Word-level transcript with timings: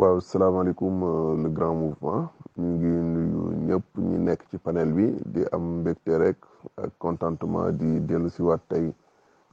waaw 0.00 0.16
salaamaaleykum 0.20 0.94
le 1.44 1.48
grand 1.56 1.74
mouvement. 1.82 2.22
Ñu 2.56 2.68
ngi 2.74 2.92
ñëpp 3.68 3.86
ñi 4.08 4.16
nekk 4.26 4.40
ci 4.48 4.56
panel 4.64 4.90
bi 4.96 5.06
di 5.32 5.40
am 5.54 5.64
mbégte 5.80 6.12
rek 6.22 6.38
ak 6.82 6.90
contentement 7.04 7.68
di 7.80 7.88
dellu 8.08 8.28
waat 8.48 8.62
tey 8.70 8.86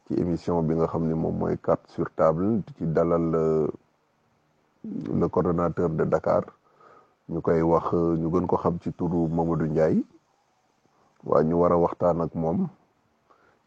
ci 0.05 0.13
émission 0.21 0.57
bi 0.67 0.73
nga 0.75 0.87
xam 0.91 1.03
ni 1.07 1.13
moom 1.21 1.35
mooy 1.39 1.55
carte 1.65 1.87
sur 1.93 2.07
table 2.19 2.47
di 2.65 2.71
ci 2.77 2.85
dalal 2.95 3.25
le 5.19 5.27
coordonnateur 5.33 5.89
de 5.89 6.05
Dakar. 6.05 6.43
Ñu 7.31 7.41
koy 7.41 7.61
wax 7.61 7.87
ñu 8.21 8.27
gën 8.31 8.47
ko 8.47 8.55
xam 8.63 8.75
ci 8.81 8.89
turu 8.97 9.27
Mamadou 9.27 9.67
Ndiaye. 9.67 10.01
Waa 11.27 11.43
ñu 11.43 11.55
war 11.59 11.71
a 11.73 11.77
waxtaan 11.77 12.21
ak 12.23 12.31
moom 12.35 12.69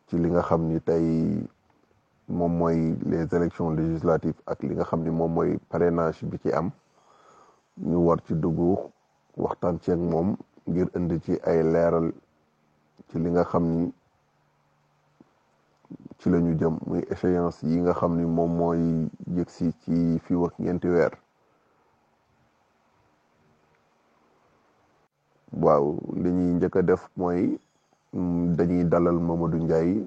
ci 0.08 0.16
li 0.18 0.28
nga 0.32 0.40
xam 0.48 0.62
ni 0.68 0.80
tey 0.80 1.06
moom 2.30 2.52
mooy 2.58 2.78
les 3.10 3.26
élections 3.36 3.70
législatives 3.78 4.40
ak 4.46 4.62
li 4.62 4.74
nga 4.74 4.84
xam 4.84 5.00
ni 5.04 5.10
moom 5.10 5.32
mooy 5.34 5.58
parrainage 5.68 6.24
bi 6.30 6.38
ci 6.42 6.50
am. 6.52 6.70
Ñu 7.88 7.96
war 8.06 8.18
ci 8.26 8.34
dugg 8.34 8.58
waxtaan 9.36 9.80
ci 9.82 9.92
moom 9.94 10.36
ngir 10.68 10.88
indi 10.96 11.16
ci 11.24 11.32
ay 11.50 11.62
leeral 11.72 12.12
ci 13.08 13.18
li 13.18 13.30
nga 13.30 13.44
xam 13.44 13.64
ni 13.74 13.92
ci 16.18 16.30
la 16.30 16.38
ñu 16.38 16.52
jëm 16.58 16.74
muy 16.86 17.00
échéance 17.10 17.62
yi 17.66 17.80
nga 17.80 17.92
xam 17.94 18.12
ni 18.16 18.24
moom 18.24 18.52
mooy 18.58 18.82
yëgsi 19.36 19.72
ci 19.82 20.18
fii 20.24 20.44
ak 20.46 20.54
ñeenti 20.58 20.88
weer. 20.88 21.12
Waaw 25.62 25.86
li 26.22 26.30
ñuy 26.36 26.52
njëkk 26.56 26.76
a 26.76 26.82
def 26.82 27.02
mooy 27.16 27.58
dañuy 28.56 28.84
dalal 28.92 29.18
Mamadou 29.18 29.58
Ndiaye 29.64 30.06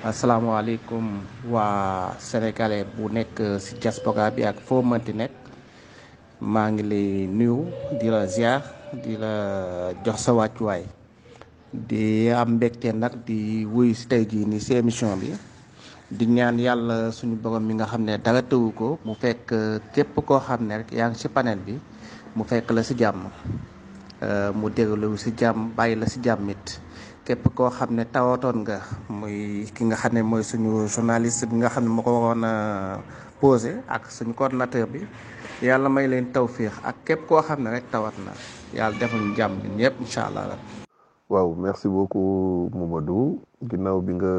asalaamaaleykum 0.00 1.04
waa 1.52 2.16
sénégalais 2.16 2.88
bu 2.96 3.08
nekk 3.12 3.36
ci 3.60 3.76
diaspora 3.76 4.30
bi 4.32 4.42
ak 4.48 4.56
foo 4.64 4.80
mënti 4.82 5.12
nekk 5.12 5.34
maa 6.52 6.68
ngi 6.72 6.82
lay 6.90 7.08
nuyu 7.28 7.68
di 8.00 8.08
la 8.08 8.24
ziar 8.26 8.62
di 9.04 9.12
la 9.20 9.32
jox 10.04 10.16
sa 10.24 10.32
wàccuwaay 10.32 10.82
di 11.88 12.30
am 12.32 12.56
mbégte 12.56 12.88
nag 12.96 13.12
di 13.28 13.64
wuyu 13.68 13.92
ci 13.94 14.06
tey 14.08 14.24
jii 14.24 14.44
nii 14.48 14.60
ci 14.60 14.72
émission 14.74 15.12
bi. 15.20 15.30
Di 16.10 16.26
ñaan 16.26 16.58
yàlla 16.58 17.12
suñu 17.12 17.36
borom 17.36 17.62
mi 17.62 17.74
nga 17.76 17.86
xam 17.86 18.02
ne 18.02 18.16
dara 18.18 18.42
tëwu 18.42 18.72
ko 18.74 18.98
mu 19.04 19.14
fekk 19.14 19.52
képp 19.94 20.16
koo 20.26 20.40
xam 20.40 20.64
ne 20.66 20.76
rek 20.80 20.90
yaa 20.96 21.08
ngi 21.12 21.28
panel 21.28 21.58
bi 21.66 21.74
mu 22.34 22.42
fekk 22.44 22.70
la 22.72 22.82
ci 22.82 22.94
jàmm. 22.98 23.28
Mu 24.58 24.66
déglu 24.72 25.12
ci 25.16 25.30
jàmm 25.38 25.70
bàyyi 25.76 25.94
la 26.00 26.06
ci 26.06 26.18
jàmm 26.24 26.48
képp 27.24 27.44
koo 27.54 27.70
xam 27.70 27.90
ne 27.96 28.04
tawatoon 28.04 28.56
nga 28.64 28.78
muy 29.18 29.64
ki 29.74 29.82
nga 29.84 29.96
xam 30.00 30.12
ne 30.14 30.22
mooy 30.30 30.42
suñu 30.50 30.88
journaliste 30.94 31.44
bi 31.50 31.56
nga 31.60 31.68
xam 31.74 31.84
ne 31.84 31.90
moo 31.94 32.02
ko 32.06 32.10
waroon 32.16 32.44
a 32.44 32.52
posé 33.40 33.72
ak 33.94 34.02
suñu 34.10 34.32
coordinateur 34.34 34.86
bi 34.92 35.00
yàlla 35.62 35.88
may 35.88 36.06
leen 36.08 36.32
tawfiix 36.32 36.72
ak 36.88 36.96
képp 37.06 37.20
koo 37.28 37.42
xam 37.42 37.60
ne 37.62 37.70
rek 37.70 37.86
tawat 37.92 38.14
na 38.24 38.32
yàlla 38.76 38.98
defal 39.00 39.20
ñu 39.20 39.34
jàmm 39.36 39.52
ñun 39.62 39.76
ñëpp 39.78 39.94
incha 40.00 40.22
allah. 40.26 40.58
waaw 41.30 41.54
merci 41.54 41.86
beaucoup 41.88 42.70
Mamadou 42.74 43.38
ginnaaw 43.70 44.00
bi 44.00 44.12
nga 44.18 44.32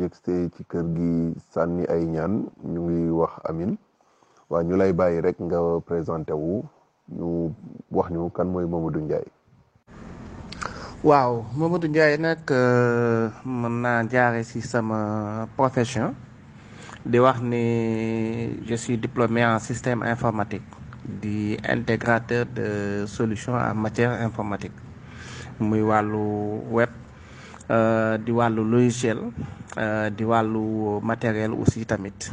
yëgstee 0.00 0.50
ci 0.54 0.62
kër 0.70 0.86
gi 0.96 1.10
sànni 1.52 1.84
ay 1.94 2.04
ñaan 2.14 2.32
ñu 2.72 2.80
ngi 2.84 3.00
wax 3.20 3.32
amin 3.48 3.72
waa 4.50 4.62
ñu 4.66 4.74
lay 4.76 4.92
bàyyi 4.92 5.20
rek 5.26 5.36
nga 5.40 5.58
présenté 5.86 6.32
wu 6.32 6.62
ñu 7.18 7.28
wax 7.90 8.10
ñu 8.10 8.30
kan 8.36 8.48
mooy 8.52 8.66
Mamadou 8.66 9.00
Ndiaye. 9.00 9.30
Waaw 11.02 11.44
Mamadou 11.56 11.88
Ndiaye 11.88 12.16
nag 12.20 12.44
mën 13.60 13.74
naa 13.82 14.04
jaare 14.12 14.44
ci 14.44 14.60
sama 14.60 14.98
profession 15.56 16.12
di 17.04 17.16
wax 17.18 17.40
ni 17.40 17.64
je 18.68 18.76
suis 18.76 18.98
diplômé 19.00 19.40
en 19.44 19.58
système 19.58 20.02
informatique 20.04 20.66
di 21.22 21.56
intégrateur 21.64 22.44
de 22.46 22.68
solutions 23.08 23.54
en 23.56 23.74
matière 23.74 24.12
informatique 24.20 24.76
muy 25.58 25.80
wàllu 25.80 26.60
web 26.70 26.90
di 28.24 28.32
wàllu 28.32 28.62
logiciel 28.64 29.18
di 30.16 30.24
wàllu 30.24 31.00
matériel 31.02 31.52
aussi 31.56 31.84
tamit. 31.86 32.30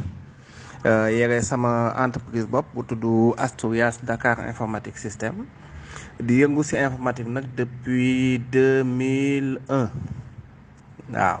Yore 0.84 1.40
sama 1.42 1.94
entreprise 2.04 2.46
bopp 2.46 2.66
bu 2.74 2.82
tudd 2.84 3.34
Asturias 3.38 3.98
Dakar 4.04 4.44
informatique 4.48 4.98
système. 4.98 5.46
Di 6.20 6.42
yëngu 6.42 6.62
ci 6.66 6.76
informatique 6.76 7.28
nag 7.30 7.46
depuis 7.56 8.38
deux 8.52 8.82
mille 8.84 9.58
un. 9.68 9.88
Waaw. 11.12 11.40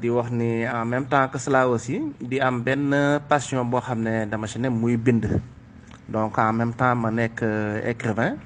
Di 0.00 0.08
wax 0.10 0.28
ni 0.30 0.66
en 0.68 0.84
même 0.84 1.06
temps 1.06 1.28
que 1.28 1.38
cela 1.38 1.68
aussi 1.68 2.00
di 2.20 2.40
am 2.40 2.60
benn 2.62 2.92
passion 3.28 3.64
boo 3.64 3.80
xam 3.80 4.00
ne 4.02 4.26
dama 4.26 4.46
ci 4.46 4.58
ne 4.58 4.68
muy 4.68 4.96
bind. 4.96 5.40
Donc 6.08 6.36
en 6.38 6.52
même 6.52 6.72
temps 6.74 6.94
ma 6.94 7.10
nekk 7.10 7.42
écrivain 7.84 8.36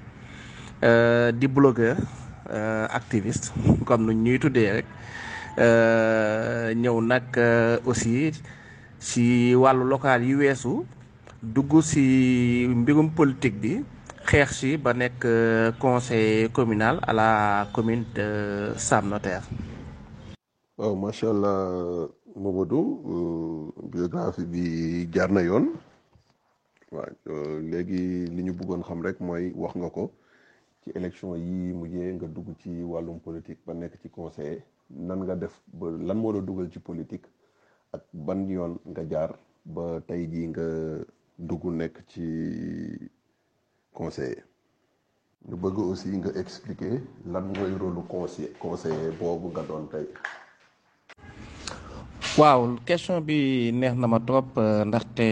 di 1.32 1.46
blogueur 1.48 1.96
activiste 2.90 3.52
comme 3.84 4.06
nu 4.06 4.14
ñuy 4.14 4.38
tuddee 4.38 4.72
rek. 4.82 4.86
Ñëw 6.76 7.00
nag 7.02 7.24
aussi 7.86 8.30
ci 8.98 9.54
wàllu 9.54 9.84
local 9.88 10.22
yi 10.22 10.34
weesu 10.34 10.84
dugg 11.42 11.80
ci 11.82 12.66
mbirum 12.68 13.10
politique 13.10 13.58
bi 13.60 13.82
si 14.58 14.74
ba 14.76 14.90
nekk 14.92 15.22
conseil 15.78 16.50
communal 16.50 16.98
à 17.06 17.12
la 17.14 17.28
commune 17.72 18.04
de 18.14 18.26
Sam 18.76 19.08
Notaire. 19.08 19.46
waaw 20.78 20.94
macha 20.98 21.30
allah 21.30 22.08
Mamadou 22.34 23.72
biographie 23.92 24.44
bi 24.52 25.06
jaar 25.14 25.30
na 25.30 25.42
yoon 25.42 25.66
waaw 26.90 27.60
léegi 27.70 28.26
li 28.34 28.42
ñu 28.42 28.52
xam 28.82 29.00
rek 29.06 29.20
mooy 29.20 29.52
wax 29.54 29.74
nga 29.78 29.88
ko 29.96 30.04
ci 30.82 30.90
élection 30.98 31.36
yi 31.36 31.72
nga 32.18 32.26
dugg 32.26 32.48
ci 32.60 32.70
politique 33.24 33.62
ba 33.66 33.72
ci 34.02 34.08
conseiller 34.10 34.62
nan 34.90 35.22
la 36.08 36.14
politique 36.80 37.26
ak 37.94 38.02
ban 38.12 38.40
yoon 38.50 38.74
nga 38.90 39.02
jaar 39.10 39.30
ba. 39.64 40.02
Conseiller 43.98 44.42
ñu 45.48 45.56
bëgg 45.62 45.76
aussi 45.78 46.08
nga 46.18 46.30
expliquer 46.42 46.94
lan 47.32 47.44
mooy 47.54 47.72
rôle 47.80 48.02
conseiller 48.12 48.52
conseiller 48.62 49.12
boobu 49.18 49.46
nga 49.54 49.62
doon 49.68 49.86
tey. 49.92 50.06
waaw 52.40 52.60
question 52.86 53.20
bi 53.24 53.70
neex 53.80 53.94
na 53.96 54.06
ma 54.12 54.18
trop 54.28 54.48
ndaxte 54.88 55.26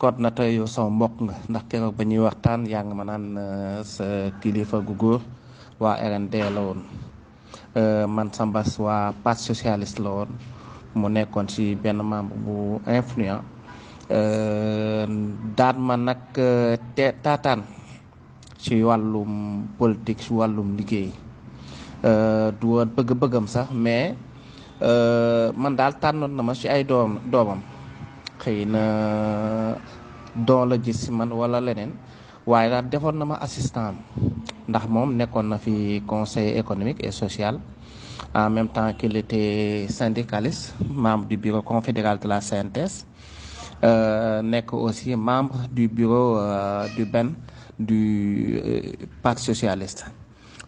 coordinateur 0.00 0.48
yow 0.56 0.66
sama 0.74 0.90
mbokk 0.96 1.14
nga 1.26 1.34
ndax 1.50 1.64
keroog 1.70 1.94
ba 1.98 2.04
ñuy 2.08 2.22
waxtaan 2.26 2.60
yaa 2.72 2.84
ngi 2.84 2.94
ma 2.96 3.04
naan 3.04 3.24
sa 3.94 4.06
kilifa 4.40 4.78
gu 4.86 4.94
góor 5.02 5.20
waa 5.82 5.96
RND 6.10 6.34
la 6.54 6.60
woon. 6.66 6.80
Man 8.14 8.28
Sambas 8.32 8.78
waa 8.78 9.12
parti 9.24 9.42
socialiste 9.50 10.00
la 10.04 10.10
woon. 10.16 10.30
Mu 10.94 11.06
nekkoon 11.10 11.48
ci 11.52 11.74
benn 11.82 11.98
membre 12.10 12.36
bu 12.44 12.54
influent 12.86 13.42
daan 14.08 15.76
ma 15.80 15.96
nag 15.96 16.20
te 16.94 17.06
taataan 17.22 17.62
ci 18.58 18.82
wàllum 18.82 19.64
politique 19.78 20.20
ci 20.24 20.32
wàllum 20.32 20.76
liggéey. 20.76 21.10
Du 22.60 22.66
woon 22.76 22.88
bëgg-bëggam 22.96 23.46
sax 23.48 23.68
mais 23.72 24.14
man 25.56 25.76
daal 25.76 25.92
tànnoon 26.00 26.32
na 26.36 26.42
ma 26.42 26.52
ci 26.54 26.68
ay 26.68 26.84
doom 26.84 27.18
doomam. 27.30 27.60
Xëy 28.40 28.64
na 28.66 28.82
doon 30.34 30.68
la 30.68 30.76
gis 30.82 31.04
ci 31.04 31.10
man 31.10 31.30
walla 31.32 31.60
leneen 31.60 31.92
waaye 32.46 32.68
daal 32.70 32.88
defoon 32.90 33.16
na 33.18 33.24
ma 33.24 33.36
assistant 33.40 33.96
ndax 34.68 34.84
moom 34.88 35.16
nekkoon 35.16 35.48
na 35.48 35.56
fi 35.58 36.02
conseil 36.06 36.58
économique 36.58 37.00
et 37.04 37.12
social 37.12 37.60
en 38.34 38.50
même 38.50 38.68
temps 38.68 38.92
qu'il 38.98 39.16
était 39.16 39.86
syndicaliste 39.88 40.74
membre 40.90 41.26
du 41.26 41.36
bureau 41.36 41.62
confédéral 41.62 42.18
de 42.18 42.28
la 42.28 42.40
CNTS 42.40 43.06
nekk 44.42 44.72
aussi 44.72 45.14
membre 45.16 45.68
du 45.72 45.88
bureau 45.88 46.38
du 46.96 47.04
BEN 47.04 47.34
du 47.78 48.00
parti 49.22 49.42
socialiste. 49.44 50.04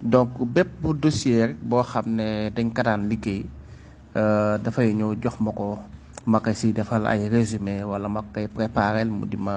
Donc 0.02 0.30
bépp 0.54 0.68
dossier 1.00 1.46
rek 1.46 1.56
boo 1.62 1.82
xam 1.82 2.06
ne 2.16 2.50
dañ 2.50 2.68
ko 2.74 2.82
daan 2.82 3.08
liggéey 3.08 3.44
dafay 4.64 4.92
ñëw 4.94 5.14
jox 5.22 5.36
ma 5.40 5.50
ko 5.52 5.78
ma 6.26 6.40
koy 6.40 6.54
si 6.54 6.72
defal 6.72 7.06
ay 7.06 7.28
résumé 7.28 7.84
wala 7.84 8.08
ma 8.08 8.22
koy 8.34 8.48
préparel 8.48 9.08
mu 9.10 9.26
di 9.26 9.36
ma 9.36 9.56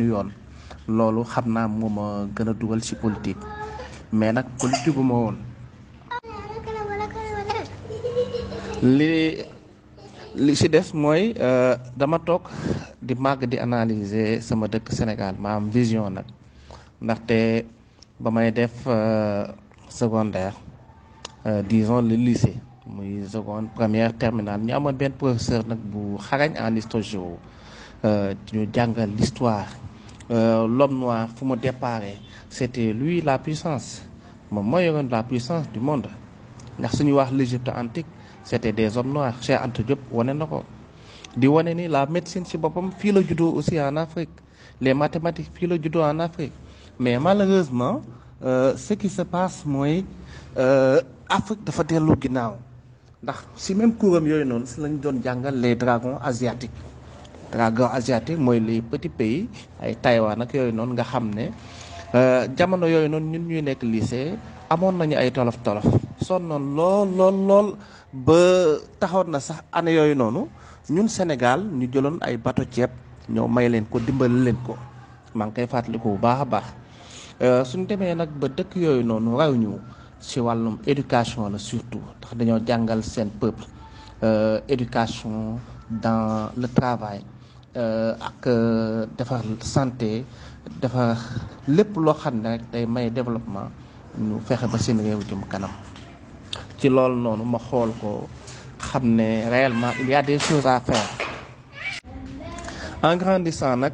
yoon. 0.00 0.30
Loolu 0.88 1.22
xam 1.24 1.46
naa 1.54 1.68
moo 1.68 1.88
ma 1.88 2.04
gën 2.34 2.48
a 2.48 2.52
dugal 2.54 2.80
ci 2.82 2.94
politique. 2.94 3.42
Mais 4.12 4.32
nag 4.32 4.46
politique 4.58 4.94
gu 4.94 5.02
ma 5.02 5.14
woon. 5.14 5.36
Li 8.96 9.44
li 10.34 10.54
ci 10.56 10.68
des 10.68 10.92
mooy 10.94 11.34
dama 11.96 12.18
toog 12.18 12.48
di 13.02 13.14
màgg 13.14 13.44
di 13.50 13.58
analyser 13.58 14.40
sama 14.42 14.66
dëkk 14.68 14.92
Sénégal 14.92 15.34
ma 15.38 15.54
am 15.56 15.68
vision 15.70 16.10
nag. 16.10 16.24
Ndaxte 17.00 17.64
ba 18.20 18.30
may 18.30 18.50
def 18.52 18.86
secondaire 19.88 20.54
disons 21.68 22.02
le 22.02 22.14
lycée 22.16 22.56
muy 22.86 23.24
seconde 23.26 23.68
première 23.74 24.12
terminale 24.16 24.60
ñu 24.62 24.72
amoon 24.74 24.92
benn 24.92 25.12
professeur 25.12 25.66
nag 25.66 25.78
bu 25.78 26.16
xarañ 26.18 26.52
en 26.58 26.76
histoire 26.76 27.02
géo 27.02 27.38
ñu 28.52 28.68
jàngal 28.72 29.10
l'histoire. 29.16 29.66
L'homme 30.30 30.98
noir 31.00 31.28
fu 31.34 31.44
mu 31.44 31.56
déparé 31.56 32.18
c'était 32.48 32.92
lui 32.92 33.20
la 33.20 33.38
puissance 33.38 34.02
moom 34.50 34.66
moo 34.66 34.78
yoroon 34.78 35.08
la 35.10 35.22
puissance 35.24 35.66
du 35.72 35.80
monde 35.80 36.06
ndax 36.78 36.92
suñu 36.96 37.12
wax 37.14 37.30
l'Égypte 37.32 37.68
antique 37.68 38.06
c'était 38.44 38.72
des 38.72 38.96
hommes 38.96 39.12
noirs. 39.12 39.34
Cheikh 39.40 39.60
Anta 39.62 39.82
Diop 39.82 39.98
wane 40.10 40.32
na 40.32 40.46
ko. 40.46 40.64
Di 41.36 41.46
wane 41.46 41.74
ni 41.74 41.88
la 41.88 42.06
médecine 42.06 42.44
ci 42.44 42.56
boppam 42.56 42.90
fii 42.90 43.12
la 43.12 43.20
juddoo 43.22 43.52
aussi 43.56 43.78
en 43.80 43.96
Afrique. 43.96 44.30
Les 44.80 44.94
mathématiques 44.94 45.50
fii 45.54 45.66
la 45.68 45.76
juddoo 45.76 46.02
en 46.02 46.18
Afrique. 46.20 46.52
Mais 46.98 47.18
malheureusement 47.18 48.00
euh, 48.44 48.74
ce 48.76 48.94
qui 48.94 49.08
se 49.08 49.22
passe 49.22 49.64
mooy 49.66 50.04
Afrique 51.28 51.62
dafa 51.64 51.84
dellu 51.84 52.14
ginnaaw. 52.20 52.54
Ndax 53.22 53.38
si 53.56 53.74
même 53.74 53.94
couram 53.94 54.26
yooyu 54.26 54.44
noonu 54.44 54.66
si 54.66 54.80
lañ 54.80 54.96
doon 55.02 55.20
jàngal 55.22 55.54
les 55.60 55.74
dragons 55.76 56.16
asiatiques. 56.22 56.70
Dragons 57.52 57.90
asiatiques 57.92 58.38
mooy 58.38 58.58
les 58.60 58.80
petits 58.80 59.08
pays 59.10 59.48
ay 59.82 59.94
Taïwan 59.96 60.40
ak 60.42 60.54
yooyu 60.54 60.72
noonu 60.72 60.94
nga 60.94 61.04
xam 61.04 61.30
ne 61.34 61.50
jamono 62.56 62.86
yooyu 62.86 63.08
noonu 63.08 63.26
ñun 63.36 63.44
ñuy 63.48 63.62
nekk 63.62 63.82
lycée 63.82 64.34
amoon 64.70 64.92
nañu 64.96 65.16
ay 65.16 65.30
tolof 65.30 65.58
tolof 65.62 65.84
sonnoon 66.22 66.64
lool 66.76 67.08
lool 67.18 67.36
lool 67.48 67.68
ba 68.12 68.40
taxoon 69.00 69.28
na 69.32 69.40
sax 69.40 69.62
année 69.72 69.94
yooyu 69.94 70.14
noonu 70.14 70.48
ñun 70.90 71.08
Sénégal 71.08 71.60
ñu 71.64 71.86
jëloon 71.92 72.18
ay 72.20 72.36
bato 72.36 72.62
ceeb 72.70 72.90
ñoo 73.28 73.48
may 73.48 73.68
leen 73.68 73.86
ko 73.86 73.98
dimbali 74.00 74.44
leen 74.44 74.56
ko. 74.66 74.76
Maa 75.34 75.46
ngi 75.46 75.54
koy 75.54 75.66
fàttaliku 75.66 76.08
bu 76.14 76.18
baax 76.18 76.40
a 76.40 76.44
baax. 76.44 76.66
Suñ 77.70 77.86
demee 77.86 78.14
nag 78.14 78.30
ba 78.40 78.48
dëkk 78.48 78.74
yooyu 78.76 79.02
noonu 79.04 79.36
raw 79.38 79.52
ñu 79.54 79.78
ci 80.20 80.40
wàllum 80.40 80.78
éducation 80.86 81.48
la 81.48 81.58
surtout 81.58 82.02
ndax 82.18 82.34
dañoo 82.36 82.58
jàngal 82.66 83.02
seen 83.02 83.30
peuple 83.40 83.64
éducation 84.68 85.58
dans 85.90 86.50
le 86.56 86.68
travail 86.68 87.22
ak 88.20 88.42
defar 89.16 89.40
santé 89.60 90.24
defar 90.82 91.16
lépp 91.68 91.96
loo 91.96 92.14
xam 92.14 92.40
ne 92.42 92.48
rek 92.48 92.62
day 92.72 92.84
may 92.86 93.10
développement 93.10 93.70
ñu 94.18 94.40
fexe 94.44 94.66
ba 94.66 94.78
seen 94.78 94.98
réew 95.00 95.20
jëm 95.28 95.40
kanam. 95.48 95.70
Ci 96.80 96.88
loolu 96.88 97.16
noonu 97.20 97.44
ma 97.44 97.60
ne 99.02 99.48
réellement 99.50 99.92
il 100.00 100.08
y 100.08 100.14
a 100.14 100.22
des 100.22 100.38
choses 100.38 100.66
à 100.66 100.80
faire. 100.80 101.08
En 103.02 103.16
grandissant 103.16 103.76
nag 103.76 103.92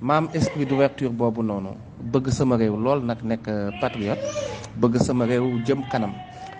ma 0.00 0.16
am 0.18 0.28
esprit 0.34 0.66
d'ouverture 0.66 1.10
boobu 1.10 1.42
noonu 1.42 1.70
bëgg 2.12 2.28
sama 2.28 2.56
réew 2.56 2.76
lool 2.76 3.00
nag 3.04 3.18
nekk 3.24 3.48
patriote 3.80 4.20
bëgg 4.76 5.00
sama 5.00 5.24
réew 5.24 5.58
jëm 5.66 5.82
kanam. 5.90 6.12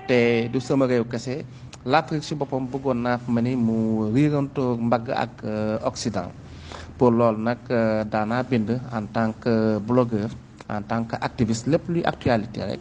Te 0.08 0.48
du 0.48 0.60
sama 0.60 0.86
réew 0.86 1.04
kese 1.04 1.44
l'Afrique 1.84 2.25
ci 2.25 2.34
boppam 2.34 2.66
bëggoon 2.66 2.96
naa 3.02 3.20
ma 3.28 3.40
ni 3.42 3.54
mu 3.54 4.08
riirantoo 4.14 4.76
mbagg 4.80 5.10
ak 5.12 5.44
Occident. 5.84 6.32
Pour 6.96 7.10
loolu 7.12 7.42
nag 7.42 7.58
daanaa 8.10 8.42
bind 8.42 8.80
en 8.92 9.04
tant 9.12 9.32
que 9.40 9.78
blogueur 9.78 10.30
en 10.70 10.82
tant 10.82 11.04
que 11.04 11.16
activiste 11.20 11.66
lépp 11.66 11.84
luy 11.88 12.02
actualité 12.04 12.64
rek 12.64 12.80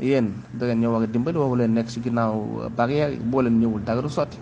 yéen 0.00 0.32
da 0.52 0.66
ngeen 0.66 0.80
ñëw 0.80 0.90
war 0.92 1.06
dimbali 1.06 1.38
woowu 1.38 1.56
leen 1.56 1.72
nekk 1.74 1.88
ci 1.88 2.00
ginnaaw 2.00 2.70
barrière 2.76 3.16
boo 3.20 3.40
leen 3.42 3.58
ñëwul 3.60 3.82
dara 3.84 4.00
du 4.02 4.08
sotti. 4.08 4.38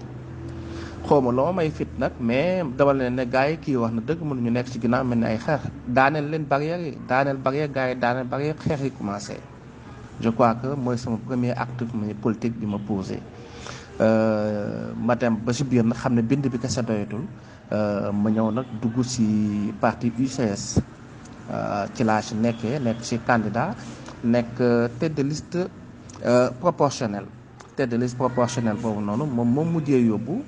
Xawma 1.07 1.31
loo 1.33 1.53
may 1.53 1.71
fit 1.71 1.89
nag 1.99 2.13
mais 2.21 2.63
dama 2.77 2.93
leen 2.93 3.15
ne 3.17 3.25
gars 3.27 3.49
yi 3.51 3.57
kii 3.57 3.77
wax 3.77 3.93
na 3.93 4.01
dëgg 4.01 4.21
mënuñu 4.23 4.51
nekk 4.51 4.69
ci 4.69 4.79
ginnaaw 4.81 5.05
mel 5.05 5.19
ni 5.19 5.27
ay 5.27 5.39
xeex 5.39 5.61
daaneel 5.87 6.29
leen 6.31 6.45
barrière 6.45 6.81
yi 6.81 6.99
daaneel 7.09 7.37
barrière 7.37 7.71
gars 7.73 7.89
yi 7.89 7.97
daaneel 7.99 8.27
barrière 8.27 8.57
xeex 8.59 8.81
yi 8.83 8.91
commencé. 8.93 9.37
Je 10.21 10.29
crois 10.31 10.55
que 10.55 10.69
mooy 10.77 10.99
sama 10.99 11.17
premier 11.27 11.53
acte 11.57 11.85
politique 12.21 12.59
bi 12.61 12.67
ma 12.67 12.79
posé. 12.79 13.19
Ma 13.99 15.15
dem 15.17 15.37
ba 15.45 15.53
ci 15.53 15.65
biir 15.65 15.85
nag 15.85 15.97
xam 15.97 16.15
ne 16.15 16.23
bind 16.23 16.47
bi 16.49 16.59
kese 16.59 16.83
doyatul. 16.83 17.25
Ma 18.13 18.29
ñëw 18.31 18.51
nag 18.53 18.67
dugg 18.81 19.03
ci 19.05 19.73
parti 19.81 20.13
UCS 20.19 20.79
ci 21.95 22.05
laa 22.05 22.21
ci 22.23 22.35
nekkee 22.35 22.79
nekk 22.79 23.01
ci 23.03 23.19
candidat. 23.27 23.75
Nekk 24.25 24.57
tête 24.99 25.15
de 25.15 25.23
liste 25.23 25.59
proportionnelle. 26.61 27.27
Tête 27.77 27.91
de 27.91 27.97
liste 27.97 28.17
proportionnelle 28.17 28.77
boobu 28.77 29.01
noonu 29.01 29.25
moom 29.27 29.49
moom 29.55 29.73
mujjee 29.73 30.03
yóbbu 30.07 30.43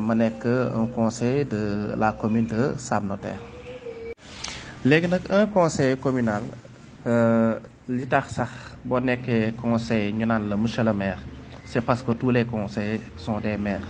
ma 0.00 0.14
nekk 0.14 0.44
un 0.46 0.86
conseiller 0.94 1.44
de 1.44 1.94
la 1.96 2.12
commune 2.12 2.46
de 2.46 2.74
Sam 2.76 3.06
Notaire. 3.06 3.40
Léegi 4.84 5.08
un 5.30 5.46
conseiller 5.46 5.96
communal 5.96 6.42
li 7.88 8.06
tax 8.06 8.34
sax 8.38 8.50
boo 8.84 9.00
nekkee 9.00 9.52
conseiller 9.60 10.12
ñu 10.12 10.26
naan 10.26 10.48
la 10.48 10.56
monsieur 10.56 10.84
le 10.84 10.92
maire 10.92 11.18
c'est 11.64 11.80
parce 11.80 12.02
que 12.02 12.12
tous 12.12 12.30
les 12.30 12.44
conseillers 12.44 13.00
sont 13.16 13.38
des 13.40 13.56
maires. 13.56 13.86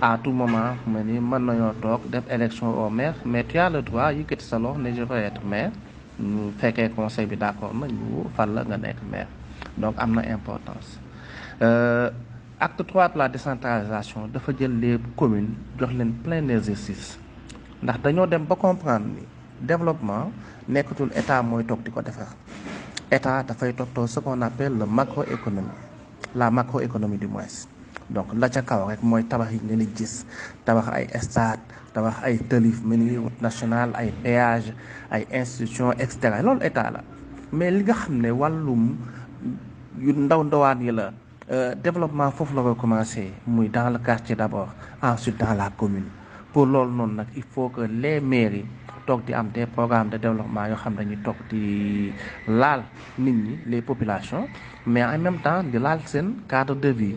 À 0.00 0.18
tout 0.22 0.32
moment 0.32 0.74
ma 0.86 1.00
ni 1.02 1.18
mën 1.20 1.38
nañoo 1.38 1.72
toog 1.80 2.00
def 2.10 2.24
élection 2.30 2.68
au 2.86 2.90
maire 2.90 3.14
mais 3.24 3.44
tu 3.44 3.58
as 3.58 3.70
le 3.70 3.82
droit 3.82 4.12
yëkkati 4.12 4.44
sa 4.44 4.58
loxo 4.58 4.80
ne 4.80 4.92
je 4.92 5.02
veux 5.02 5.16
être 5.18 5.44
maire 5.44 5.70
ñu 6.20 6.52
fekkee 6.58 6.90
conseil 6.90 7.26
bi 7.26 7.36
d'accord 7.36 7.74
na 7.74 7.86
ñu 7.86 8.26
fal 8.36 8.50
la 8.54 8.64
nga 8.64 8.76
nekk 8.76 8.98
maire. 9.10 9.28
Donc 9.76 9.94
am 9.98 10.14
na 10.14 10.22
importance. 10.28 10.98
Acte 12.60 12.82
trois 12.86 13.08
de 13.08 13.18
la 13.18 13.28
décentralisation 13.28 14.28
dafa 14.32 14.52
jël 14.58 14.78
les 14.80 14.98
communes 15.16 15.54
jox 15.78 15.92
leen 15.92 16.12
plein 16.24 16.48
exercice. 16.48 17.18
Ndax 17.82 17.98
dañoo 18.02 18.26
dem 18.26 18.44
ba 18.44 18.54
comprendre 18.56 19.06
ni 19.06 19.22
développement 19.60 20.30
nekkatul 20.68 21.10
état 21.14 21.42
mooy 21.42 21.64
toog 21.64 21.82
di 21.84 21.90
ko 21.90 22.02
defar. 22.02 22.28
État 23.10 23.42
dafay 23.42 23.72
toppatoo 23.74 24.06
ce 24.06 24.20
qu'on 24.20 24.40
appelle 24.42 24.78
le 24.78 24.86
macroéconomie 24.86 25.68
la 26.34 26.50
macroéconomie 26.50 27.18
du 27.18 27.26
moins 27.26 27.46
donc 28.12 28.28
la 28.34 28.48
ca 28.48 28.62
kaw 28.62 28.86
rek 28.88 29.02
mooy 29.02 29.24
tabax 29.24 29.52
yi 29.52 29.60
ngeen 29.64 29.78
di 29.78 29.88
gis. 29.96 30.24
Tabax 30.64 30.88
ay 30.88 31.06
stade 31.20 31.60
tabax 31.94 32.16
ay 32.22 32.38
tëlif 32.48 32.82
menu 32.84 33.18
route 33.24 33.40
nationale 33.42 33.92
ay 33.96 34.12
péage 34.22 34.72
ay 35.10 35.26
institutions 35.32 35.92
et 35.98 36.10
cetera. 36.10 36.42
Loolu 36.42 36.60
état 36.62 36.90
la. 36.90 37.00
Mais 37.52 37.70
li 37.70 37.82
nga 37.84 37.94
xam 37.94 38.16
ne 38.20 38.30
wàllum 38.30 38.96
yu 39.98 40.12
ndaw 40.12 40.42
ndawaan 40.44 40.80
yi 40.82 40.92
la 40.92 41.12
développement 41.82 42.30
foofu 42.30 42.54
la 42.54 42.62
ko 42.62 42.74
commencé 42.74 43.32
muy 43.46 43.68
dans 43.68 43.90
le 43.90 43.98
quartier 43.98 44.36
d'abord 44.36 44.68
ensuite 45.02 45.38
dans 45.38 45.54
la 45.54 45.70
commune. 45.76 46.08
Pour 46.52 46.66
loolu 46.66 46.92
noonu 46.92 47.14
nag 47.14 47.26
il 47.36 47.42
faut 47.42 47.68
que 47.68 47.82
les 47.82 48.20
mairies 48.20 48.64
toog 49.06 49.24
di 49.26 49.34
am 49.34 49.48
des 49.52 49.66
programmes 49.66 50.10
de 50.10 50.16
développement 50.16 50.66
yoo 50.66 50.76
xam 50.76 50.94
dañuy 50.94 51.16
toog 51.24 51.34
di 51.50 52.12
laal 52.46 52.82
nit 53.18 53.32
ñi 53.32 53.58
les 53.66 53.82
populations 53.82 54.46
mais 54.86 55.02
en 55.04 55.18
même 55.18 55.38
temps 55.42 55.62
di 55.64 55.76
laal 55.78 56.00
seen 56.06 56.34
cadre 56.48 56.74
de 56.76 56.88
vie 56.90 57.16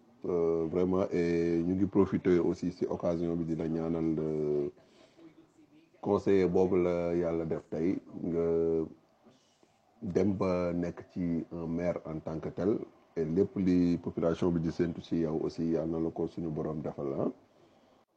vraiment 0.23 1.05
et 1.11 1.61
ñu 1.65 1.73
ngi 1.75 1.85
profiter 1.85 2.39
aussi 2.39 2.71
ci 2.71 2.85
occasion 2.85 3.35
bi 3.35 3.45
dina 3.45 3.67
ñaanal 3.67 4.15
conseiller 6.01 6.47
boobu 6.49 6.75
la 6.83 7.13
yàlla 7.15 7.45
def 7.45 7.63
tey 7.69 7.97
nga 8.23 8.45
dem 10.01 10.33
ba 10.37 10.71
nekk 10.73 11.05
ci 11.11 11.45
un 11.51 11.67
maire 11.67 11.99
en 12.05 12.19
tant 12.19 12.39
que 12.39 12.49
tel. 12.49 12.79
Et 13.17 13.25
lépp 13.25 13.55
li 13.57 13.97
population 13.97 14.49
bi 14.51 14.61
di 14.61 14.71
séntu 14.71 15.01
ci 15.01 15.17
yow 15.17 15.39
aussi 15.43 15.63
yàlla 15.71 15.97
na 15.99 15.99
la 15.99 16.09
ko 16.11 16.27
suñu 16.27 16.49
borom 16.49 16.81
defal 16.81 17.09
la 17.09 17.31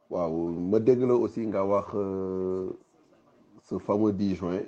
waaw 0.09 0.49
ma 0.71 0.79
dégg 0.79 1.01
aussi 1.03 1.45
nga 1.47 1.65
wax 1.65 1.87
ce 3.63 3.77
fameux 3.79 4.13
10 4.13 4.35
juin 4.35 4.61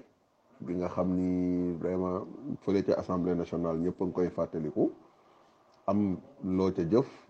bi 0.60 0.74
nga 0.76 0.88
xam 0.90 1.14
ni 1.16 1.74
vraiment 1.78 2.26
fële 2.62 2.84
ca 2.84 2.94
assemblée 3.00 3.36
nationale 3.36 3.80
ñëpp 3.80 4.02
a 4.02 4.06
koy 4.08 4.30
fàttaliku. 4.30 4.92
Am 5.88 6.18
loo 6.44 6.72
ca 6.76 6.84
jëf? 6.84 7.27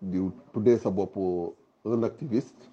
Di 0.00 0.18
tuddee 0.52 0.78
sa 0.78 0.90
bopp 0.90 1.16
un 1.84 2.02
activiste. 2.04 2.64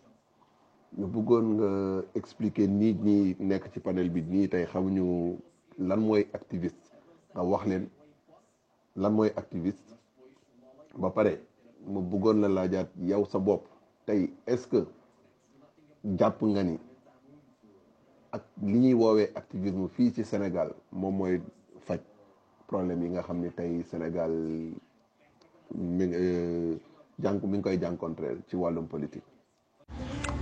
Ñu 0.97 1.07
bëggoon 1.07 1.45
nga 1.55 1.69
expliquer 2.15 2.67
nit 2.67 2.97
ñi 3.03 3.35
nekk 3.39 3.71
ci 3.73 3.79
panel 3.79 4.09
bi 4.09 4.21
nii 4.21 4.47
tey 4.49 4.65
xamuñu 4.65 5.37
lan 5.77 5.99
mooy 5.99 6.23
activiste. 6.33 6.87
Nga 7.33 7.43
wax 7.43 7.63
leen 7.67 7.89
lan 8.95 9.13
mooy 9.13 9.29
activiste. 9.35 9.91
Ba 10.97 11.09
pare 11.09 11.41
mu 11.85 11.99
bëggoon 12.01 12.39
la 12.41 12.47
laajaat 12.47 12.89
yow 13.01 13.25
sa 13.25 13.39
bopp. 13.39 13.67
Tey 14.05 14.31
est-ce 14.47 14.67
que 14.67 14.85
jàpp 16.17 16.41
nga 16.43 16.63
ni 16.63 16.79
ak 18.31 18.43
li 18.61 18.79
ñuy 18.79 18.93
woowee 18.93 19.31
activisme 19.35 19.87
fii 19.87 20.11
ci 20.13 20.23
Sénégal 20.23 20.69
moom 20.91 21.15
mooy 21.17 21.41
faj 21.87 21.99
problème 22.67 23.03
yi 23.03 23.09
nga 23.09 23.21
xam 23.23 23.39
ni 23.41 23.49
tey 23.51 23.83
Sénégal 23.83 24.31
mi 25.73 26.05
jànk 27.23 27.43
mi 27.43 27.57
ngi 27.57 27.63
koy 27.63 27.77
jànkontreel 27.81 28.37
ci 28.47 28.55
wàllum 28.55 28.87
politique. 28.87 29.23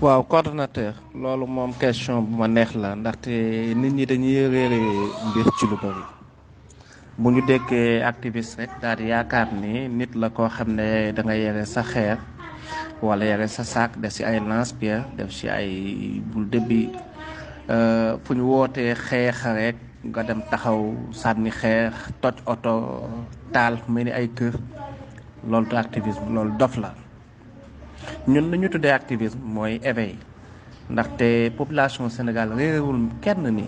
waaw 0.01 0.23
coordonnateur 0.31 0.93
loolu 1.21 1.45
moom 1.47 1.71
question 1.79 2.21
bu 2.25 2.35
ma 2.37 2.47
neex 2.47 2.71
la 2.75 2.95
ndaxte 2.95 3.29
nit 3.81 3.93
ñi 3.97 4.05
dañuy 4.05 4.47
réere 4.53 4.79
mbir 5.29 5.47
ci 5.59 5.65
lu 5.71 5.77
bari 5.83 6.03
bu 7.17 7.27
ñu 7.31 7.41
déggee 7.47 8.01
activiste 8.03 8.57
rek 8.59 8.71
daal 8.81 8.99
yaakaar 9.01 9.47
ni 9.61 9.87
nit 9.87 10.11
la 10.15 10.29
koo 10.29 10.49
xam 10.49 10.69
ne 10.75 11.11
da 11.15 11.21
nga 11.23 11.35
yore 11.37 11.65
sa 11.65 11.81
xeer 11.83 12.17
wala 13.01 13.25
yore 13.25 13.47
sa 13.47 13.63
saak 13.63 13.91
def 14.01 14.11
ci 14.15 14.23
ay 14.23 14.39
lance-pierre 14.39 15.05
def 15.17 15.29
ci 15.31 15.47
ay 15.49 15.69
boule 16.31 16.49
de 16.49 16.59
bille 16.59 16.97
fu 18.23 18.33
ñu 18.35 18.43
wootee 18.51 18.95
xeex 18.95 19.43
rek 19.59 19.75
nga 20.09 20.21
dem 20.27 20.41
taxaw 20.51 20.81
sànni 21.11 21.51
xeex 21.51 21.93
toj 22.21 22.35
oto 22.45 22.73
taal 23.53 23.77
mel 23.87 24.05
ni 24.05 24.11
ay 24.11 24.27
kër 24.37 24.55
loolu 25.49 25.67
du 25.69 25.75
activisme 25.75 26.57
dof 26.59 26.77
la. 26.77 26.93
Ñun 28.27 28.51
lu 28.51 28.57
ñu 28.57 28.69
tuddee 28.69 28.91
activisme 28.91 29.41
mooy 29.43 29.79
éveil. 29.83 30.15
Ndaxte 30.89 31.51
population 31.57 32.09
Sénégal 32.09 32.49
réerewul 32.53 33.09
kenn 33.21 33.43
ni 33.55 33.65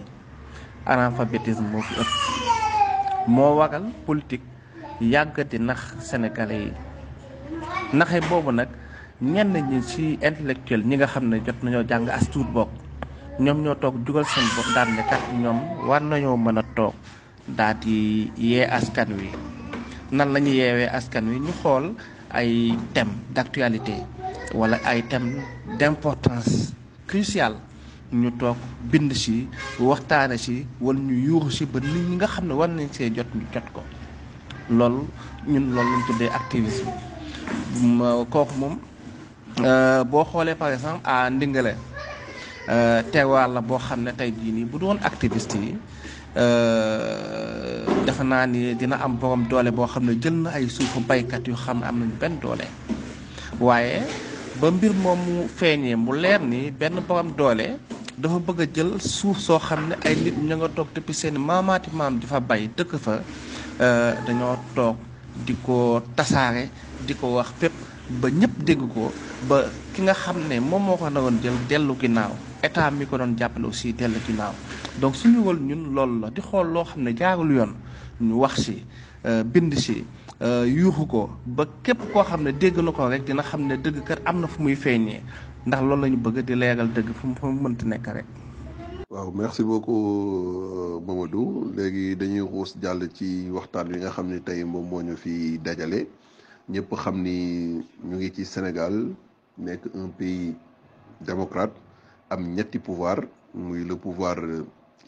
analphabétisme 0.85 1.67
moo 1.71 1.81
fi 1.81 1.93
ëpp. 2.01 2.11
Moo 3.27 3.55
waral 3.57 3.85
politique 4.05 4.43
yàggati 5.01 5.59
nax 5.59 5.79
sénégalais 5.99 6.65
yi. 6.65 6.73
Naxe 7.93 8.19
boobu 8.29 8.51
nag 8.51 8.69
ñenn 9.21 9.53
ñi 9.69 9.81
ci 9.83 10.17
intellectuel 10.21 10.81
ñi 10.85 10.95
nga 10.97 11.07
xam 11.07 11.25
ne 11.29 11.37
jot 11.45 11.59
nañoo 11.63 11.83
jàng 11.89 12.07
as 12.09 12.29
tuut 12.31 12.47
bokk 12.53 12.69
ñoom 13.39 13.61
ñoo 13.63 13.75
toog 13.75 13.95
jugal 14.05 14.25
seen 14.25 14.47
bopp 14.55 14.69
daal 14.75 14.89
ne 14.95 15.03
ñoom 15.43 15.59
war 15.87 16.01
nañoo 16.01 16.37
mën 16.37 16.57
a 16.59 16.63
toog 16.75 16.93
daal 17.57 17.75
di 17.81 18.31
yee 18.37 18.65
askan 18.77 19.09
wi. 19.17 19.54
Nan 20.11 20.33
la 20.33 20.39
ñu 20.39 20.51
yeewee 20.51 20.87
askan 20.89 21.25
wi 21.29 21.39
ñu 21.39 21.51
xool 21.61 21.93
ay 22.31 22.73
thèmes 22.93 23.15
d'actualité 23.33 23.95
wala 24.53 24.77
ay 24.85 25.01
thèmes 25.09 25.41
d'importance 25.79 26.73
cruciale. 27.07 27.57
ñu 28.13 28.31
toog 28.37 28.57
bind 28.91 29.11
ci 29.13 29.47
waxtaane 29.79 30.37
ci 30.37 30.65
wala 30.81 30.99
ñu 30.99 31.13
yuuxu 31.27 31.49
ci 31.57 31.65
ba 31.65 31.79
nit 31.79 31.91
ñi 32.09 32.15
nga 32.15 32.27
xam 32.27 32.45
ne 32.47 32.53
war 32.53 32.69
nañ 32.69 32.87
see 32.93 33.09
jot 33.15 33.27
jot 33.53 33.65
ko. 33.73 33.81
loolu 34.69 35.07
ñun 35.47 35.73
loolu 35.73 35.89
lañ 35.91 36.01
tuddee 36.07 36.29
activisme. 36.29 36.91
Kooku 38.29 38.53
moom 38.57 38.75
boo 40.09 40.23
xoolee 40.23 40.55
par 40.55 40.71
exemple 40.71 41.01
à 41.03 41.29
Ndingale 41.29 41.75
teewaar 43.11 43.49
la 43.49 43.61
boo 43.61 43.77
xam 43.79 44.03
ne 44.03 44.11
tey 44.13 44.31
jii 44.31 44.51
nii 44.51 44.65
bu 44.65 44.77
doon 44.79 44.97
activiste 45.03 45.55
yi 45.57 45.75
defe 48.05 48.23
naa 48.23 48.45
ni 48.45 48.75
dina 48.79 48.95
am 49.03 49.17
borom 49.19 49.43
doole 49.49 49.71
boo 49.71 49.87
xam 49.87 50.03
ne 50.05 50.13
jël 50.21 50.33
na 50.43 50.49
ay 50.57 50.67
suufu 50.69 50.99
baykat 51.09 51.47
yu 51.47 51.55
xam 51.55 51.79
ne 51.79 51.85
am 51.87 51.99
nañu 51.99 52.15
benn 52.21 52.39
doole. 52.41 52.67
Waaye 53.59 54.01
ba 54.59 54.71
mbir 54.71 54.93
moom 54.93 55.19
mu 55.25 55.35
feeñee 55.57 55.95
mu 55.95 56.11
leer 56.13 56.39
ni 56.41 56.71
benn 56.71 56.99
borom 57.07 57.31
doole 57.37 57.67
dafa 58.17 58.37
bëgg 58.39 58.73
jël 58.75 58.91
suuf 59.01 59.37
soo 59.39 59.59
xam 59.59 59.87
ne 59.89 59.95
ay 60.05 60.15
nit 60.15 60.35
ña 60.47 60.55
nga 60.55 60.69
toog 60.69 60.89
depuis 60.95 61.13
seen 61.21 61.37
maamaati 61.39 61.89
maam 61.93 62.19
di 62.19 62.25
fa 62.27 62.39
bay 62.39 62.67
dëkk 62.77 62.91
fa 63.05 63.13
dañoo 64.25 64.55
toog 64.75 64.97
di 65.45 65.53
ko 65.65 66.01
tasaare 66.15 66.69
di 66.99 67.13
ko 67.19 67.25
wax 67.35 67.49
fépp 67.59 67.75
ba 68.21 68.27
ñëpp 68.29 68.53
dégg 68.67 68.81
ko 68.93 69.03
ba 69.49 69.57
ki 69.95 70.01
nga 70.03 70.13
xam 70.13 70.37
ne 70.49 70.59
moom 70.59 70.83
moo 70.83 70.97
ko 70.97 71.09
naroon 71.09 71.39
jël 71.41 71.55
dellu 71.69 71.95
ginnaaw 71.99 72.31
état 72.63 72.91
mi 72.91 73.05
ko 73.05 73.17
doon 73.17 73.35
jàppale 73.37 73.65
aussi 73.67 73.93
dellu 73.93 74.19
ginnaaw. 74.27 74.51
Donc 74.99 75.15
suñu 75.15 75.39
wal 75.43 75.57
ñun 75.59 75.93
loolu 75.95 76.19
la 76.21 76.29
di 76.29 76.41
xool 76.41 76.67
loo 76.73 76.83
xam 76.83 77.03
ne 77.03 77.13
jaarul 77.15 77.51
yoon 77.51 77.73
ñu 78.21 78.33
wax 78.39 78.55
si 78.65 78.83
bind 79.45 79.73
si 79.77 80.03
yuuxu 80.41 81.05
ko 81.07 81.29
ba 81.45 81.65
képp 81.83 82.11
koo 82.11 82.23
xam 82.23 82.43
ne 82.43 82.51
dégg 82.51 82.77
na 82.83 82.91
ko 82.91 83.07
rek 83.07 83.23
dina 83.25 83.41
xam 83.41 83.61
ne 83.67 83.75
dëgg 83.77 84.03
kat 84.03 84.19
am 84.25 84.41
na 84.41 84.47
fu 84.47 84.61
muy 84.61 84.75
feeñee. 84.75 85.21
Ndax 85.65 85.81
loolu 85.81 86.01
la 86.01 86.09
ñu 86.09 86.17
bëgg 86.17 86.43
di 86.45 86.55
leeral 86.55 86.89
dëgg 86.93 87.09
fu 87.13 87.27
mu 87.27 87.61
mënti 87.61 87.85
nekk 87.87 88.07
rek. 88.07 88.25
waaw 89.09 89.31
merci 89.31 89.63
beaucoup 89.63 91.01
Mamadou. 91.07 91.71
Léegi 91.75 92.15
dañuy 92.15 92.45
xuus 92.47 92.75
jàll 92.81 93.07
ci 93.13 93.47
waxtaan 93.49 93.87
wi 93.91 93.99
nga 93.99 94.09
xam 94.11 94.27
ne 94.27 94.39
tey 94.43 94.63
moom 94.63 94.85
moo 94.89 95.01
ñu 95.01 95.15
fi 95.15 95.57
dajale. 95.63 96.07
Ñëpp 96.69 96.91
xam 96.95 97.21
ni 97.21 97.79
ñu 98.03 98.15
ngi 98.17 98.31
ci 98.35 98.45
Sénégal. 98.45 99.13
Nekk 99.57 99.85
un 99.95 100.09
pays 100.17 100.55
démocrate 101.21 101.73
am 102.29 102.41
ñetti 102.55 102.79
pouvoir 102.79 103.23
muy 103.53 103.83
le 103.83 103.95
pouvoir 103.95 104.37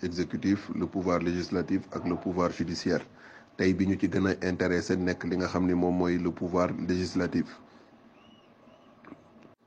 exécutif 0.03 0.69
le 0.75 0.85
pouvoir 0.87 1.19
législatif 1.19 1.81
ak 1.91 2.05
le 2.07 2.15
pouvoir 2.15 2.51
judiciaire. 2.51 3.03
Tey 3.57 3.73
bi 3.73 3.89
ci 3.99 4.05
a 4.17 4.45
intéressé 4.47 4.95
nekk 4.95 5.23
li 5.25 5.35
nga 5.37 5.47
xam 5.47 5.65
ni 5.67 5.73
moom 5.73 6.05
le 6.07 6.29
pouvoir 6.31 6.69
législatif. 6.87 7.45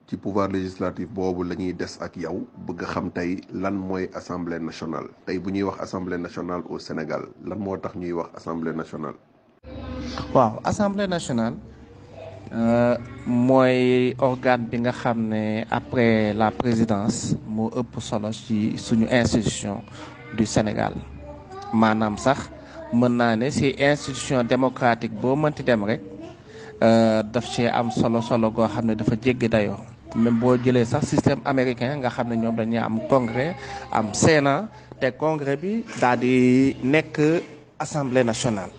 Ci 0.06 0.16
pouvoir 0.16 0.49
législatif 0.49 1.08
boobu 1.08 1.42
la 1.44 1.54
ñuy 1.54 1.72
des 1.75 1.99
ak 2.00 2.16
yow 2.16 2.46
bëgg 2.66 2.82
xam 2.87 3.10
tey 3.10 3.40
lan 3.52 3.75
mooy 3.75 4.08
assemblée 4.14 4.58
nationale. 4.60 5.08
Tey 5.26 5.38
bu 5.38 5.50
ñuy 5.52 5.62
wax 5.64 5.80
assemblée 5.80 6.18
nationale 6.18 6.62
au 6.68 6.78
Sénégal 6.78 7.22
lan 7.44 7.58
moo 7.58 7.76
tax 7.76 7.94
ñuy 7.96 8.12
wax 8.12 8.30
assemblée 8.37 8.72
nationale? 8.72 9.14
waaw 10.34 10.60
assemblée 10.64 11.06
nationale 11.08 11.54
mooy 13.26 14.11
organe 14.19 14.66
bi 14.71 14.76
nga 14.83 14.92
après 15.71 16.35
la 16.35 16.50
présidence 16.50 17.37
moo 17.47 17.71
ëpp 17.71 18.00
solo 18.00 18.33
ci 18.33 18.75
institution 19.11 19.83
du 20.37 20.45
Sénégal. 20.47 20.95
Maanaam 21.73 22.19
sax 22.19 22.50
mën 22.92 23.09
naa 23.16 23.37
ne 23.37 23.50
ci 23.50 23.75
institution 23.78 24.42
démocratique 24.42 25.12
boo 25.14 25.37
mënti 25.37 25.62
dem 25.62 25.85
rek 25.85 26.00
daf 27.33 27.47
cee 27.54 27.69
am 27.71 27.90
solo 27.90 28.21
solo 28.21 28.50
goo 28.50 28.66
xam 28.66 28.95
dafa 28.95 29.14
jéggi 29.23 29.49
même 30.16 30.85
sax 30.85 31.07
système 31.07 31.40
américain 31.45 31.97
nga 31.99 32.11
xam 32.11 32.28
ne 32.35 32.78
am 32.78 32.99
congrès 33.09 33.54
am 33.92 34.12
sénat 34.12 34.66
te 35.00 35.11
congrès 35.16 35.57
bi 35.57 35.85
daal 36.00 36.19
di 36.19 36.75
nekk 36.83 37.16
assemblée 37.78 38.25
nationale. 38.25 38.73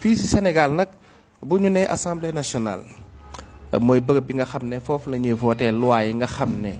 Fii 0.00 0.16
ci 0.16 0.26
Sénégal 0.26 0.70
nag 0.72 0.88
bu 1.44 1.58
ñu 1.60 1.68
nee 1.70 1.84
assemblée 1.86 2.32
nationale 2.32 2.84
euh, 3.74 3.78
mooy 3.86 4.00
bërëb 4.00 4.24
bi 4.26 4.34
nga 4.40 4.46
xam 4.48 4.64
ne 4.68 4.78
foofu 4.80 5.10
la 5.10 5.18
ñuy 5.18 5.32
voté 5.36 5.70
loi 5.72 6.00
yi 6.06 6.14
nga 6.14 6.26
xam 6.26 6.50
ne 6.64 6.72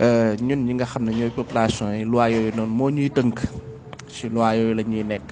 euh, 0.00 0.36
ñun 0.46 0.60
ñi 0.66 0.74
nga 0.74 0.84
xam 0.84 1.04
ne 1.04 1.12
ñooy 1.12 1.30
population 1.30 1.88
yi, 1.92 2.04
loi 2.04 2.28
yooyu 2.32 2.52
noonu 2.56 2.74
moo 2.78 2.90
ñuy 2.90 3.08
tënk. 3.10 3.40
Ci 4.08 4.28
loi 4.28 4.56
yooyu 4.58 4.74
la 4.74 4.82
ñuy 4.82 5.02
nekk. 5.04 5.22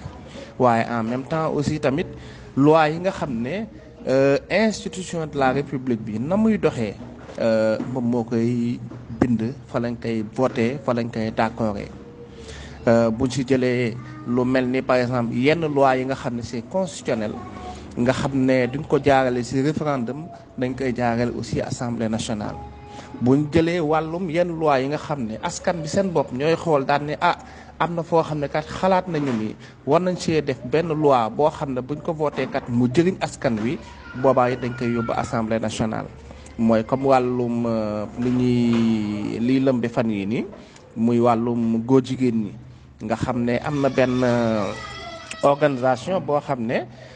Waaye 0.59 0.85
en 0.89 1.03
même 1.03 1.23
temps 1.23 1.51
aussi 1.53 1.79
tamit, 1.79 2.07
loi 2.57 2.89
yi 2.89 2.97
nga 2.99 3.11
xam 3.11 3.31
ne 3.41 3.65
euh, 4.07 4.37
institution 4.49 5.27
de 5.27 5.37
la 5.37 5.51
république 5.51 6.01
bi 6.01 6.19
na 6.19 6.35
muy 6.35 6.57
doxee 6.57 6.95
moom 7.93 8.05
moo 8.09 8.23
koy 8.23 8.79
bind, 9.21 9.53
fa 9.67 9.79
lañ 9.79 9.95
koy 10.01 10.25
voté, 10.35 10.79
fa 10.83 10.93
lañ 10.93 11.09
koy 11.13 11.29
d'accordé 11.31 11.87
buñ 13.17 13.29
si 13.29 13.43
jëlee 13.45 13.95
lu 14.27 14.43
mel 14.45 14.65
ni 14.67 14.81
par 14.81 14.97
exemple 14.97 15.33
yenn 15.35 15.61
loi 15.61 15.97
yi 15.97 16.05
nga 16.05 16.15
xam 16.15 16.35
ne 16.35 16.41
c'est 16.41 16.63
constitutionnel 16.69 17.31
nga 17.97 18.13
xam 18.13 18.33
ne 18.45 18.67
duñ 18.67 18.83
ko 18.89 18.97
jaarale 19.03 19.43
si 19.43 19.61
référendum 19.61 20.27
dañ 20.57 20.73
koy 20.75 20.93
jaarale 20.95 21.31
aussi 21.37 21.61
assemblée 21.61 22.09
nationale. 22.09 22.57
Buñ 23.21 23.47
jëlee 23.53 23.79
wàllum 23.79 24.29
yenn 24.29 24.49
loi 24.59 24.81
yi 24.81 24.87
nga 24.89 24.97
xam 24.97 25.25
ne 25.27 25.35
askan 25.43 25.81
bi 25.81 25.87
seen 25.87 26.09
bopp 26.11 26.33
ñooy 26.33 26.55
xool 26.55 26.85
daan 26.85 27.05
ne 27.05 27.13
ah 27.21 27.37
am 27.79 27.95
na 27.95 28.03
foo 28.03 28.23
xam 28.23 28.39
ne 28.39 28.47
kat 28.47 28.65
xalaat 28.65 29.07
nañu 29.07 29.31
ni 29.39 29.55
war 29.85 30.01
nañ 30.01 30.15
see 30.17 30.41
def 30.41 30.57
benn 30.65 30.87
loi 30.87 31.29
boo 31.29 31.49
xam 31.49 31.73
ne 31.73 31.81
buñ 31.81 31.99
ko 32.01 32.13
voté 32.13 32.47
kat 32.47 32.67
mu 32.69 32.87
jëriñ 32.87 33.17
askan 33.21 33.57
wi 33.63 33.77
boobaa 34.21 34.49
it 34.49 34.59
dañ 34.61 34.73
koy 34.77 34.89
yóbbu 34.93 35.13
assemblée 35.13 35.59
nationale. 35.59 36.07
Mooy 36.57 36.83
comme 36.83 37.05
wàllum 37.07 37.65
li 38.19 38.29
ñuy 38.29 39.39
liy 39.39 39.59
lëmbe 39.59 39.87
fan 39.89 40.09
yi 40.09 40.25
nii 40.25 40.45
muy 40.95 41.19
wàllum 41.19 41.81
góor 41.85 42.01
jigéen 42.03 42.43
ñi. 42.45 42.51
Nga 43.03 43.15
xam 43.15 43.43
ne 43.45 43.57
am 43.59 43.81
na 43.81 43.89
benn 43.89 44.21
organisation 45.43 46.19
boo 46.25 46.39
xam 46.39 46.59
ne 46.65 46.85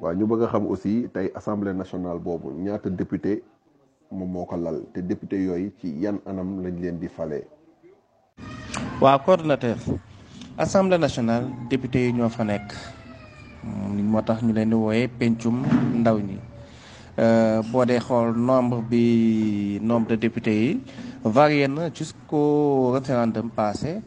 waaw 0.00 0.14
ñu 0.18 0.24
bëgg 0.30 0.42
a 0.44 0.48
xam 0.52 0.64
aussi 0.70 0.92
tey 1.14 1.26
assemblée 1.38 1.74
nationale 1.74 2.18
boobu 2.26 2.48
ñaata 2.64 2.88
député 2.90 3.42
moom 4.16 4.30
moo 4.32 4.44
ko 4.46 4.56
lal 4.56 4.78
te 4.94 5.00
député 5.00 5.36
yooyu 5.46 5.72
ci 5.80 5.88
yan 6.02 6.16
anam 6.26 6.62
lañ 6.62 6.74
leen 6.82 6.96
di 7.02 7.08
falee. 7.08 7.44
waaw 9.02 9.18
coordonnateur 9.24 9.76
assemblée 10.56 10.98
nationale 10.98 11.46
député 11.70 11.98
yi 12.06 12.12
ñoo 12.12 12.28
fa 12.28 12.44
nekk. 12.44 12.68
Moo 14.12 14.22
tax 14.22 14.42
ñu 14.42 14.52
leen 14.52 14.70
di 14.70 14.76
wooyee 14.76 15.08
pencum 15.18 15.56
ndaw 16.00 16.18
ñi. 16.28 16.38
Boo 17.72 17.84
dee 17.84 17.98
xool 18.06 18.36
nombre 18.48 18.80
bi 18.90 19.78
nombre 19.82 20.10
de 20.10 20.16
député 20.16 20.52
yi 20.62 20.80
varié 21.24 21.66
na 21.68 21.90
jusqu'au 21.92 22.92
référendum 22.94 23.50
passé 23.50 24.00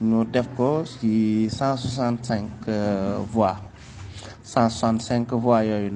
ñu 0.00 0.24
def 0.24 0.46
ko 0.56 0.84
ci 0.84 1.48
cent 1.50 1.76
soixante 1.76 2.24
cinq 2.24 2.48
voix. 3.32 3.56
Cent 4.52 4.68
soixante 4.68 5.00
cinq 5.02 5.32
voix 5.32 5.64
yooyu 5.64 5.90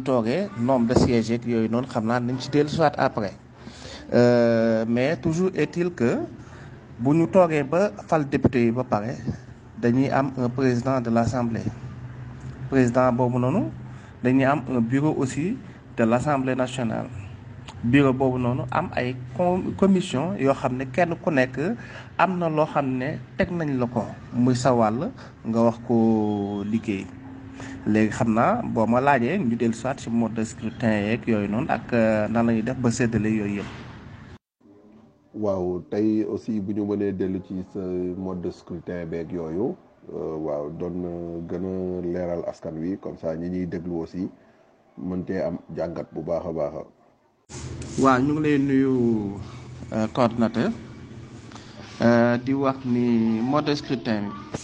toogee 0.00 0.48
nombre 0.58 0.86
de 0.88 0.94
sièges 0.98 1.28
yeeg 1.30 1.44
yooyu 1.46 1.68
noonu 1.68 1.86
soit 2.68 2.94
après. 2.98 3.34
Mais 4.88 5.16
toujours 5.20 5.50
est-il 5.54 5.90
que 5.90 6.18
bu 6.98 7.10
ñu 7.18 7.26
toogee 7.28 7.62
député 8.24 8.64
yi 8.64 8.70
ba 8.70 8.84
pare 8.84 9.12
un 10.10 10.48
président 10.48 11.00
de 11.00 11.10
l'assemblée. 11.10 11.68
Président 12.70 13.12
boobu 13.12 13.38
un 14.44 14.80
bureau 14.80 15.14
aussi 15.18 15.56
de 15.96 16.04
l'assemblée 16.04 16.54
nationale 16.54 17.06
bureau 17.84 18.12
boobu 18.12 18.36
noonu 18.38 18.64
am 18.70 18.90
ay 18.92 19.16
commission 19.80 20.36
yoo 20.36 20.52
xam 20.54 20.76
ne 20.76 20.84
kenn 20.92 21.16
ku 21.22 21.30
nekk 21.32 21.56
am 22.18 22.38
na 22.38 22.48
loo 22.48 22.66
xam 22.68 22.86
ne 23.00 23.18
teg 23.36 23.48
nañ 23.50 23.78
la 23.80 23.86
ko 23.86 24.04
muy 24.36 24.54
sa 24.54 24.72
wàll 24.76 25.08
nga 25.48 25.60
wax 25.64 25.78
ko 25.88 25.96
liggéey 26.64 27.06
léegi 27.86 28.12
xam 28.12 28.34
naa 28.36 28.60
boo 28.62 28.86
ma 28.86 29.00
laajee 29.00 29.38
ñu 29.40 29.56
dellu 29.56 29.72
soit 29.74 29.96
ci 29.98 30.10
mode 30.10 30.34
de 30.36 30.44
scrutin 30.44 30.92
yeeg 31.08 31.24
yooyu 31.26 31.48
noonu 31.48 31.68
ak 31.72 31.92
nan 32.28 32.46
la 32.46 32.52
ñuy 32.52 32.62
def 32.62 32.76
ba 32.76 32.90
séddale 32.90 33.28
yooyu 33.32 33.56
yëpp. 33.60 33.70
waaw 35.34 35.80
tey 35.90 36.24
aussi 36.28 36.60
bu 36.60 36.72
ñu 36.76 36.84
mënee 36.84 37.12
dellu 37.16 37.40
ci 37.48 37.64
sa 37.72 37.80
mode 38.16 38.42
de 38.44 38.50
scrutin 38.50 39.06
beeg 39.08 39.32
yooyu 39.32 39.72
waaw 40.12 40.68
doon 40.78 40.96
gën 41.48 41.64
a 41.64 42.02
leeral 42.12 42.42
askan 42.46 42.76
wi 42.76 42.98
comme 43.00 43.16
ça 43.16 43.32
ñi 43.36 43.48
ñuy 43.48 43.66
déglu 43.66 44.00
aussi 44.04 44.28
mën 44.98 45.24
cee 45.26 45.40
am 45.40 45.56
jàngat 45.76 46.06
bu 46.12 46.20
baax 46.22 46.44
a 46.46 46.52
baax. 46.52 46.74
Waaw 48.02 48.18
ñu 48.24 48.32
ngi 48.34 48.42
lay 48.44 48.58
nuyu 48.58 48.92
coordinateur. 50.14 50.70
Di 52.44 52.52
wax 52.54 52.78
ni 52.84 53.04
mode 53.50 53.66
de 53.66 53.74
scrutin 53.76 54.22
bi 54.32 54.58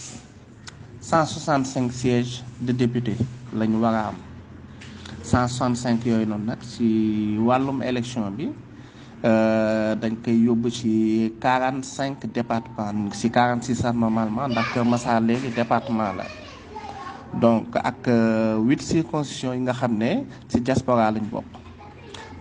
cent 1.01 1.25
soixante 1.25 1.67
cinq 1.67 1.91
sièges 1.91 2.43
de 2.59 2.71
député 2.73 3.13
la 3.53 3.65
ñu 3.67 3.77
war 3.83 3.93
a 3.95 4.03
am. 4.09 4.15
cent 5.23 5.47
soixante 5.47 5.77
cinq 5.83 6.05
yooyu 6.05 6.25
noonu 6.25 6.45
nag 6.45 6.61
ci 6.71 7.37
wàllum 7.47 7.81
élection 7.83 8.31
bi. 8.37 8.47
dañ 10.01 10.13
koy 10.23 10.37
yóbbu 10.45 10.69
ci 10.69 11.33
quarante 11.41 11.85
cinq 11.85 12.25
département 12.33 13.09
ci 13.13 13.29
quarante 13.31 13.63
six 13.65 13.75
sax 13.81 13.95
normalement 13.95 14.47
ndax 14.47 14.67
Kër 14.73 14.85
Massar 14.85 15.21
donc 17.41 17.75
ak 17.75 18.07
huit 18.65 18.81
circonscriptions 18.81 19.53
yi 19.55 19.61
nga 19.61 19.73
xam 19.73 19.97
ne 19.97 20.23
diaspora 20.61 21.11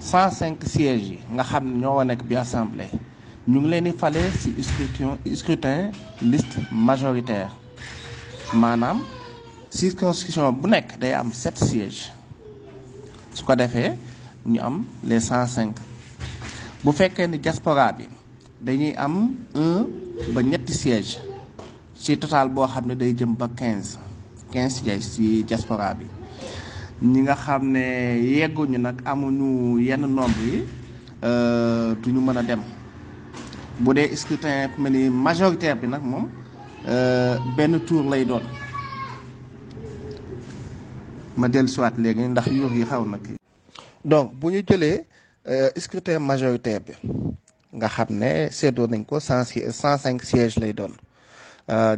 cent 0.07 0.31
cinq 0.31 0.63
sièges 0.71 1.03
yi 1.11 1.19
nga 1.35 1.43
xam 1.51 1.65
ne 1.67 1.81
ñoo 1.83 2.05
nekk 2.05 2.23
bi 2.29 2.37
assemblée 2.37 2.91
ñu 3.51 3.59
ngi 3.61 3.69
leen 3.71 3.85
di 3.85 4.63
scrutin 4.63 5.19
scrutin 5.35 5.91
liste 6.23 6.59
majoritaire. 6.71 7.51
Maanaam 8.55 8.99
circonscription 9.71 10.53
bu 10.53 10.69
nekk 10.69 10.99
day 11.01 11.13
am 11.13 11.33
sept 11.33 11.59
sièges. 11.59 12.11
Su 13.35 13.45
ko 13.45 13.55
defee 13.57 13.99
ñu 14.47 14.61
am 14.63 14.85
les 15.03 15.21
cent 15.21 15.47
cinq. 15.47 15.75
Bu 16.85 16.93
fekkee 16.93 17.27
ni 17.27 17.39
diaspora 17.39 17.93
bi 17.93 18.07
dañuy 18.61 18.95
am 18.97 19.35
un 19.55 19.87
ba 20.35 20.41
ñetti 20.43 20.73
siège 20.73 21.19
ci 21.99 22.17
total 22.19 22.49
boo 22.49 22.67
xam 22.67 22.87
ne 22.87 22.95
day 22.95 23.13
jëm 23.15 23.35
ba 23.35 23.49
quinze. 23.59 23.99
quinze 24.53 24.81
sièges 24.83 25.15
ci 25.15 25.43
diaspora 25.45 25.95
bi 25.95 26.07
ñi 27.03 27.21
nga 27.23 27.35
xam 27.37 27.63
ne 27.73 27.85
yegguñu 28.39 28.79
nag 28.79 28.97
amuñu 29.05 29.79
yenn 29.81 30.07
nombre 30.07 30.43
yi 30.53 30.65
duñu 32.03 32.21
mën 32.21 32.37
a 32.39 32.43
dem. 32.43 32.63
Bu 33.79 33.93
dee 33.95 34.17
scrutin 34.17 34.71
mel 34.79 34.93
ni 34.93 35.11
majoritaire 35.11 35.77
bi 35.81 35.87
nag 35.87 36.03
moom 36.03 36.29
benn 37.57 37.81
tour 37.87 38.05
lay 38.09 38.25
doon. 38.25 38.43
Ma 41.37 41.49
dellusiwaat 41.49 41.99
léegi 41.99 42.29
ndax 42.29 42.47
yuur 42.47 42.73
yi 42.73 42.85
xaw 42.85 43.05
na 43.05 43.19
kii. 43.19 43.37
Donc 44.05 44.33
bu 44.35 44.51
ñu 44.51 44.63
jëlee 44.67 45.05
scrutin 45.77 46.19
majoritaire 46.21 46.81
bi 46.81 46.93
nga 47.77 47.89
xam 47.89 48.09
ne 48.11 48.49
seddoo 48.51 48.87
nañ 48.87 49.05
ko 49.05 49.21
cent 49.21 49.45
cent 49.71 49.99
cinq 49.99 50.23
sièges 50.25 50.57
lay 50.59 50.73
doon. 50.73 50.93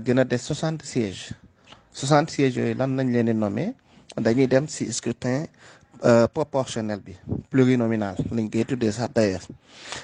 Dina 0.04 0.24
des 0.24 0.38
soixante 0.38 0.82
sièges. 0.82 1.32
soixante 1.92 2.30
sièges 2.30 2.56
yooyu 2.56 2.74
lan 2.74 2.96
lañ 2.96 3.12
leen 3.12 3.26
di 3.26 3.34
nommer? 3.34 3.74
Dañuy 4.16 4.46
dem 4.46 4.66
ci 4.66 4.90
scrutin 4.92 5.46
proportionnel 6.32 7.00
bi 7.02 7.14
plurinominal 7.50 8.14
lañ 8.30 8.46
koy 8.52 8.64
tuddee 8.64 8.92
sax 8.92 9.10
d'ailleurs. 9.14 9.48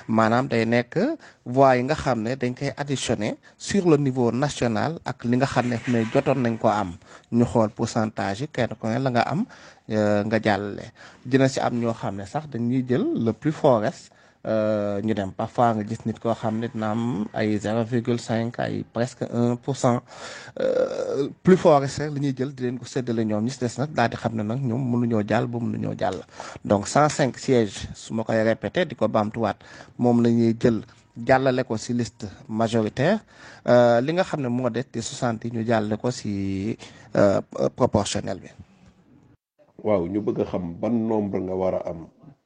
Maanaam 0.09 0.49
day 0.49 0.64
nekk 0.67 0.95
voix 1.47 1.77
yi 1.77 1.83
nga 1.85 1.95
xam 1.95 2.19
ne 2.23 2.35
sur 3.59 3.85
le 3.88 3.97
niveau 3.97 4.33
national 4.33 4.99
ak 5.05 5.25
li 5.25 5.37
nga 5.37 5.47
xam 5.47 5.69
ne 5.69 5.77
mais 5.88 6.05
jotoon 6.12 6.38
nañ 6.43 6.59
ko 6.59 6.69
pourcentage 7.77 8.40
yi 8.43 8.49
kenn 8.49 8.75
ku 8.81 8.87
ne 8.87 8.99
la 8.99 9.11
nga 9.11 9.23
am 9.23 9.45
ne 12.17 12.27
le 13.25 13.33
plus 13.33 13.53
fort 13.53 13.83
ñu 14.44 15.14
dem 15.14 15.33
parfois 15.33 15.74
nga 15.74 15.83
ne 15.85 16.04
presque 18.92 19.22
un 19.33 19.57
pour 19.57 19.76
cent. 19.76 20.02
Plus 21.42 21.57
fort 21.57 21.80
rek 21.80 21.90
li 22.12 22.20
ñuy 22.20 22.35
jël 22.37 22.54
di 22.54 22.62
leen 22.64 22.78
ko 22.78 22.85
nag 23.78 23.90
daal 23.92 24.11
donc 26.64 26.88
cent 26.88 27.09
cinq 27.09 27.38
sièges 27.38 27.88
répété 28.42 28.85
liste 31.94 32.26
majoritaire. 32.48 33.20
Li 34.02 34.12
nga 34.12 34.24
xam 34.24 34.40
ne 34.42 34.48
moo 34.48 34.68
des 34.70 34.85
di 34.92 35.00
soixante 35.02 35.44
yi 35.46 35.50
nombre 40.90 41.38
nga 41.40 41.54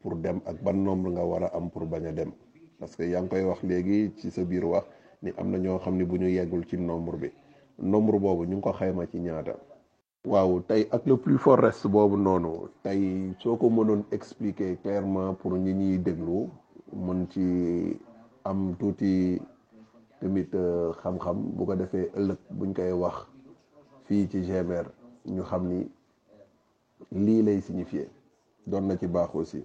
pour 0.08 0.16
dem 0.24 0.40
ak 0.48 0.56
ban 0.64 0.72
nombre 0.72 1.12
nga 1.12 1.20
war 1.24 1.44
a 1.44 1.48
am 1.52 1.68
pour 1.68 1.84
bañ 1.84 2.06
a 2.08 2.12
dem 2.12 2.32
parce 2.80 2.96
que 2.96 3.04
yaa 3.04 3.20
ngi 3.20 3.28
koy 3.28 3.44
wax 3.44 3.60
léegi 3.62 4.12
ci 4.16 4.30
sa 4.30 4.42
biir 4.44 4.64
wax 4.64 4.84
ni 5.22 5.30
am 5.36 5.50
na 5.52 5.58
ñoo 5.58 5.78
xam 5.78 5.96
ne 5.98 6.04
bu 6.04 6.16
ñu 6.16 6.28
yeggul 6.28 6.64
ci 6.66 6.76
nombre 6.78 7.16
bi 7.18 7.28
nombre 7.78 8.16
boobu 8.18 8.44
ñu 8.46 8.56
ngi 8.56 8.62
ko 8.62 8.72
xayma 8.72 9.04
ci 9.06 9.18
ñaata. 9.20 9.54
waaw 10.24 10.60
tey 10.66 10.88
ak 10.90 11.04
le 11.06 11.16
plus 11.16 11.36
fort 11.38 11.60
reste 11.60 11.88
boobu 11.88 12.16
noonu 12.16 12.70
tey 12.82 13.34
soo 13.38 13.56
ko 13.56 13.68
mënoon 13.68 14.04
expliquer 14.10 14.78
clairement 14.82 15.34
pour 15.34 15.52
ñi 15.58 15.74
ñuy 15.74 15.98
déglu 15.98 16.48
mën 16.96 17.26
ci 17.28 17.44
am 18.44 18.74
tuuti 18.78 19.42
tamit 20.20 20.48
xam-xam 21.02 21.36
bu 21.56 21.66
ko 21.66 21.74
defee 21.76 22.08
ëllëg 22.16 22.38
buñ 22.50 22.72
koy 22.72 22.92
wax 22.92 23.26
fii 24.06 24.26
ci 24.30 24.40
GMR 24.40 24.86
ñu 25.26 25.42
xam 25.42 25.68
ni 25.68 25.84
lii 27.12 27.42
lay 27.42 27.60
signifier 27.60 28.08
doon 28.66 28.86
na 28.88 28.96
ci 28.96 29.06
baax 29.06 29.34
aussi. 29.34 29.64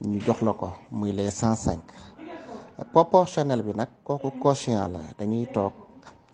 ñu 0.00 0.20
jox 0.20 0.42
la 0.42 0.52
ko 0.52 0.68
muy 0.92 1.12
les 1.12 1.30
cent 1.30 1.56
cinq. 1.56 1.80
Proportionnel 2.92 3.62
bi 3.62 3.72
nag 3.74 3.88
kooku 4.04 4.30
quotient 4.38 4.88
la 4.92 5.00
dañuy 5.18 5.46
toog 5.52 5.72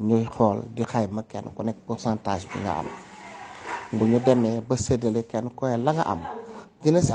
ñuy 0.00 0.24
xool 0.34 0.58
di 0.74 0.82
xayma 0.84 1.22
kenn 1.30 1.46
ku 1.56 1.62
pourcentage 1.86 2.46
bi 2.52 2.58
nga 2.60 2.72
am. 2.80 2.86
Bu 3.96 4.04
ñu 4.04 4.18
demee 4.26 4.60
ba 4.60 4.76
séddale 4.76 5.22
kenn 5.26 5.48
la 5.84 5.92
nga 5.92 6.02
am 6.02 6.20
dina 6.82 7.00
si 7.00 7.12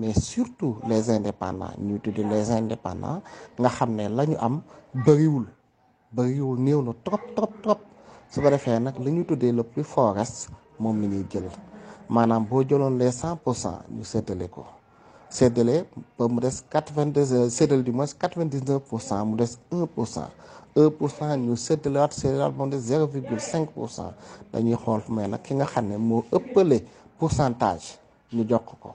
mais 0.00 0.14
surtout 0.20 0.76
les 0.88 1.08
indépendants 1.10 1.70
les 2.32 2.50
indépendants 2.50 3.22
nga 3.60 3.68
xam 3.68 3.90
ne 3.94 4.08
la 4.08 4.26
ñu 4.26 4.36
am 4.40 4.62
bëriwul 5.04 5.46
bëriwul 6.12 6.58
néew 6.58 6.82
na 6.82 6.92
trop 7.04 7.20
trop 7.36 7.52
trop. 7.62 7.78
Su 8.30 8.40
ko 8.42 8.50
defee 8.50 8.80
nag 8.80 8.94
le 8.98 9.62
plus 9.62 9.84
fort 9.84 10.14
reste 10.14 10.48
moom 10.80 11.00
la 11.00 11.06
ñuy 11.06 11.24
jël. 11.30 11.48
Les 12.98 13.12
cent 13.12 13.36
pour 13.36 13.54
séddale 15.30 15.84
ba 16.18 16.28
mu 16.28 16.40
des 16.40 16.56
quatre 16.68 16.92
vingt 16.92 17.06
deux 17.12 17.48
séddale 17.48 17.82
du 17.82 17.92
moins 17.92 18.06
quatre 18.18 18.36
vingt 18.38 18.46
dix 18.50 18.62
neuf 18.64 18.82
pour 18.82 19.00
cent 19.00 19.24
mu 19.24 19.36
des 19.36 19.56
un 19.72 19.86
pour 19.86 20.06
cent. 20.08 20.28
un 20.76 20.90
pour 20.90 21.10
cent 21.10 21.36
ñu 21.36 21.56
séddalewaat 21.56 22.10
séddalewaat 22.12 22.50
ba 22.50 22.64
mu 22.64 22.70
des 22.70 22.78
zéro 22.80 23.06
virgule 23.06 23.40
cinq 23.40 23.70
pour 23.70 23.88
cent. 23.90 24.12
Dañuy 24.52 24.76
xool 24.76 25.00
mais 25.08 25.28
nag 25.28 25.40
ki 25.42 25.54
nga 25.54 25.66
xam 25.66 25.86
ne 25.88 25.96
moo 25.96 26.24
ëppale 26.32 26.82
pourcentage 27.18 27.98
ñu 28.32 28.44
jox 28.48 28.62
ko 28.80 28.92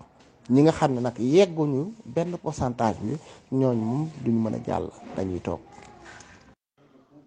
ñi 0.49 0.61
nga 0.63 0.71
xam 0.71 0.93
ne 0.93 0.99
nag 1.01 1.17
yegguñu 1.17 1.93
benn 2.05 2.37
pourcentage 2.37 2.97
bi 3.01 3.17
ñooñu 3.51 3.81
moom 3.81 4.07
duñu 4.23 4.39
mën 4.39 4.55
a 4.55 4.59
jàll 4.65 4.89
dañuy 5.15 5.39
toog. 5.39 5.59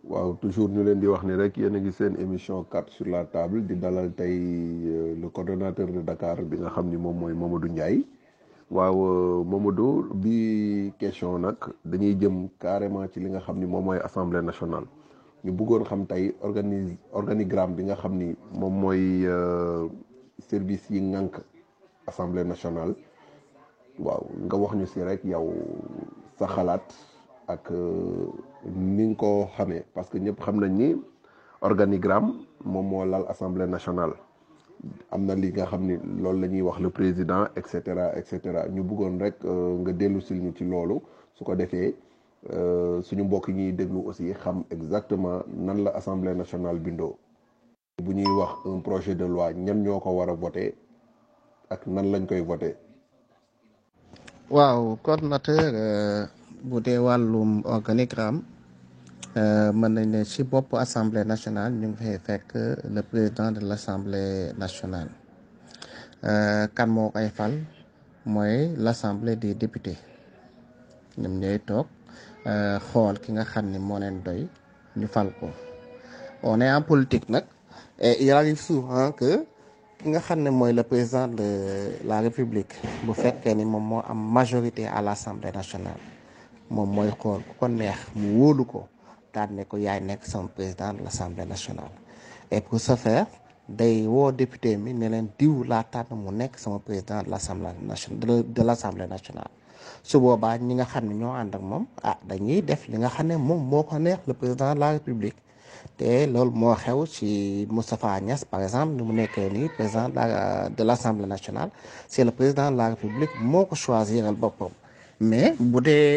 waaw 0.05 0.35
toujours 0.41 0.69
ñu 0.71 0.83
leen 0.85 1.01
di 1.01 1.07
wax 1.07 1.23
ni 1.25 1.35
rek 1.35 1.57
yéen 1.57 1.75
a 1.77 1.79
ngi 1.81 1.93
seen 1.93 2.15
émission 2.21 2.63
carte 2.65 2.91
sur 2.91 3.07
la 3.07 3.25
table. 3.25 3.67
Di 3.67 3.75
dalal 3.77 4.13
tey 4.15 4.39
le 5.21 5.29
coordonnateur 5.29 5.89
de 5.89 6.01
Dakar 6.01 6.43
bi 6.43 6.57
nga 6.59 6.71
xam 6.71 6.89
ni 6.91 6.97
moom 6.97 7.17
mooy 7.19 7.33
Mamadou 7.35 7.69
Ndiaye. 7.69 8.05
Waaw 8.69 9.45
Mamadou 9.49 10.13
bi 10.13 10.93
question 11.01 11.41
nag 11.41 11.57
dañuy 11.85 12.15
jëm 12.21 12.49
carrément 12.61 13.09
ci 13.09 13.21
li 13.21 13.31
nga 13.31 13.41
xam 13.41 13.59
ni 13.59 13.67
moom 13.67 13.85
mooy 13.85 13.99
assemblée 14.05 14.43
nationale. 14.43 14.85
Ñu 15.45 15.53
bëggoon 15.53 15.85
xam 15.85 16.07
tey 16.07 16.35
organi 16.43 16.99
organigramme 17.13 17.75
bi 17.77 17.85
nga 17.85 17.97
xam 17.97 18.17
ni 18.19 18.37
moom 18.53 18.75
mooy 18.81 19.25
service 20.49 20.91
yi 20.91 21.01
ngànk 21.01 21.41
assemblée 22.07 22.45
nationale. 22.45 22.95
Waaw 23.99 24.23
nga 24.45 24.57
wax 24.57 24.73
ñu 24.77 24.87
si 24.87 25.01
rek 25.03 25.25
yow 25.25 25.49
sa 26.39 26.47
xalaat 26.47 26.85
ak 27.49 27.71
ni 28.77 29.05
nga 29.09 29.17
ko 29.17 29.49
xamee. 29.57 29.85
Parce 29.95 30.11
que 30.11 30.19
ñëpp 30.19 30.41
xam 30.45 30.61
nañ 30.61 30.73
ni 30.77 30.89
organigramme 31.63 32.33
moom 32.65 32.87
moo 32.87 33.05
lal 33.05 33.25
assemblée 33.29 33.67
nationale. 33.67 34.13
Am 35.11 35.25
na 35.27 35.35
li 35.35 35.51
nga 35.53 35.67
xam 35.67 35.83
ni 35.87 35.97
loolu 36.23 36.41
la 36.41 36.47
ñuy 36.49 36.63
wax 36.63 36.79
le 36.81 36.91
président 36.91 37.45
et 37.57 37.67
cetera 37.67 38.17
et 38.17 38.23
cetera. 38.27 38.69
Ñu 38.69 38.83
bëggoon 38.83 39.19
rek 39.19 39.37
nga 39.45 39.93
dellu 39.93 40.21
sil 40.21 40.39
ñu 40.43 40.53
ci 40.57 40.65
loolu. 40.65 41.01
Su 41.35 41.45
ko 41.45 41.55
defee 41.55 41.95
suñu 43.03 43.25
mbokk 43.25 43.49
yi 43.49 43.55
ñuy 43.55 43.73
déglu 43.73 44.01
aussi 44.07 44.33
xam 44.35 44.65
exactement 44.71 45.43
nan 45.49 45.85
la 45.85 45.91
assemblée 45.91 46.35
nationale 46.35 46.79
bindoo. 46.79 47.17
Bu 48.03 48.13
ñuy 48.15 48.27
wax 48.39 48.53
un 48.67 48.81
projet 48.81 49.15
de 49.15 49.25
loi 49.27 49.53
ñan 49.55 49.83
ñoo 49.83 50.01
ko 50.01 50.11
war 50.11 50.31
a 50.31 50.35
voter 50.35 50.73
ak 51.71 51.87
nan 51.87 52.13
lañ 52.13 52.27
koy 52.27 52.41
voter 52.41 52.77
waaw 54.51 54.97
coordonnateur 55.03 55.73
bu 56.63 56.81
dee 56.81 56.99
wàllum 56.99 57.63
organigramme 57.67 58.41
mën 59.81 59.91
nañ 59.95 60.07
ne 60.15 60.21
ci 60.25 60.43
bopp 60.51 60.69
assemblée 60.85 61.25
nationale 61.33 61.73
ñu 61.81 61.87
ngi 61.89 61.97
fay 62.03 62.19
fekk 62.27 62.49
le 62.95 63.01
président 63.11 63.51
de 63.57 63.61
l' 63.69 63.73
assemblée 63.79 64.53
nationale 64.63 65.11
kan 66.77 66.89
moo 66.95 67.09
koy 67.15 67.29
fal? 67.39 67.53
Mooy 68.35 68.75
des 69.43 69.55
députés. 69.63 69.99
Ñoom 71.21 71.35
ñooy 71.41 71.59
fal 75.15 75.29
ko. 75.39 75.47
On 76.43 76.61
est 76.61 76.73
en 76.73 76.83
politique 76.83 77.27
et 78.01 78.23
il 78.25 78.31
arrive 78.33 78.61
souvent 78.61 79.11
que 79.13 79.45
le 80.05 80.83
président 80.83 81.29
de 81.29 81.49
la 82.11 82.21
république 82.21 82.73
bu 83.05 83.13
fekkee 83.15 83.55
ni 83.55 83.65
moom 83.65 83.85
moo 83.91 84.03
am 84.09 84.19
majorité 84.39 84.87
à 84.87 85.01
l' 85.03 85.09
assemblée 85.09 85.53
nationale 85.53 86.01
moom 86.71 86.89
mooy 86.95 87.11
xool 87.21 87.43
ku 87.59 88.79
ne 89.47 89.65
ko 89.65 89.77
yaay 89.77 90.01
président 90.55 90.93
de 90.95 91.03
l' 91.03 91.07
assemblée 91.07 91.45
nationale. 91.47 91.91
Et 92.51 92.61
pour 92.61 92.81
ce 92.81 92.97
faire 92.97 93.27
day 93.69 94.07
woo 94.07 94.33
député 94.33 94.77
ne 94.77 95.09
leen 95.09 95.29
diw 95.39 95.65
laa 95.65 95.85
tànn 95.85 96.07
mu 96.17 96.31
nekk 96.33 96.59
sama 96.59 96.79
président 96.79 97.23
de 97.23 97.31
l' 97.31 97.35
assemblée 97.35 97.71
nationale 97.83 98.43
de 98.57 98.63
l' 98.63 98.71
assemblée 98.71 99.07
nationale. 99.07 99.49
Su 100.03 100.19
le 100.19 100.37
président 104.35 104.75
de 104.75 104.81
la 104.81 104.91
république. 104.93 105.37
Te 105.97 106.27
loolu 106.27 106.51
moo 106.51 106.75
xew 106.75 107.05
par 108.51 108.61
exemple 108.63 109.03
président 109.77 110.09
de 110.09 110.83
l' 110.85 110.91
assemblée 110.91 111.27
nationale. 111.27 111.71
C' 112.09 112.25
le 112.25 112.31
président 112.31 112.71
de 112.71 112.77
la 112.77 112.89
république 112.91 113.31
moo 113.41 113.65
ko 113.67 113.75
choisiral 113.77 114.35
boppam. 114.35 114.71
Mais 115.21 115.55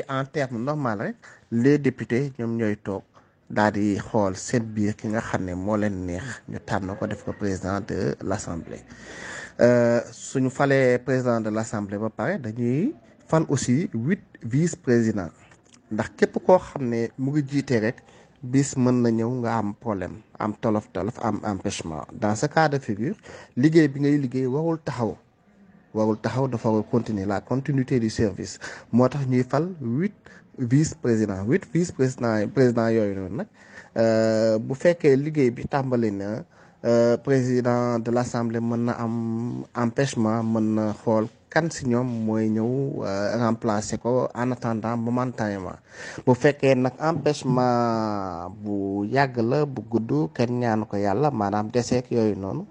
en 0.10 0.24
normal 0.58 1.14
les 1.52 1.78
députés 1.78 2.32
daal 3.56 3.72
di 3.76 3.98
xool 4.08 4.34
seen 4.48 4.64
biir 4.76 4.94
ki 5.00 5.08
nga 5.12 5.22
neex 6.08 6.26
ñu 6.52 6.60
ko 7.26 7.32
président 7.42 7.80
de 7.90 8.16
l' 8.30 8.32
assemblée 8.38 8.82
suñu 10.12 10.50
falee 10.50 10.98
président 11.06 11.40
de 11.42 11.50
l' 11.50 11.58
assemblée 11.66 11.98
ba 11.98 12.10
aussi 13.50 13.90
huit 13.94 14.24
vice 14.54 14.76
président 14.76 15.30
ndax 15.92 16.10
képp 16.18 16.34
koo 16.46 16.58
xam 16.68 16.84
mu 17.18 17.30
ngi 17.32 17.42
rek 17.86 17.98
bis 18.42 18.70
mën 18.78 18.98
dans 22.22 22.36
ce 22.36 22.46
cas 22.48 22.70
de 22.70 22.78
figure 22.80 23.16
liggéey 23.58 23.88
bi 23.88 24.00
ngay 24.00 24.18
liggéey 24.18 24.48
warul 24.48 24.80
continuer 26.90 27.26
la 27.26 27.42
continuité 27.42 28.00
du 28.00 28.10
service 28.10 28.60
vice 30.58 30.94
président 31.04 31.44
huit 31.48 31.64
vice 31.74 31.92
président 31.92 32.48
président 32.56 32.88
yooyu 32.90 33.16
noonu 33.16 33.36
nag 33.40 33.48
bu 34.66 34.74
fekkee 34.76 35.16
liggéey 35.24 35.50
bi 35.56 35.64
tàmbali 35.74 36.12
na 36.12 36.30
président 37.24 38.00
de 38.00 38.10
l' 38.12 38.18
assemblée 38.18 38.60
mën 38.60 38.90
am 39.04 39.16
empêchement 39.84 40.42
mën 40.44 40.66
na 40.76 40.86
xool 41.04 41.26
kan 41.54 41.70
si 41.76 41.84
ñoom 41.92 42.08
mooy 42.26 42.46
ñëw 42.56 42.72
remplacer 43.44 43.98
ko 44.04 44.12
en 44.42 44.52
attendant 44.56 44.98
momentanément. 44.98 45.78
Bu 46.26 46.34
fekkee 46.34 46.76
nag 46.76 46.94
empêchement 47.10 48.50
bu 48.64 49.06
yàgg 49.16 49.36
la 49.52 49.60
bu 49.74 49.82
gudd 49.92 50.12
kenn 50.36 50.60
ñaanu 50.62 50.84
ko 50.90 50.96
yàlla 50.98 51.28
maanaam 51.40 51.68
deseek 51.74 52.06
yooyu 52.16 52.36
noonu 52.44 52.64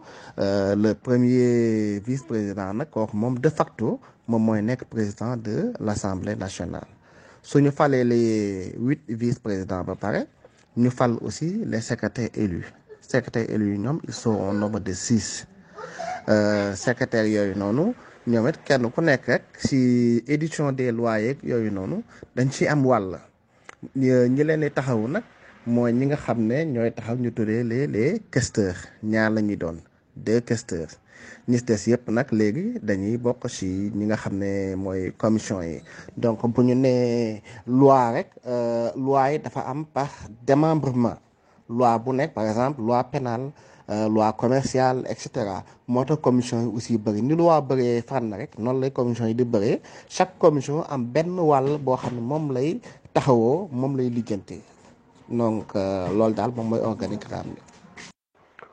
le 0.82 0.90
premier 1.04 2.00
vice 2.06 2.24
président 2.30 2.72
nag 2.78 2.88
kooku 2.90 3.16
de 3.44 3.50
facto 3.58 4.00
moom 4.28 4.42
mooy 4.46 4.60
président 4.94 5.36
de 5.36 5.56
l' 5.84 5.88
assemblée 5.94 6.34
nationale 7.42 7.42
suñu 7.42 7.70
falee 7.72 8.04
les 8.04 8.74
huit 8.78 9.00
vice 9.08 9.38
présidents 9.38 9.84
ba 9.84 9.94
pare 9.94 10.26
ñu 10.76 10.90
aussi 11.22 11.62
les 11.66 11.80
secrétaires 11.80 12.30
élus. 12.34 12.66
Secrétaires 13.00 13.50
élus 13.50 13.78
ils 14.06 14.12
sont 14.14 14.34
au 14.34 14.52
nombre 14.52 14.80
de 14.80 14.92
six. 14.92 15.46
Secrétaires 16.74 17.26
yooyu 17.26 17.54
noonu 17.56 17.94
ñoom 18.26 18.48
it 18.48 18.58
kenn 18.64 18.90
ku 18.90 19.00
nekk 19.00 19.26
rek 19.26 19.42
si 19.58 20.22
édition 20.26 20.72
des 20.72 20.92
lois 20.92 21.20
yeeg 21.20 21.38
yooyu 21.42 21.70
noonu 21.70 22.02
dañ 22.36 22.50
ci 22.50 22.66
am 22.66 22.84
wàll. 22.86 23.18
Ñi 23.96 24.44
leen 24.44 24.60
di 24.60 24.70
taxawu 24.70 25.08
ñi 25.92 26.06
nga 26.06 26.16
ne 26.36 26.90
taxaw 26.90 27.16
ñu 27.16 27.30
les 27.64 27.86
les 27.86 28.20
questeurs. 28.30 28.76
Ñaar 29.02 29.30
la 29.30 29.40
doon 29.56 29.78
deux 30.16 30.40
questeurs 30.40 30.90
ñi 31.48 31.58
des 31.62 31.82
yëpp 31.90 32.08
nag 32.10 32.28
commission 35.18 35.60
donc 36.16 36.38
bu 36.54 36.62
ñu 36.62 36.74
nee 36.74 37.42
loi 37.66 38.10
rek 38.12 38.28
loi 38.96 39.32
yi 39.32 39.38
dafa 39.38 39.60
par 39.94 40.10
démembrement. 40.46 41.16
Loi 41.68 41.98
par 42.34 42.44
exemple 42.50 42.80
loi 42.82 43.04
pénale 43.04 43.50
loi 43.88 44.32
commerciale 44.32 45.04
et 45.08 45.14
cetera. 45.18 45.62
Commission 46.22 46.60
yi 46.62 46.66
aussi 46.76 46.98
bëri. 46.98 47.22
Loi 47.22 47.60
commission 48.92 49.26
yi 49.26 49.34
di 49.34 49.44
bëree. 49.44 49.80
Chaque 50.08 50.38
commission 50.38 50.82
am 50.88 51.04
benn 51.04 51.38
wàll 51.38 51.78
boo 51.78 51.96
xam 51.96 52.14
ne 52.16 52.20
moom 52.20 52.52
lay 52.52 52.80
taxawoo 53.14 53.68
donc 55.30 55.74
loolu 55.74 56.34
daal 56.34 56.50
moom 56.56 56.68
mooy. 56.70 56.80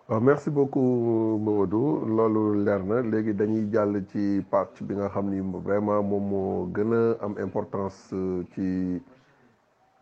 Waaw 0.08 0.22
merci 0.24 0.50
beaucoup 0.50 1.38
Mamadou. 1.44 2.06
Loolu 2.08 2.64
leer 2.64 2.84
na. 2.84 3.02
Léegi 3.02 3.34
dañuy 3.34 3.68
jàll 3.72 4.04
ci 4.12 4.42
pàcc 4.50 4.82
bi 4.84 4.96
nga 4.96 5.10
xam 5.10 5.28
vraiment 5.64 6.02
moom 6.04 6.24
moo 6.30 6.68
gën 6.74 6.94
am 7.22 7.36
importance 7.40 8.16
ci 8.54 9.02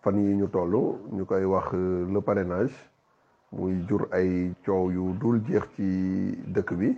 fan 0.04 0.18
yi 0.20 0.36
ñu 0.36 0.48
toll. 0.48 0.74
Ñu 1.12 1.26
koy 1.26 1.44
wax 1.46 1.72
le 1.74 2.20
parrainage. 2.22 2.74
Muy 3.52 3.82
jur 3.88 4.08
ay 4.12 4.54
coow 4.66 4.92
yu 4.92 5.14
dul 5.20 5.42
jeex 5.48 5.64
ci 5.76 6.38
dëkk 6.54 6.74
bi. 6.78 6.98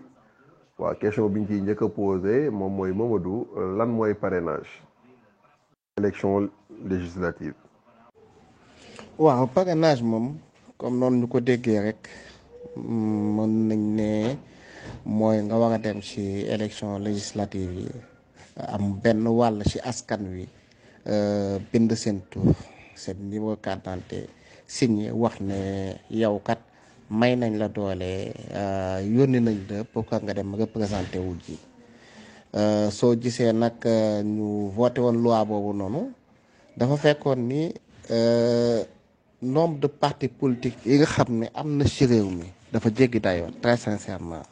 Waa 0.77 0.95
question 0.95 1.29
bi 1.29 1.39
ñu 1.41 1.47
ciy 1.47 1.61
njëkk 1.61 1.81
a 1.81 1.87
posé 1.89 2.49
moom 2.49 2.73
mooy 2.75 2.91
lan 3.77 3.87
mooy 3.89 4.13
parrainage? 4.13 4.83
Élection 5.97 6.49
législative. 6.85 7.53
Waaw 9.17 9.47
parrainage 9.47 10.03
moom 10.03 10.35
comme 10.77 10.99
noonu 10.99 11.17
ñu 11.21 11.27
ko 11.27 11.39
déggee 11.39 11.79
rek 11.79 12.26
mën 13.35 13.51
nañ 13.69 13.81
ne 13.97 14.09
mooy 15.05 15.37
nga 15.43 15.55
war 15.57 15.73
a 15.73 15.77
dem 15.77 16.01
ci 16.01 16.21
élection 16.47 16.99
législative 16.99 17.71
yi 17.81 17.87
am 18.57 18.99
benn 19.01 19.25
wàll 19.27 19.63
ci 19.65 19.79
askan 19.83 20.21
wi 20.33 20.45
bind 21.71 21.91
seen 21.95 22.21
tur 22.29 22.53
seen 22.95 23.17
numéro 23.29 23.55
carte 23.57 23.83
d'identité 23.85 24.29
signé 24.67 25.11
wax 25.11 25.39
ne 25.41 25.95
yow 26.09 26.39
kat 26.43 26.59
may 27.09 27.35
nañ 27.35 27.57
la 27.57 27.67
doole 27.67 28.33
yónni 29.15 29.39
nañ 29.39 29.57
la 29.69 29.83
pour 29.83 30.05
que 30.05 30.15
nga 30.23 30.33
dem 30.33 30.55
représenté 30.55 31.19
wu 31.19 31.35
ji. 31.45 31.57
Soo 32.91 33.15
gisee 33.15 33.53
nag 33.53 33.79
ñu 34.23 34.69
voté 34.75 34.99
woon 35.01 35.17
loi 35.23 35.45
boobu 35.45 35.73
noonu 35.73 36.11
dafa 36.77 36.95
fekkoon 36.97 37.39
ni 37.47 37.71
nombre 39.41 39.79
de 39.79 39.87
partis 39.87 40.29
politiques 40.29 40.83
yi 40.85 40.97
nga 40.97 41.05
xam 41.05 41.29
ne 41.39 41.47
am 41.53 41.77
na 41.77 41.85
ci 41.85 42.05
réew 42.05 42.29
mi 42.29 42.45
très 43.61 43.77
sincèrement. 43.77 44.43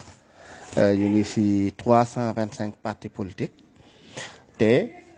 Ñu 0.78 1.08
ngi 1.10 1.24
ci 1.24 1.74
trois 1.78 2.06
cent 2.06 2.32
vingt 2.34 2.54
cinq 2.54 2.74
partis 2.84 3.10
politiques. 3.10 3.54
Te 4.58 4.72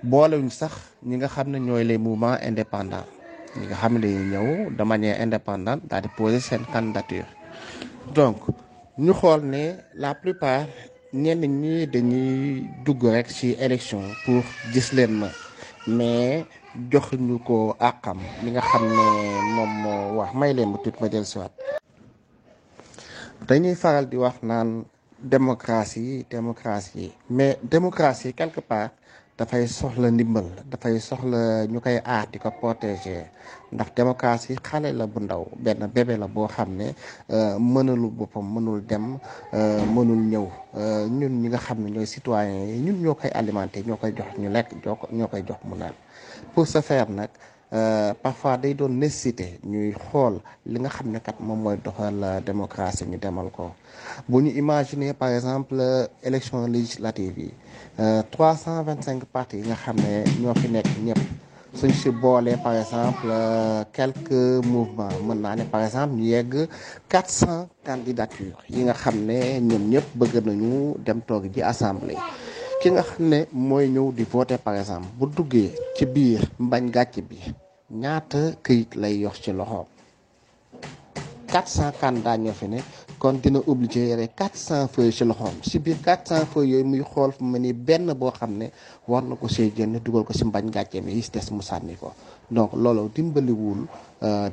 boolewuñ 0.03 0.49
sax 0.49 0.73
ñi 1.07 1.15
nga 1.17 1.27
xam 1.27 1.47
ne 1.51 1.57
ñooy 1.59 1.83
les 1.89 1.97
mouvements 1.97 2.37
indépendants. 2.49 3.05
Ñi 3.57 3.65
nga 3.67 3.75
de 4.77 4.83
manière 4.83 5.21
indépendante 5.21 5.81
poser 6.17 6.39
candidature. 6.73 7.25
Donc 8.15 8.37
ñu 8.97 9.13
xool 9.13 9.41
ne 9.53 9.63
la 9.95 10.11
plupart 10.15 10.65
ñenn 11.13 11.41
ñi 11.61 11.87
pour 14.25 14.43
gis 14.73 14.89
mais 15.87 16.45
jox 16.91 17.05
ñu 17.27 17.37
ko 17.47 17.75
àqam. 17.79 18.17
Li 18.43 18.49
nga 18.51 18.61
xam 18.61 18.83
dañuy 23.47 23.75
faral 23.75 24.05
di 24.11 24.17
wax 24.17 24.35
naan 24.43 24.85
démocratie 25.19 26.25
démocratie. 26.29 27.11
Mais 27.29 27.57
démocratie 27.63 28.33
quelque 28.33 28.59
part 28.61 28.91
dafay 29.37 29.67
soxla 29.67 30.09
ndimbal 30.11 30.45
dafay 30.71 30.99
soxla 30.99 31.65
ñu 31.71 31.79
koy 31.79 31.97
aar 32.05 32.25
di 32.31 32.37
ko 32.39 32.49
protéger. 32.51 33.25
Ndax 33.71 33.89
démocratie 33.95 34.55
xale 34.67 34.91
la 34.93 35.05
bu 35.07 35.19
ndaw 35.21 35.43
benn 35.63 35.87
bébé 35.95 36.17
la 36.17 36.27
boo 36.27 36.47
xam 36.47 36.69
ne 36.75 36.87
mënalu 37.59 38.09
boppam 38.17 38.45
mënul 38.53 38.81
dem 38.85 39.17
mënul 39.95 40.21
ñëw. 40.31 40.47
Ñun 41.19 41.33
ñi 41.41 41.47
nga 41.49 41.57
xam 41.57 41.77
ne 41.83 41.89
ñooy 41.91 42.05
citoyens 42.05 42.69
yi 42.71 42.79
ñun 42.85 43.01
ñoo 43.03 43.15
koy 43.15 43.29
alimenter 43.33 43.83
ñoo 43.87 43.97
koy 43.97 44.11
jox 44.17 44.37
ñu 44.37 44.49
lekk 44.49 44.69
ñoo 45.11 45.27
koy 45.27 45.43
jox 45.47 45.57
mu 45.65 45.75
naan. 45.77 45.93
Pour 46.53 46.67
ce 46.67 46.81
faire 46.81 47.09
nag 47.09 47.29
parfois 48.23 48.57
day 48.57 48.73
doon 48.73 48.89
nécessité 49.03 49.59
ñuy 49.63 49.91
xool 49.93 50.39
li 50.65 50.79
nga 50.79 50.89
xam 50.89 51.07
ne 51.11 51.19
kat 51.19 51.35
moom 51.39 51.59
mooy 51.63 51.77
doxal 51.83 52.41
démocratie 52.45 53.05
ñu 53.05 53.17
demal 53.17 53.49
ko. 53.51 53.71
Bu 54.29 54.41
ñu 54.41 54.51
imaginer 54.55 55.13
par 55.13 55.29
exemple 55.29 55.75
élection 56.23 56.65
législative 56.67 57.37
yi 57.37 57.51
trois 58.31 58.55
cent 58.55 58.81
vingt 58.83 59.01
cinq 59.03 59.25
partis 59.25 59.57
yi 59.57 59.67
nga 59.67 59.75
xam 59.75 59.95
ne 59.97 60.23
ñoo 60.41 60.53
fi 60.55 60.67
nekk 60.69 60.87
ñëpp 61.05 61.19
suñ 61.75 61.91
si 61.91 62.09
boolee 62.09 62.57
par 62.63 62.73
exemple 62.81 63.27
quelques 63.93 64.63
mouvements 64.65 65.09
mën 65.27 65.35
naa 65.43 65.55
ne 65.57 65.63
par 65.65 65.81
exemple 65.83 66.13
ñu 66.15 66.23
yegg 66.33 66.53
quatre 67.09 67.29
cent 67.29 67.67
candidatures 67.85 68.57
yi 68.69 68.83
nga 68.83 68.93
xam 68.93 69.15
ne 69.27 69.59
ñoom 69.59 69.83
ñëpp 69.91 70.07
bëgg 70.19 70.35
nañu 70.45 70.95
dem 71.05 71.19
toog 71.27 71.43
ji 71.53 71.61
assemblée 71.61 72.17
ki 72.87 72.95
nga 72.95 73.03
xam 73.11 73.23
ne 73.27 73.39
mooy 73.51 73.85
ñëw 73.91 74.07
di 74.15 74.23
voter 74.23 74.59
par 74.63 74.75
exemple 74.79 75.11
bu 75.19 75.25
duggee 75.35 75.75
ci 75.95 76.03
biir 76.13 76.39
mbañ 76.65 76.83
gàcc 76.95 77.15
bi 77.29 77.35
ñaata 78.01 78.41
këyit 78.65 78.95
lay 79.01 79.15
yox 79.23 79.35
ci 79.43 79.51
loxoom? 79.51 79.87
400 81.51 81.99
candidats 81.99 82.39
ñoo 82.43 82.55
fi 82.59 82.67
ne 82.71 82.79
kon 83.19 83.35
dina 83.43 83.59
obligé 83.71 84.07
yore 84.07 84.27
400 84.31 84.87
feuilles 84.93 85.17
ci 85.17 85.23
loxoom. 85.27 85.55
Si 85.67 85.79
biir 85.83 85.97
400 85.99 86.45
feuilles 86.51 86.71
yooyu 86.79 86.85
muy 86.87 87.03
xool 87.11 87.31
fu 87.35 87.43
mu 87.43 87.57
ni 87.59 87.73
benn 87.73 88.07
boo 88.19 88.31
xam 88.31 88.51
ne 88.57 88.71
war 89.05 89.23
na 89.23 89.35
ko 89.35 89.47
see 89.49 89.67
génne 89.75 89.99
dugal 89.99 90.23
ko 90.23 90.31
si 90.31 90.45
mbañ 90.45 90.69
gàcce 90.71 91.01
bi 91.03 91.11
yi 91.11 91.23
des 91.33 91.47
mu 91.51 91.61
sànni 91.61 91.95
ko. 91.99 92.13
Donc 92.49 92.71
loolu 92.73 93.11
dimbaliwul 93.15 93.79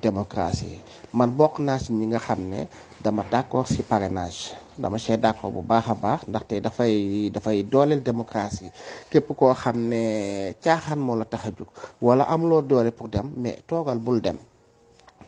démocratie 0.02 0.80
man 1.12 1.30
bokk 1.38 1.58
naa 1.60 1.78
si 1.78 1.92
ñi 1.92 2.06
nga 2.06 2.18
xam 2.18 2.40
ne 2.50 2.66
dama 3.00 3.22
d'accord 3.30 3.68
si 3.68 3.82
parrainage. 3.82 4.63
Dama 4.78 4.98
see 4.98 5.16
d'accord 5.16 5.52
bu 5.54 5.62
baax 5.62 5.84
a 5.88 5.94
baax 5.94 6.20
ndaxte 6.28 6.54
dafay 6.60 6.94
dafay 7.34 7.62
dooleel 7.62 8.02
démocratie. 8.02 8.70
Képp 9.10 9.28
koo 9.38 9.54
xam 9.54 9.76
ne 9.90 10.00
caaxaan 10.64 10.98
moo 11.06 11.16
la 11.16 11.24
tax 11.24 11.42
a 11.46 11.50
jóg 11.58 11.68
wala 12.00 12.24
am 12.24 12.42
loo 12.50 12.62
doole 12.62 12.90
pour 12.90 13.08
dem 13.08 13.26
mais 13.36 13.58
toogal 13.68 13.98
bul 13.98 14.20
dem. 14.20 14.38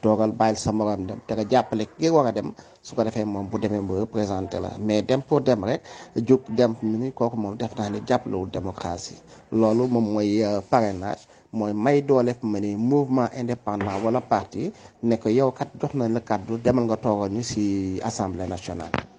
Toogal 0.03 0.33
bàyyil 0.33 0.57
sa 0.59 0.73
morom 0.73 1.07
dem 1.07 1.19
te 1.27 1.33
nga 1.35 1.45
jàppale 1.51 1.85
ki 1.99 2.09
war 2.11 2.27
a 2.27 2.33
dem 2.33 2.53
su 2.83 2.95
ko 2.97 3.03
defee 3.05 3.25
moom 3.25 3.47
bu 3.51 3.59
demee 3.59 3.81
mu 3.81 3.95
représenté 4.03 4.61
la. 4.61 4.71
Mais 4.79 5.03
dem 5.03 5.23
pour 5.23 5.41
dem 5.41 5.65
rek 5.65 5.81
jóg 6.29 6.41
dem 6.59 6.75
ni 6.83 7.13
kooku 7.13 7.37
moom 7.37 7.57
def 7.57 7.73
naa 7.79 7.89
ne 7.91 7.99
jàppalewul 8.09 8.51
démocratie. 8.51 9.17
Loolu 9.53 9.87
moom 9.89 10.07
mooy 10.13 10.43
parrainage 10.71 11.23
mooy 11.53 11.73
may 11.73 12.03
doole 12.03 12.35
fu 12.35 12.47
mouvement 12.77 13.29
indépendant 13.41 14.03
wala 14.05 14.21
parti 14.21 14.73
ne 15.03 15.17
ko 15.17 15.29
yow 15.29 15.51
kat 15.53 15.69
jox 15.81 15.95
na 15.95 16.09
la 16.09 16.21
kàddu 16.21 16.59
demal 16.65 16.85
nga 16.85 16.97
toogal 16.97 17.31
ñu 17.33 17.43
ci 17.43 18.01
assemblée 18.03 18.47
nationale. 18.49 19.16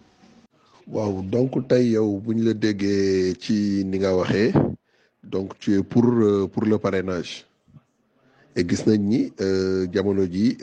Waaw 0.87 1.21
donc 1.23 1.67
tey 1.67 1.91
yow 1.95 2.19
bu 2.23 2.33
ñu 2.35 2.43
la 2.43 2.53
déggee 2.53 3.33
ci 3.39 3.83
ni 3.85 3.97
nga 3.99 4.15
waxee 4.15 4.53
donc 5.23 5.57
tu 5.59 5.73
es 5.77 5.83
pour 5.83 6.05
pour 6.51 6.63
le 6.65 6.77
parrainage. 6.77 7.45
et 8.55 8.63
gis 8.67 8.83
nañ 8.87 9.01
ni 9.01 9.31
jamono 9.93 10.23
ji 10.25 10.57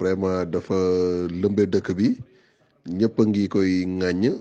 vraiment 0.00 0.44
dafa 0.46 0.74
lëmbe 1.28 1.66
dëkk 1.72 1.88
bi 1.96 2.16
ñëpp 2.88 3.20
a 3.20 3.24
ngi 3.24 3.48
koy 3.48 3.84
ŋàññ. 3.86 4.34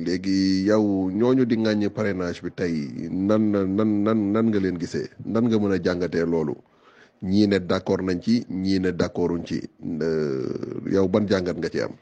Léegi 0.00 0.64
yow 0.68 1.10
ñooñu 1.12 1.44
di 1.46 1.56
ŋàññ 1.56 1.90
parrainage 1.90 2.40
bi 2.42 2.50
tey 2.50 2.74
nan 3.10 3.50
nan 3.52 4.02
nan 4.32 4.46
nga 4.48 4.58
leen 4.60 4.78
gisee? 4.80 5.08
Nan 5.24 5.44
nga 5.48 5.58
mën 5.58 5.72
a 5.72 5.78
jàngatee 5.84 6.24
loolu? 6.24 6.54
Ñii 7.22 7.46
ne 7.48 7.58
d'accord 7.58 8.02
nañ 8.02 8.18
ci 8.22 8.44
ñii 8.48 8.80
ne 8.80 8.90
d'accorduñ 8.92 9.44
ci. 9.44 9.60
Yow 10.92 11.06
ban 11.08 11.26
jàngat 11.28 11.56
nga 11.58 11.68
ci 11.68 11.80
am? 11.80 11.92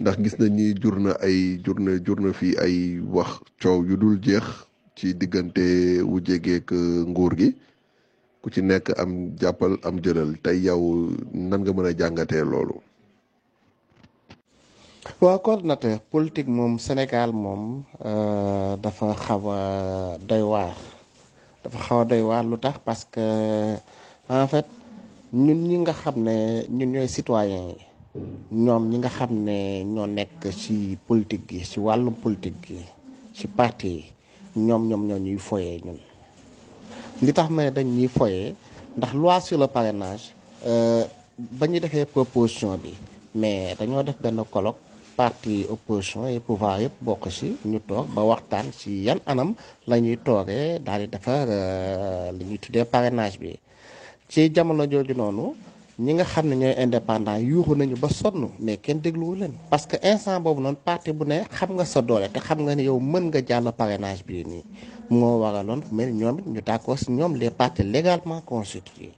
Ndax 0.00 0.16
gis 0.22 0.36
nañ 0.40 0.52
ni 0.56 0.66
jur 0.82 0.96
na 1.04 1.12
ay 1.26 1.60
jur 1.64 1.78
na 1.80 1.92
jur 2.04 2.18
na 2.20 2.32
fii 2.32 2.56
ay 2.64 2.76
wax 3.14 3.30
coow 3.62 3.84
yu 3.88 3.96
dul 4.00 4.16
jeex 4.24 4.46
ci 4.96 5.14
diggante 5.14 6.00
wu 6.10 6.20
jegeek 6.26 6.72
nguur 7.10 7.32
gi. 7.38 7.48
Ku 8.42 8.48
ci 8.50 8.60
nekk 8.64 8.86
am 8.96 9.36
jàppal 9.40 9.76
am 9.84 9.96
jëlal. 10.04 10.32
Tey 10.42 10.58
yow 10.66 11.12
nan 11.32 11.60
nga 11.60 11.72
mën 11.72 11.86
a 11.86 11.92
jàngatee 11.98 12.44
loolu. 12.44 12.76
waaw 15.20 15.38
coordinateur 15.44 16.00
politique 16.12 16.48
moom 16.48 16.78
Sénégal 16.78 17.30
moom 17.32 17.84
dafa 18.82 19.12
xaw 19.24 19.42
a 19.52 19.60
doy 20.28 20.40
waar. 20.42 20.72
Dafa 21.62 21.78
xaw 21.84 21.98
a 22.00 22.04
doy 22.04 22.22
waar 22.24 22.44
lu 22.48 22.56
tax? 22.56 22.76
Parce 22.84 23.04
que 23.12 23.24
en 24.28 24.46
fait 24.48 24.66
ñun 25.32 25.60
ñi 25.68 25.76
nga 25.84 25.92
xam 25.92 26.16
ne 26.24 26.64
ñun 26.68 26.92
ñooy 26.92 27.08
citoyen 27.08 27.68
yi. 27.76 27.89
Ñoom 28.64 28.82
ñi 28.90 28.96
nga 28.98 29.08
xam 29.08 29.30
ne 29.46 29.84
ñoo 29.84 30.06
nekk 30.06 30.42
ci 30.60 30.98
politique 31.06 31.46
gi 31.58 31.64
ci 31.70 31.78
wàllum 31.86 32.14
politique 32.14 32.66
gi 32.66 32.78
ci 33.36 33.46
parti 33.46 34.04
ñoom 34.56 34.82
ñoom 34.88 35.02
ñoo 35.08 35.18
ñuy 35.18 35.38
foyee 35.38 35.78
ñun. 35.84 35.98
Li 37.22 37.32
tax 37.32 37.48
ma 37.50 37.62
ne 37.64 37.70
dañ 37.70 37.86
ñuy 37.96 38.08
foyee 38.08 38.54
ndax 38.96 39.12
loi 39.14 39.40
sur 39.40 39.58
le 39.60 39.66
parrainage 39.68 40.34
ba 41.58 41.64
ñu 41.70 41.78
defee 41.80 42.04
proposition 42.06 42.76
bi 42.82 42.92
mais 43.34 43.74
dañoo 43.78 44.02
def 44.02 44.18
benn 44.20 44.42
colloque 44.50 44.80
parti 45.16 45.64
opposition 45.70 46.26
et 46.26 46.40
pouvoir 46.40 46.80
yëpp 46.82 46.94
bokk 47.00 47.30
ci 47.30 47.56
ñu 47.64 47.78
toog 47.88 48.06
ba 48.14 48.22
waxtaan 48.24 48.66
ci 48.72 48.90
yan 49.06 49.20
anam 49.26 49.54
la 49.86 49.96
ñuy 50.00 50.16
toogee 50.26 50.80
daal 50.84 51.02
di 51.02 51.08
defar 51.14 51.46
li 52.36 52.44
ñuy 52.44 52.58
tuddee 52.58 52.84
parrainage 52.84 53.38
bi. 53.38 53.52
Ci 54.28 54.50
jamono 54.54 54.84
jooju 54.90 55.14
noonu 55.14 55.54
ñi 56.04 56.12
nga 56.16 56.24
xam 56.32 56.46
ne 56.48 56.54
ñooy 56.56 56.74
indépendant 56.84 57.38
yuuxu 57.50 57.72
nañu 57.76 57.96
ba 58.02 58.08
sonn 58.08 58.48
mais 58.64 58.78
kenn 58.84 59.00
dégluwu 59.04 59.34
leen 59.40 59.52
parce 59.70 59.86
que 59.86 59.96
instant 60.02 60.40
boobu 60.40 60.60
noonu 60.62 60.78
parti 60.88 61.12
bu 61.12 61.24
ne 61.26 61.36
xam 61.56 61.70
nga 61.76 61.84
sa 61.84 62.00
doole 62.08 62.28
te 62.32 62.40
xam 62.40 62.58
nga 62.64 62.74
ne 62.74 62.82
yow 62.88 62.98
mën 63.12 63.24
nga 63.28 63.40
jàll 63.48 63.66
parrainage 63.78 64.24
bii 64.26 64.44
nii 64.50 64.64
moo 65.10 65.40
waraloon 65.42 65.82
mel 65.92 66.10
ñoom 66.20 66.38
it 66.38 66.46
ñu 66.46 66.60
d'accord 66.62 66.98
si 66.98 67.12
ñoom 67.12 67.34
les 67.36 67.50
partis 67.50 67.82
légalement 67.84 68.40
constitués. 68.40 69.12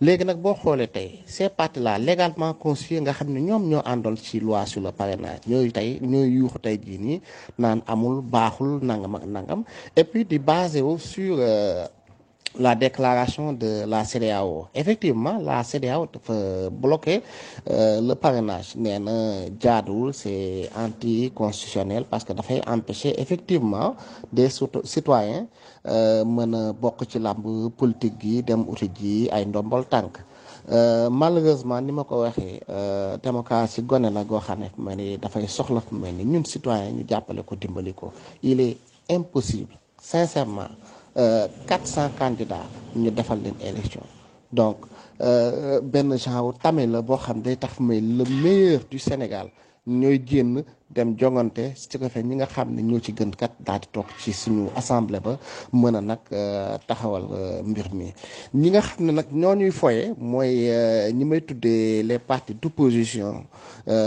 Léegi 0.00 0.24
nag 0.24 0.38
boo 0.42 0.54
xoolee 0.54 0.88
tey 0.88 1.22
ces 1.26 1.48
partis 1.48 1.80
là 1.80 1.96
légalement 1.98 2.52
constitués 2.54 3.00
nga 3.00 3.12
xam 3.12 3.28
ne 3.32 3.40
ñoom 3.40 3.62
ñoo 3.70 3.82
àndoon 3.84 4.16
ci 4.16 4.40
loi 4.40 4.66
sur 4.66 4.80
le 4.82 4.90
parrainage 4.90 5.40
ñooy 5.46 5.70
tey 5.70 5.98
ñooy 6.02 6.28
yuuxu 6.38 6.58
tey 6.58 6.76
jii 6.84 6.98
nii 6.98 7.20
naan 7.58 7.82
amul 7.86 8.20
baaxul 8.20 8.80
nangam 8.82 9.14
ak 9.14 9.24
nangam 9.26 9.60
et 9.94 10.04
puis 10.04 10.24
di 10.24 10.38
basé 10.38 10.80
wu 10.82 10.98
sur 10.98 11.38
la 12.58 12.74
déclaration 12.74 13.52
de 13.52 13.84
la 13.86 14.04
CEDEAO 14.04 14.68
effectivement 14.74 15.38
la 15.38 15.62
CEDEAO 15.64 16.06
dafa 16.12 16.70
bloqué 16.70 17.22
le 17.66 18.14
parrainage. 18.14 18.74
Nee 18.76 18.98
na 18.98 19.42
c'est 20.12 20.70
anticonstitutionnel 20.76 22.04
parce 22.10 22.24
que 22.24 22.32
dafay 22.32 22.60
empêcher 22.66 23.20
effectivement 23.20 23.94
des 24.32 24.48
citoyens 24.84 25.46
mën 25.84 26.54
a 26.54 26.72
bokk 26.72 27.04
ci 27.10 27.18
làmb 27.18 27.70
politique 27.76 28.18
gi 28.20 28.42
dem 28.42 28.64
tànk. 29.90 30.18
Malheureusement 31.10 31.80
ni 31.80 31.92
ma 31.92 32.04
ko 32.04 32.22
waxee 32.22 32.60
démocratie 33.22 33.82
gone 33.82 34.10
la 34.10 34.24
goo 34.24 34.40
xam 34.40 34.60
ne 34.60 34.68
fu 34.74 34.80
mel 34.82 34.96
ni 34.96 35.16
dafay 35.18 35.46
soxla 35.46 35.80
fu 35.80 35.94
mel 35.94 36.14
ni 36.14 36.24
ñun 36.24 36.44
citoyen 36.44 36.96
ñu 36.96 37.04
ko 37.44 37.54
ko. 37.94 38.12
Il 38.42 38.60
est 38.60 38.76
impossible 39.10 39.74
sincèrement 40.00 40.68
quatre 41.66 41.86
cent 41.86 42.10
candidats 42.18 42.66
ñu 42.94 43.10
defal 43.10 43.38
leen 43.42 43.54
élection. 43.60 44.02
Donc 44.52 44.76
benn 45.18 46.16
genre 46.18 46.54
tame 46.62 46.86
la 46.86 47.00
boo 47.02 47.16
xam 47.16 47.40
day 47.42 47.56
tax 47.56 47.78
le 47.80 48.24
meilleur 48.42 48.80
du 48.90 48.98
Sénégal 48.98 49.48
ñooy 49.86 50.22
génn 50.26 50.62
dem 50.88 51.16
jongante 51.18 51.74
ci 51.74 51.98
ko 51.98 52.08
fe 52.08 52.22
ñi 52.22 52.34
nga 52.36 52.46
xam 52.46 52.68
ne 52.74 52.80
ñoo 52.82 53.00
ci 53.00 53.12
gën 53.12 53.30
kat 53.34 53.52
daal 53.66 53.80
toog 53.92 54.06
ci 54.22 54.32
suñu 54.32 54.68
assemblée 54.76 55.20
ba 55.20 55.38
mën 55.72 55.94
a 55.96 56.00
nag 56.00 56.20
taxawal 56.86 57.24
mbir 57.64 57.88
mi. 57.92 58.12
Ñi 58.54 58.70
nga 58.70 58.80
xam 58.80 59.06
ne 59.06 59.12
nag 59.12 59.26
ñoo 59.32 59.70
foye 59.72 60.14
mooy 60.18 60.70
ñi 61.12 61.24
may 61.24 61.40
tuddee 61.42 62.02
les 62.02 62.18
partis 62.20 62.54
d'opposition 62.54 63.44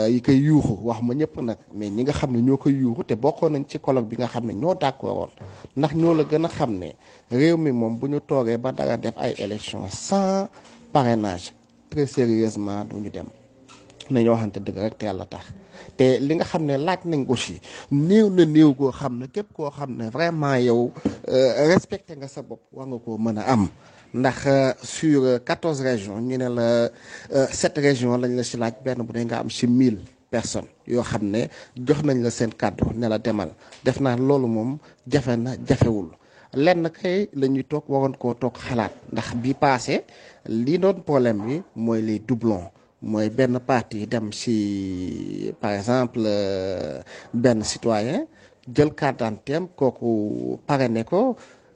yi 0.07 0.21
koy 0.21 0.37
yuuxu 0.39 0.73
wax 0.87 1.01
ma 1.01 1.13
ñëpp 1.13 1.35
nag 1.41 1.57
mais 1.73 1.89
ñi 1.89 2.03
nga 2.03 2.13
xam 2.13 2.31
ne 2.31 2.39
ñoo 2.41 2.57
koy 2.57 2.73
yuuxu 2.73 3.03
te 3.03 3.15
bokkoon 3.15 3.51
nañ 3.53 3.63
ci 3.67 3.77
colloque 3.79 4.07
bi 4.09 4.15
nga 4.17 4.27
xam 4.27 4.45
ne 4.45 4.53
ñoo 4.53 4.73
d'accord 4.75 5.17
woon. 5.17 5.29
Ndax 5.75 5.93
ñoo 5.95 6.13
la 6.13 6.23
gën 6.23 6.45
a 6.45 6.47
xam 6.49 6.71
ne 6.79 6.89
réew 7.29 7.57
mi 7.57 7.71
moom 7.71 7.97
bu 7.99 8.07
ñu 8.07 8.19
toogee 8.21 8.57
ba 8.57 8.71
dara 8.71 8.95
def 8.97 9.15
ay 9.17 9.33
élections 9.37 9.87
sans 9.89 10.47
parrainage 10.93 11.53
très 11.89 12.07
sérieusement 12.07 12.85
du 12.85 12.95
ñu 13.01 13.09
dem. 13.09 13.25
Nañu 14.11 14.31
waxante 14.31 14.59
dëgg 14.59 14.77
rek 14.77 14.97
te 14.97 15.05
yàlla 15.05 15.25
tax 15.25 15.45
te 15.97 16.19
li 16.19 16.35
nga 16.35 16.45
xam 16.45 16.63
ne 16.65 16.77
laaj 16.77 17.01
nañ 17.05 17.25
ko 17.25 17.35
si 17.35 17.59
néew 17.91 18.29
na 18.29 18.45
néew 18.45 18.73
goo 18.75 18.91
xam 18.91 19.19
ne 19.19 19.27
képp 19.27 19.53
koo 19.53 19.69
xam 19.71 19.95
ne 19.97 20.09
vraiment 20.09 20.57
yow 20.59 20.91
respecté 21.71 22.15
nga 22.15 22.27
sa 22.27 22.41
bopp 22.41 22.61
war 22.71 22.87
nga 22.87 22.97
koo 22.99 23.17
mën 23.17 23.37
a 23.37 23.43
am. 23.53 23.67
Ndax 24.13 24.37
sur 24.83 25.39
quatorze 25.45 25.81
régions 25.83 26.19
ñu 26.21 26.37
ne 26.37 26.47
la 26.49 26.89
sept 27.51 27.77
régions 27.77 28.17
lañ 28.17 28.35
la 28.35 28.43
si 28.43 28.57
laaj 28.57 28.73
benn 28.83 29.03
bu 29.05 29.13
dee 29.13 29.25
nga 29.25 29.39
am 29.39 29.49
si 29.49 29.67
mille 29.67 30.01
personnes 30.31 30.69
yoo 30.87 31.03
xam 31.03 31.23
ne 31.29 31.49
jox 31.75 32.01
nañ 32.03 32.21
la 32.23 32.29
seen 32.31 32.49
kàddu 32.53 32.85
ne 32.95 33.07
la 33.07 33.17
demal. 33.19 33.51
Def 33.83 33.99
naa 33.99 34.15
loolu 34.17 34.47
moom 34.47 34.77
jafe 35.07 35.35
na 35.37 35.51
jafewul. 35.67 36.09
Lenn 36.53 36.89
kay 36.89 37.29
la 37.33 37.47
ñuy 37.47 37.63
toog 37.63 37.83
waroon 37.87 38.15
koo 38.17 38.33
toog 38.33 38.57
xalaat. 38.57 38.91
Ndax 39.11 39.35
bi 39.35 39.53
passé 39.53 40.05
lii 40.47 40.79
doon 40.79 41.01
problème 41.05 41.45
bi 41.45 41.61
mooy 41.75 42.01
les 42.01 42.19
doublons. 42.19 42.71
Mooy 43.01 43.29
benn 43.29 43.59
parti 43.63 44.05
dem 44.07 44.31
ci 44.31 45.53
par 45.61 45.71
exemple 45.79 46.19
benn 47.33 47.63
citoyen 47.63 48.27
jël 48.75 48.91
carte 48.93 49.19
d'identité 49.19 49.57
kooku 49.75 50.59
parrainé 50.67 51.03
ko 51.03 51.35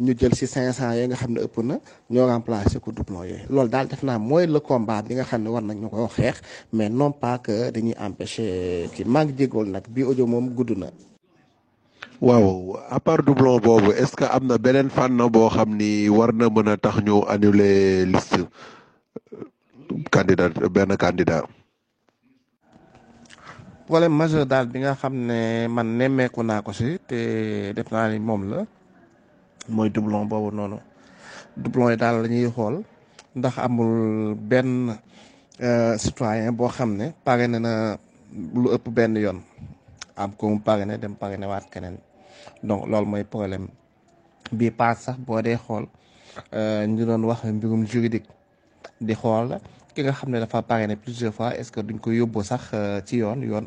ñu 0.00 0.12
jël 0.18 0.34
si 0.34 0.46
500 0.46 0.94
yooyu 0.94 1.06
nga 1.08 1.16
xam 1.16 1.32
ne 1.34 1.40
ëpp 1.46 1.56
na 1.64 1.74
ñoo 2.10 2.26
remplacer 2.26 2.80
ko 2.80 2.92
doublon 2.92 3.24
yooyu 3.26 3.46
loolu 3.50 3.68
daal 3.68 3.86
def 3.88 4.02
naa 4.02 4.18
mooy 4.18 4.46
le 4.46 4.60
combat 4.60 5.02
bi 5.02 5.14
nga 5.14 5.24
xam 5.24 5.42
ne 5.42 5.48
war 5.50 5.62
nañ 5.62 5.78
ñu 5.80 5.88
ko 5.90 6.06
xeex 6.08 6.36
mais 6.72 6.88
non 6.88 7.10
pas 7.12 7.38
que 7.38 7.70
dañuy 7.74 7.94
empêcher 7.98 8.88
kii 8.94 9.04
maa 9.04 9.24
ngi 9.24 9.34
jégool 9.38 9.66
nag 9.70 9.84
bii 9.90 10.04
audio 10.06 10.26
moom 10.26 10.54
gudd 10.54 10.70
na. 10.78 10.88
waaw 12.20 12.78
à 12.90 12.98
part 13.00 13.22
doublon 13.26 13.58
boobu 13.58 13.90
est-ce 13.92 14.14
que 14.16 14.24
am 14.24 14.46
na 14.46 14.58
beneen 14.58 14.88
fànn 14.90 15.18
boo 15.30 15.48
xam 15.50 15.74
ni 15.76 16.08
war 16.08 16.32
na 16.32 16.46
mën 16.48 16.68
a 16.68 16.76
tax 16.76 16.96
ñu 17.02 17.24
annuler 17.28 18.06
liste 18.06 18.38
candidat 20.10 20.50
benn 20.70 20.96
candidat. 20.96 21.44
problème 23.86 24.14
majeur 24.16 24.46
daal 24.46 24.66
bi 24.70 24.78
nga 24.78 24.94
xam 24.94 25.14
ne 25.26 25.66
man 25.68 25.88
nemmeeku 25.98 26.42
naa 26.42 26.62
ko 26.62 26.72
si 26.72 26.98
te 27.08 27.18
def 27.74 27.88
naa 27.90 28.08
ni 28.12 28.18
moom 28.20 28.42
la 28.50 28.58
mooy 29.68 29.90
doublon 29.90 30.24
boobu 30.26 30.50
doublon 31.56 31.90
benn 34.34 34.96
citoyen 35.98 36.52
parrainé 37.24 37.58
na 37.58 37.96
parrainé 41.24 41.48
donc 42.62 42.86
loolu 42.86 43.06
mooy 43.06 43.24
problème 43.24 43.68
paas 44.70 44.94
sax 45.04 45.16
xool 45.56 45.86
ñu 46.88 47.04
doon 47.06 47.22
juridique 47.86 48.28
di 49.00 49.14
ki 49.94 50.02
nga 50.02 50.12
xam 50.12 50.30
ne 50.30 50.38
dafa 50.40 50.62
parrainé 50.62 50.96
plusieurs 50.96 51.34
fois 51.34 51.56
est-ce 51.58 51.70
que 51.72 51.80
duñ 51.80 51.98
ko 51.98 52.10
sax 52.42 52.62
ci 53.06 53.16
yoon 53.18 53.42
yoon 53.42 53.66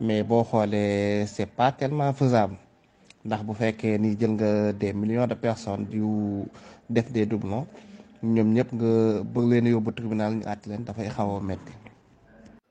mais 0.00 0.22
c'est 1.26 1.46
pas 1.46 1.72
tellement 1.72 2.12
faisable 2.12 2.56
ndax 3.28 3.44
bu 3.44 3.52
fekkee 3.60 4.00
ni 4.00 4.16
jël 4.16 4.32
nga 4.40 4.72
des 4.72 4.92
millions 4.96 5.26
de 5.28 5.34
personnes 5.36 5.84
yu 5.92 6.08
def 6.88 7.12
des 7.12 7.26
doublons 7.28 7.66
ñoom 8.34 8.48
ñëpp 8.56 8.70
nga 8.76 8.90
bëgg 9.32 9.46
leen 9.50 9.66
yóbbu 9.74 9.90
tribunal 9.92 10.32
ñu 10.40 10.44
àtte 10.52 10.66
leen 10.70 10.82
dafay 10.88 11.08
xaw 11.16 11.30
a 11.36 11.40
metti. 11.48 11.72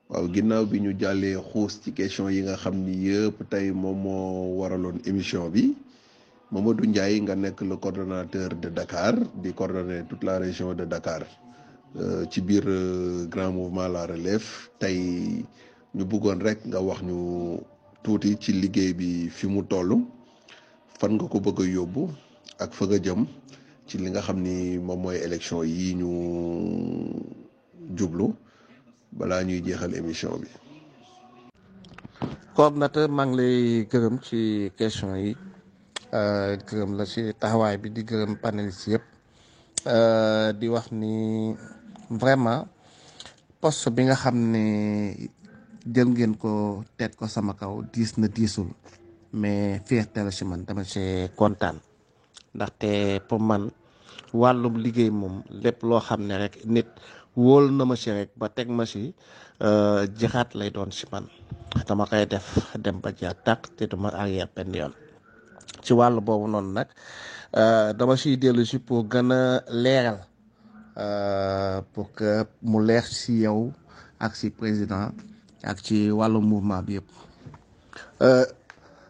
Waaw 0.10 0.26
ginnaaw 0.34 0.66
bi 0.66 0.80
ñu 0.82 0.92
jàllee 1.02 1.38
xuus 1.50 1.74
ci 1.82 1.90
question 1.94 2.28
yi 2.34 2.42
nga 2.42 2.56
xam 2.64 2.76
ni 2.86 2.94
yëpp 3.08 3.38
tey 3.52 3.68
moom 3.82 3.98
moo 4.06 4.58
waraloon 4.60 4.98
émission 5.06 5.46
bi 5.56 5.64
Mamadou 6.52 6.86
Ndiaye 6.88 7.20
nga 7.22 7.36
nekk 7.36 7.60
le 7.70 7.76
coordonnateur 7.78 8.50
de 8.62 8.70
Dakar 8.70 9.16
di 9.44 9.52
coordonner 9.54 10.04
toute 10.10 10.24
la 10.24 10.38
région 10.40 10.74
de 10.74 10.86
Dakar 10.86 11.24
ci 12.32 12.40
biir 12.42 12.64
grand 13.30 13.52
mouvement 13.52 13.88
la 13.88 14.06
relève. 14.08 14.48
Tey 14.80 14.98
ñu 15.96 16.04
bëggoon 16.06 16.40
rek 16.48 16.60
nga 16.66 16.80
wax 16.82 17.02
ñu 17.04 17.18
tuuti 18.04 18.38
ci 18.40 18.52
liggéey 18.54 18.94
bi 18.94 19.30
fi 19.30 19.46
mu 19.48 19.62
toll. 19.64 19.92
Fan 21.00 21.14
nga 21.18 21.26
ko 21.32 21.38
bëgg 21.40 21.60
a 21.62 21.66
yóbbu 21.78 22.04
ak 22.64 22.72
fa 22.74 22.84
nga 22.90 22.98
jëm 23.06 23.22
ci 23.88 23.96
li 24.02 24.10
nga 24.12 24.22
xam 24.26 24.40
ni 24.42 24.78
moom 24.82 25.00
mooy 25.02 25.18
élection 25.26 25.62
yi 25.64 25.94
ñu 26.00 26.10
jublu 27.98 28.34
balaa 29.18 29.44
ñuy 29.48 29.62
jeexal 29.66 29.94
émission 29.96 30.34
bi. 30.42 30.50
coordonnateur 32.56 33.10
maa 33.10 33.26
ngi 33.26 33.36
lay 33.40 33.58
gërëm 33.92 34.16
ci 34.26 34.72
question 34.78 35.14
yi. 35.16 35.32
Gërëm 36.68 36.92
la 36.98 37.06
ci 37.06 37.22
taxawaay 37.40 37.78
bi 37.82 37.90
di 37.96 38.02
gërëm 38.10 38.34
panélistes 38.42 38.88
yëpp. 38.94 39.06
Di 40.60 40.68
wax 40.74 40.92
ni 40.92 41.14
vraiment 42.10 42.66
poste 43.62 43.90
bi 43.96 44.04
nga 44.10 44.16
xam 44.16 44.36
ne 44.54 44.64
jël 45.94 46.10
ngeen 46.12 46.34
ko 46.42 46.84
teg 46.98 47.16
ko 47.16 47.28
sama 47.28 47.54
kaw 47.54 47.74
diis 47.94 48.18
na 48.18 48.28
diisul. 48.28 48.70
Mais 49.34 49.82
fierté 49.86 50.24
la 50.24 50.32
ci 50.32 50.46
man 50.46 50.64
dama 50.66 50.84
ci 50.84 51.28
kontaan 51.36 51.78
ndaxte 52.56 53.20
pour 53.28 53.40
man 53.40 53.72
wàllum 54.34 54.76
liggéey 54.84 55.10
moom 55.12 55.44
lépp 55.64 55.84
loo 55.84 56.00
xam 56.00 56.22
rek 56.38 56.66
nit 56.66 56.88
wóol 57.36 57.72
na 57.72 57.86
ma 57.86 57.96
ci 57.96 58.12
rek 58.12 58.30
ba 58.40 58.48
teg 58.50 58.68
ma 58.70 58.86
jixaat 60.20 60.50
lay 60.56 60.70
doon 60.72 60.92
man. 61.12 61.26
Dama 61.88 62.06
def 62.26 62.48
dem 62.84 62.98
ba 63.04 63.10
jeex 63.12 63.36
tàkk 63.46 63.62
te 63.78 63.84
duma 63.92 64.10
arrière 64.10 64.50
benn 64.56 64.74
yoon. 64.74 64.94
Ci 65.84 65.94
wàll 65.94 66.20
boobu 66.22 66.48
noonu 66.48 66.72
nag 66.74 66.88
dama 67.98 68.16
ciy 68.18 68.38
dellu 68.38 68.66
si 68.66 68.80
pour 68.80 69.06
gën 69.12 69.32
a 69.32 69.62
leeral 69.70 70.20
pour 71.94 72.12
que 72.18 72.46
mu 72.62 72.80
leer 72.86 73.04
ci 73.06 73.34
yow 73.46 73.72
ak 74.20 74.36
président 74.50 75.12
ak 75.64 75.78
ci 75.86 76.10
mouvement 76.42 76.82
bi 76.82 77.00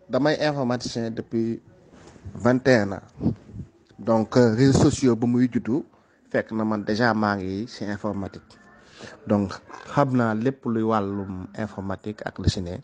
damay 0.10 0.36
informaticien 0.39 1.12
depuis 1.12 1.60
vingt 2.36 2.66
et 2.68 2.76
un 2.76 2.91
ans. 2.93 3.01
Donc 3.99 4.36
réseaux 4.36 4.80
sociaux 4.89 5.16
ba 5.16 5.28
muy 5.28 5.49
juddu 5.51 5.84
fekk 6.32 6.51
na 6.51 6.64
man 6.66 6.84
déjà 6.84 7.14
maa 7.14 7.36
ngi 7.36 7.68
ci 7.68 7.84
informatique. 7.86 8.43
Donc 9.28 9.53
xam 9.93 10.16
naa 10.18 10.34
lépp 10.36 10.66
luy 10.66 10.84
wàllum 10.84 11.47
informatique 11.58 12.22
ak 12.26 12.38
lu 12.39 12.49
si 12.49 12.62
ne 12.62 12.78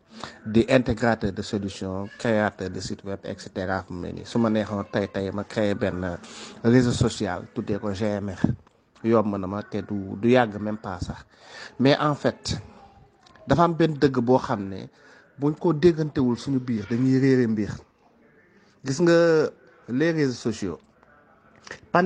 di 0.46 0.66
intégrateur 0.70 1.32
de 1.32 1.42
solution 1.42 2.08
créateur 2.20 2.70
de 2.70 2.80
site 2.80 3.04
web 3.06 3.20
et 3.24 3.40
cetera 3.40 3.84
fu 3.84 3.94
mu 3.94 4.08
ne 4.08 4.12
nii. 4.14 4.26
Su 4.26 4.38
ma 4.40 4.50
neexoon 4.50 4.86
tey 4.92 5.08
tey 5.08 5.32
ma 5.32 5.44
créé 5.44 5.76
benn 5.76 6.18
réseau 6.64 6.92
social 6.92 7.46
tuddee 7.54 7.80
ko 7.80 7.92
GMR 7.94 8.42
yomb 9.04 9.38
na 9.38 9.48
ma 9.48 9.62
te 9.64 9.78
du 9.82 10.16
du 10.22 10.30
yàgg 10.30 10.58
même 10.60 10.78
pas 10.78 11.00
sax. 11.00 11.26
Mais 11.80 11.98
en 12.00 12.16
fait 12.16 12.58
dafa 13.48 13.64
am 13.64 13.74
benn 13.74 13.94
dëgg 13.94 14.20
boo 14.20 14.38
xam 14.40 14.68
ne 14.70 14.88
buñ 15.40 15.54
ko 15.60 15.74
déggantewul 15.74 16.38
suñu 16.38 16.60
biir 16.60 16.86
les 19.90 20.12
réseaux 20.12 20.34
sociaux 20.34 20.80
par 21.92 22.04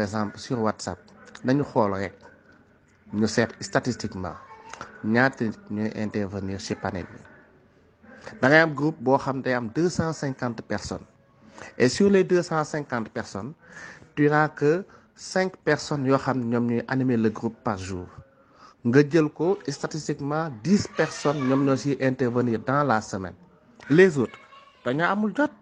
exemple 0.00 0.38
sur 0.38 0.58
WhatsApp 0.60 0.98
statistiquement 3.60 4.34
intervenir 5.96 6.60
ci 6.60 6.74
panel 6.74 7.06
bi. 7.06 7.18
Groupe 8.74 8.98
boo 9.00 9.16
xam 9.18 9.40
day 9.42 9.56
personnes 10.68 11.04
et 11.78 11.88
sur 11.88 12.10
les 12.10 12.24
deux 12.24 12.42
cent 12.42 12.62
cinquante 12.64 13.08
personnes 13.08 13.52
tu 14.14 14.28
que 14.56 14.84
cinq 15.16 15.56
personnes 15.64 16.04
yoo 16.06 16.18
xam 16.18 16.40
le 16.50 17.28
groupe 17.30 17.56
par 17.64 17.78
jour 17.78 18.06
nga 18.84 19.00
jël 19.04 19.28
ko 19.28 19.58
statistiquement 19.68 20.48
dix 20.64 20.88
personnes 20.96 21.40
ñoom 21.48 21.64
ñoo 21.66 21.76
ciy 21.76 21.96
intervenir 22.00 22.58
dans 22.64 22.82
la 22.84 23.00
semaine. 23.00 23.34
Les 23.90 24.16
autres 24.18 24.38
dañoo 24.84 25.04
amul 25.06 25.32
jot 25.36 25.52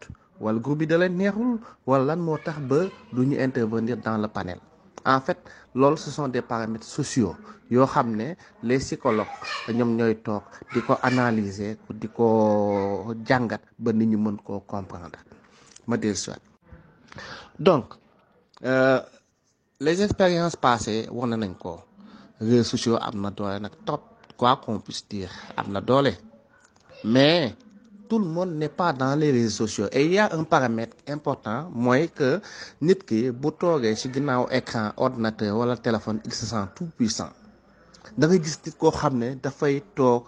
wala 0.41 0.59
groupe 0.61 0.79
bi 0.79 0.87
da 0.87 0.99
leen 0.99 1.17
neexul 1.19 1.59
wala 1.87 2.05
lan 2.15 2.21
moo 2.23 2.39
tax 2.39 2.59
ba 2.71 2.87
du 3.13 3.27
ñu 3.27 3.37
intervenir 3.41 3.97
dans 3.97 4.19
le 4.19 4.29
panel. 4.29 4.61
En 5.05 5.21
fait 5.21 5.39
loolu 5.75 5.97
ce 5.97 6.11
sont 6.11 6.29
des 6.29 6.43
paramètres 6.43 6.87
sociaux 6.87 7.35
yoo 7.71 7.87
xam 7.87 8.15
ne 8.15 8.35
les 8.63 8.79
psychologues 8.79 9.27
ñoom 9.75 9.97
ñooy 9.97 10.15
toog 10.23 10.43
di 10.73 10.81
ko 10.81 10.95
analyser 11.03 11.77
di 11.91 12.07
ko 12.09 13.15
jàngat 13.27 13.63
ba 13.79 13.93
nit 13.93 14.07
ñi 14.07 14.17
mën 14.17 14.37
koo 14.47 14.61
comprendre. 14.61 15.19
Ma 15.89 15.97
dellu 15.97 16.15
si 16.15 16.31
donc 17.59 17.95
euh, 18.65 19.01
les 19.81 20.03
expériences 20.03 20.55
passées 20.57 21.09
wane 21.11 21.37
nañ 21.37 21.55
ko. 21.59 21.88
Réseaux 22.41 22.65
sociaux 22.65 22.97
am 23.01 23.21
na 23.21 23.31
doole 23.31 23.61
nag 23.61 23.73
quoi 24.39 24.57
qu'on 24.65 24.79
puisse 24.79 25.05
dire 25.09 25.31
am 25.57 25.73
doole. 25.81 26.13
Mais 27.05 27.55
tout 28.09 28.19
le 28.19 28.25
monde 28.25 28.53
n'est 28.55 28.69
pas 28.69 28.93
dans 28.93 29.15
les 29.19 29.31
réseaux 29.31 29.67
sociaux. 29.67 29.89
Et 29.93 30.05
il 30.07 30.13
y 30.13 30.19
a 30.19 30.33
un 30.35 30.45
paramètre 30.45 30.97
important 31.09 31.69
mooy 31.75 32.09
que 32.19 32.41
nit 32.81 32.99
ki 33.09 33.19
bu 33.41 33.51
toogee 33.61 33.95
ci 34.01 34.09
ginnaaw 34.15 34.47
écran 34.59 34.93
ordinateur 34.97 35.57
wala 35.59 35.77
téléphone 35.77 36.21
il 36.25 36.33
se 36.33 36.47
sent 36.47 36.65
tout 36.77 36.89
puissant. 36.97 37.31
Da 38.17 38.27
nga 38.27 38.37
gis 38.43 38.57
nit 38.65 38.75
koo 38.81 38.91
xam 39.01 39.19
ne 39.23 39.29
dafay 39.45 39.83
toog 39.97 40.23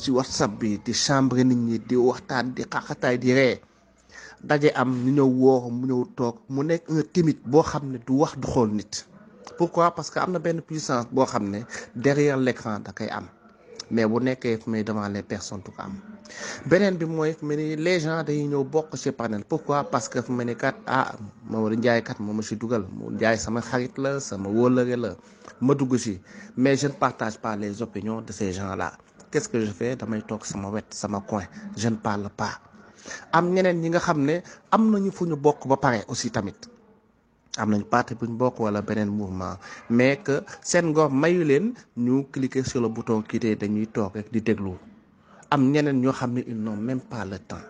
ci 0.00 0.10
whatsapp 0.16 0.52
bi 0.60 0.70
di 0.84 0.92
chambre 0.92 1.42
nit 1.44 1.60
ñi 1.66 1.78
di 1.88 1.96
waxtaan 2.08 2.46
di 2.56 2.62
xaxataay 2.72 3.16
di 3.22 3.30
ree. 3.38 3.56
Daje 4.48 4.70
am 4.80 4.90
ñu 5.16 5.24
mu 5.80 6.04
mu 6.54 6.62
nekk 6.64 6.82
un 6.90 7.02
timide 7.12 7.40
boo 7.50 7.62
xam 7.70 7.84
ne 7.92 7.98
du 8.06 8.12
wax 8.22 8.32
du 8.42 8.48
pourquoi? 9.58 9.94
Parce 9.94 10.10
que 10.10 10.18
am 10.18 10.32
na 10.32 10.40
puissance 10.62 11.06
boo 11.10 11.24
xam 11.26 11.50
ne 11.50 11.60
derrière 11.94 12.36
l'écran 12.36 12.80
da 12.80 12.92
koy 12.92 13.08
am. 13.08 13.28
Mais 13.90 14.06
bu 14.06 14.18
nekkee 14.20 14.58
fu 14.58 14.70
may 14.70 14.82
devant 14.82 15.08
les 15.08 15.22
personnes 15.22 15.62
du 15.64 15.70
ko 15.70 15.82
am. 15.82 15.94
Beneen 16.66 16.96
bi 16.98 17.04
mooy 17.06 17.32
fu 17.34 17.46
les 17.54 18.00
gens 18.00 18.22
dañuy 18.24 18.48
ñëw 18.48 18.64
bokk 18.64 18.96
ci 18.96 19.12
panel. 19.12 19.44
Pourquoi? 19.44 19.84
Parce 19.84 20.08
que 20.08 20.20
fu 20.22 20.32
mel 20.32 20.46
ni 20.48 20.56
kat 20.56 20.74
ah 20.86 21.14
Mamadou 21.48 21.76
Ndiaye 21.76 22.02
kat 22.02 22.18
moo 22.18 22.32
ma 22.32 22.42
ci 22.42 22.56
dugal. 22.56 22.84
Mu 22.92 23.10
Ndiaye 23.12 23.36
sama 23.38 23.60
xarit 23.60 23.96
la 23.98 24.18
sama 24.20 24.48
wóolare 24.48 24.96
la. 24.96 25.14
Ma 25.60 25.74
dugg 25.74 25.96
ci. 25.98 26.20
Mais 26.56 26.76
je 26.76 26.88
ne 26.88 26.92
partage 26.94 27.38
pas 27.38 27.54
les 27.56 27.80
opinions 27.80 28.20
de 28.22 28.32
ces 28.32 28.52
gens 28.52 28.74
là 28.74 28.92
qu'est-ce 29.30 29.48
que 29.48 29.60
je 29.60 29.70
fais? 29.70 29.94
Damay 29.96 30.22
toog 30.22 30.44
sama 30.44 30.68
wet 30.70 30.86
sama 30.90 31.20
coin. 31.20 31.44
Je 31.76 31.88
ne 31.88 31.96
parle 31.96 32.28
pas. 32.36 32.58
Am 33.32 33.52
ñeneen 33.54 33.80
ñi 33.80 33.88
nga 33.90 34.00
xam 34.00 34.24
ne 34.24 34.42
am 34.72 34.90
nañu 34.90 35.10
fu 35.12 35.26
ñu 35.26 35.36
bokk 35.36 35.66
ba 35.68 35.76
pare 35.76 36.04
aussi 36.08 36.30
tamit 36.30 36.58
am 37.58 37.70
nañu 37.70 37.84
parti 37.84 38.14
bu 38.14 38.26
ñu 38.26 38.36
bokk 38.36 38.60
wala 38.60 38.82
beneen 38.82 39.08
mouvement. 39.08 39.58
Mais 39.90 40.16
que 40.22 40.42
seen 40.62 40.86
ngor 40.92 41.10
mayu 41.10 41.44
leen 41.44 41.74
ñu 41.96 42.24
cliquer 42.32 42.64
sur 42.64 42.80
le 42.80 42.88
bouton 42.88 43.22
quitter 43.22 43.56
dañuy 43.56 43.86
toog 43.86 44.14
rek 44.14 44.30
di 44.32 44.40
déglu. 44.40 44.74
Am 45.50 45.70
ñeneen 45.72 46.00
ñoo 46.00 46.12
xam 46.12 46.32
ne 46.34 46.40
ils 46.46 46.56
n'ont 46.56 46.76
même 46.76 47.00
pas 47.00 47.24
le 47.24 47.38
temps. 47.38 47.64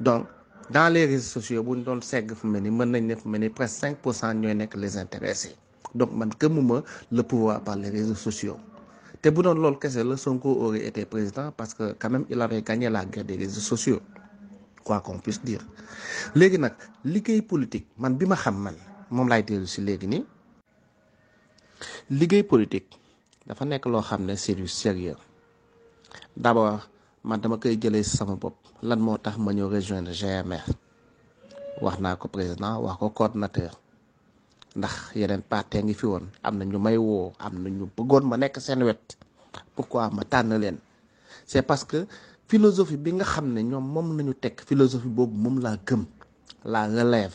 Donc 0.00 0.26
dans 0.70 0.92
les 0.92 1.06
réseaux 1.06 1.40
sociaux 1.40 1.62
bu 1.62 1.76
ñu 1.78 1.82
doon 1.84 2.00
segg 2.00 2.32
fu 2.34 2.46
mel 2.46 2.62
ni 2.62 2.70
mën 2.70 2.86
nañ 2.86 3.04
ne 3.06 3.14
fu 3.16 3.28
mel 3.28 3.40
ni 3.40 3.48
presque 3.50 3.80
5 3.80 3.96
pour 3.98 4.14
cent 4.14 4.34
ñooy 4.34 4.54
nekk 4.54 4.74
les 4.76 4.96
intéressés. 4.98 5.56
Donc 5.94 6.12
man 6.12 6.30
gëmuma 6.40 6.82
le 7.12 7.22
pouvoir 7.22 7.60
par 7.62 7.76
les 7.76 7.90
réseaux 7.90 8.14
sociaux. 8.14 8.56
Te 9.22 9.30
bu 9.30 9.42
doon 9.42 9.54
loolu 9.54 9.78
kese 9.78 10.04
la 10.04 10.16
Sonko 10.16 10.50
aurait 10.60 10.84
été 10.86 11.04
président 11.06 11.50
parce 11.56 11.72
que 11.74 11.92
quand 11.98 12.10
même 12.10 12.26
il 12.28 12.40
avait 12.40 12.62
gagné 12.62 12.90
la 12.90 13.04
guerre 13.04 13.24
des 13.24 13.36
réseaux 13.36 13.60
sociaux. 13.60 14.00
Quoi 14.84 15.00
qu'on 15.00 15.18
puisse 15.18 15.42
dire. 15.42 15.60
Léegi 16.34 16.58
nag 16.58 16.74
liggéey 17.04 17.40
politique 17.42 17.86
man 17.96 18.16
bi 18.16 18.26
ma 18.26 18.36
xam 18.36 18.56
man 18.58 18.74
moom 19.10 19.28
dellu 19.42 19.66
si 19.66 19.80
politique 22.44 22.90
dafa 23.46 23.64
nekk 23.64 23.84
loo 23.92 24.02
xam 24.02 24.22
ne 24.26 24.34
du 24.54 24.66
sérieux. 24.68 25.16
D'abord 26.36 26.80
man 27.24 27.40
dama 27.40 27.56
koy 27.56 27.76
jëlee 27.76 28.02
sama 28.04 28.36
bopp. 28.36 28.56
Lan 28.82 29.00
rejoindre 29.68 30.12
GMR 30.12 30.64
wax 31.82 31.96
naa 32.00 32.16
ko 32.16 32.28
président 32.28 32.78
wax 32.84 32.96
ko 33.00 33.08
ndax 34.76 34.94
yeneen 35.14 35.42
parti 35.42 35.78
ngi 35.82 35.94
fi 35.94 36.06
woon. 36.06 36.24
Am 36.42 36.58
na 36.58 36.64
ñu 36.64 36.78
may 36.78 36.96
woo 36.96 37.32
am 37.38 37.54
na 37.62 37.68
ñu 37.70 37.84
bëggoon 37.96 38.24
ma 38.28 38.36
pourquoi 39.74 40.10
ma 40.10 40.24
tànn 40.24 40.52
c'est 41.46 41.62
parce 41.62 41.84
que 41.84 42.06
philosophie 42.48 42.96
bi 42.96 43.12
nga 43.12 43.24
xam 43.24 43.52
ne 43.52 43.60
ñoom 43.62 43.84
moom 43.94 44.08
teg 44.42 44.54
philosophie 44.68 45.08
boobu 45.16 45.36
moom 45.36 45.56
laa 45.64 45.76
gëm 45.86 46.02
la 46.64 46.86
relève 46.86 47.34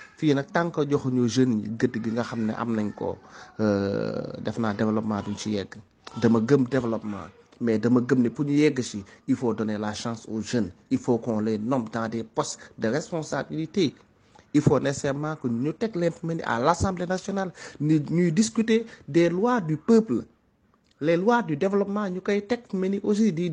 il 9.27 9.35
faut 9.35 9.53
donner 9.53 9.77
la 9.77 9.93
chance 9.93 10.25
aux 10.27 10.41
jeunes. 10.41 10.71
Il 10.89 10.97
faut 10.97 11.17
qu'on 11.17 11.39
les 11.39 11.57
nomme 11.57 11.85
dans 11.91 12.07
des 12.09 12.23
postes 12.23 12.59
de 12.77 12.87
responsabilité. 12.87 13.93
Il 14.53 14.61
faut 14.61 14.79
nécessairement 14.79 15.35
que 15.37 15.47
ñu 15.47 15.73
teg 15.73 15.95
leen 15.95 16.11
à 16.43 16.59
l'Assemblée 16.59 17.05
nationale 17.05 17.51
ñuy 17.79 18.31
discuter 18.33 18.85
des 19.07 19.29
lois 19.29 19.61
du 19.61 19.77
peuple 19.77 20.25
les 21.01 21.17
lois 21.17 21.41
du 21.41 21.57
développement 21.57 22.07
ñu 22.09 22.21
koy 22.21 22.45
aussi 23.03 23.33
di 23.33 23.49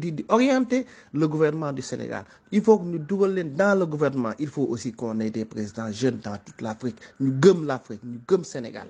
le 1.14 1.26
gouvernement 1.26 1.72
du 1.72 1.80
Sénégal. 1.82 2.24
Il 2.52 2.62
faut 2.62 2.78
que 2.78 2.84
ñu 2.84 2.98
dugal 2.98 3.34
leen 3.34 3.54
dans 3.54 3.78
le 3.78 3.86
gouvernement. 3.86 4.32
Il 4.38 4.48
faut 4.48 4.66
aussi 4.66 4.92
qu'on 4.92 5.18
ait 5.20 5.30
des 5.30 5.46
présidents 5.46 5.90
jeunes 5.90 6.18
dans 6.22 6.36
toute 6.44 6.60
l'Afrique. 6.60 6.96
Ñu 7.20 7.32
gëm 7.40 7.64
l'Afrique 7.66 8.04
ñu 8.04 8.20
gëm 8.28 8.44
Sénégal. 8.44 8.86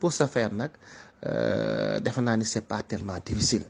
Pour 0.00 0.12
ce 0.12 0.26
faire 0.26 0.52
nag 0.52 0.70
defe 1.22 2.18
ni 2.20 2.44
c'est 2.44 2.66
pas 2.66 2.82
tellement 2.82 3.18
difficile. 3.24 3.62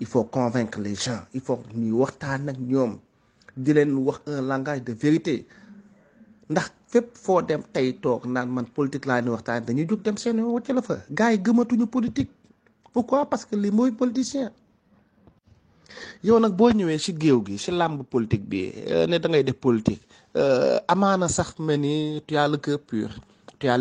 Il 0.00 0.06
faut 0.06 0.24
convaincre 0.24 0.80
les 0.80 0.94
gens. 0.94 1.20
Il 1.32 1.40
faut 1.40 1.62
ñuy 1.74 1.92
waxtaan 1.92 2.48
ak 2.48 2.58
ñoom. 2.58 2.98
Di 3.56 3.72
leen 3.72 3.94
wax 3.94 4.20
un 4.26 4.42
langage 4.42 4.82
de 4.84 4.92
vérité 4.92 5.46
fépp 6.94 7.08
foo 7.24 7.40
dem 7.48 7.62
tey 7.74 7.88
toog 8.04 8.22
naan 8.34 8.48
man 8.56 8.66
politique 8.76 9.06
laa 9.10 9.20
ni 9.24 9.30
waxtaan 9.34 9.64
dañuy 9.66 9.86
jóg 9.90 10.00
dem 10.06 10.16
seen 10.22 10.38
wacca 10.56 10.72
la 10.76 10.82
fa. 10.88 10.96
Gars 11.18 11.32
yi 11.34 11.38
gëmatuñu 11.46 11.86
politique. 11.96 12.30
Pourquoi? 12.92 13.26
Parce 13.30 13.44
que 13.48 13.56
li 13.62 13.70
mooy 13.76 13.90
politicien. 14.02 14.50
Yow 16.26 16.38
nag 16.40 16.52
boo 16.58 16.70
ñëwee 16.78 16.98
ci 17.04 17.12
géew 17.22 17.38
gi 17.46 17.58
ci 17.64 17.70
làmb 17.80 17.98
politique 18.14 18.46
bi 18.50 18.60
ne 19.10 19.16
da 19.22 19.28
ngay 19.28 19.42
def 19.48 19.58
politique 19.66 20.02
amaana 20.92 21.28
sax 21.36 21.48
mel 21.66 21.80
ni 21.84 21.94
tu 22.26 22.36
as 22.42 22.48
le 22.52 22.56
cœur 22.64 22.78
pur 22.90 23.10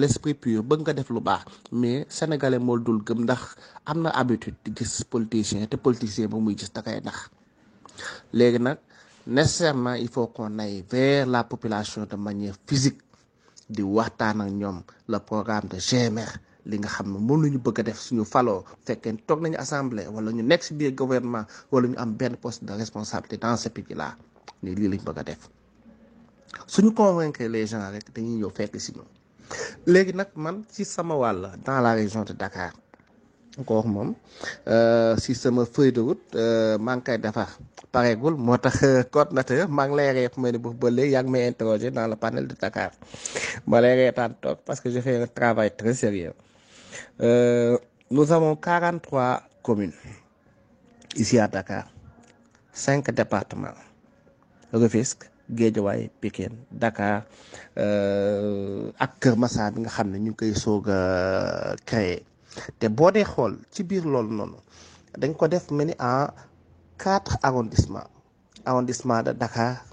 l'esprit 0.01 0.33
pur 0.43 0.59
bëgg 0.69 0.79
nga 0.81 0.93
def 0.97 1.09
lu 1.15 1.19
baax. 1.29 1.43
Mais 1.79 2.05
sénégalais 2.17 2.59
moo 2.67 2.77
dul 2.85 2.99
gëm 3.07 3.19
ndax 3.25 3.41
am 3.89 3.97
na 4.03 4.09
habitude 4.19 4.57
gis 4.77 4.93
politicien 5.13 5.67
te 5.71 5.77
politicien 5.85 6.27
ba 6.31 6.37
muy 6.37 6.55
gis 6.59 6.71
da 6.75 6.81
koy 6.85 6.99
nax. 7.07 7.17
Nag 8.65 8.77
nécessairement 9.27 9.93
il 9.93 10.09
faut 10.09 10.27
qu'on 10.27 10.59
aille 10.59 10.83
vers 10.89 11.25
la 11.25 11.43
population 11.43 12.05
de 12.05 12.15
manière 12.15 12.55
physique 12.67 12.99
di 13.69 13.81
waxtaan 13.81 14.41
le 15.07 15.17
programme 15.19 15.67
de 15.71 15.77
GMR 15.77 16.31
li 16.65 16.77
nga 16.79 16.87
xam 16.87 17.07
ne 17.13 17.19
moom 17.19 17.41
ñu 17.49 17.59
bëgg 17.59 17.79
a 17.79 17.83
def 17.83 17.99
suñu 17.99 18.23
faloo. 18.25 18.63
Fekkee 18.85 19.17
toog 19.27 19.41
gouvernement 20.95 21.45
wala 21.71 21.87
ñu 21.87 21.95
poste 22.37 22.63
de 22.65 22.73
responsabilité 22.73 23.37
dans 23.37 23.57
ce 23.57 23.69
pays 23.69 23.95
là 23.95 24.15
ni 24.61 24.75
lii 24.75 24.89
lañ 24.89 25.01
bëgg 25.03 25.19
a 25.19 25.23
les 27.49 27.65
gens 27.67 27.89
rek 27.91 28.05
dañuy 28.13 28.35
ñëw 28.39 28.49
fekk 28.49 28.79
si 28.79 28.91
dans 31.65 31.81
la 31.81 31.93
région 31.93 32.23
de 32.23 32.33
Dakar 32.33 32.73
wax 33.75 33.85
moom 33.87 34.15
si 35.17 35.35
sama 35.35 35.65
feuille 35.65 35.91
de 35.93 36.01
route 36.01 36.35
maa 36.79 36.95
koy 37.05 37.17
defar 37.17 37.49
pareegul 37.93 38.35
moo 38.45 38.57
tax 38.57 38.75
coordinateur 39.13 39.67
maa 39.69 39.85
ngi 39.87 39.95
lay 39.99 40.09
reet 40.17 40.33
ma 40.41 40.49
ne 40.51 40.57
boobu 40.63 40.77
ba 40.81 40.87
léegi 40.97 41.13
yaa 41.15 41.23
ngi 41.23 41.31
may 41.33 41.45
interroger 41.51 41.91
dans 41.93 42.07
le 42.09 42.15
panel 42.23 42.47
de 42.49 42.55
Dakar. 42.61 42.91
Ma 43.69 43.77
lay 43.83 43.93
reetaan 43.99 44.33
toog 44.41 44.57
parce 44.65 44.81
que 44.81 44.89
je 44.89 44.99
fais 45.05 45.21
un 45.21 45.27
travail 45.27 45.69
très 45.77 45.93
sérieux. 45.93 46.33
Euh, 47.21 47.77
nous 48.09 48.31
avons 48.31 48.55
43 48.55 49.43
communes 49.61 49.93
ici 51.15 51.37
à 51.39 51.47
Dakar 51.47 51.85
cinq 52.73 53.11
départements. 53.13 53.77
Rufisque 54.73 55.29
Guédiawaye 55.49 56.09
Pikine 56.21 56.57
Dakar 56.71 57.25
ak 59.03 59.11
Kër 59.21 59.35
Massar 59.37 59.69
bi 59.71 59.81
nga 59.85 59.89
xam 59.93 60.09
ne 60.11 60.17
ñu 60.17 60.31
ngi 60.33 60.37
koy 60.39 60.53
soog 60.57 60.89
a 60.89 61.75
créer. 61.85 62.23
Te 62.79 62.87
boo 62.89 63.11
dee 63.13 63.23
xool 63.25 63.59
ci 63.71 63.83
biir 63.85 64.05
loolu 64.05 64.33
noonu 64.33 64.57
dañ 65.17 65.33
ko 65.37 65.45
def 65.47 65.69
mel 65.69 65.87
ni 65.87 65.95
en 66.01 66.25
quatre 66.97 67.37
arrondissements. 67.43 68.07
Arrondissement 68.65 69.21
de 69.23 69.31
Dakar 69.33 69.83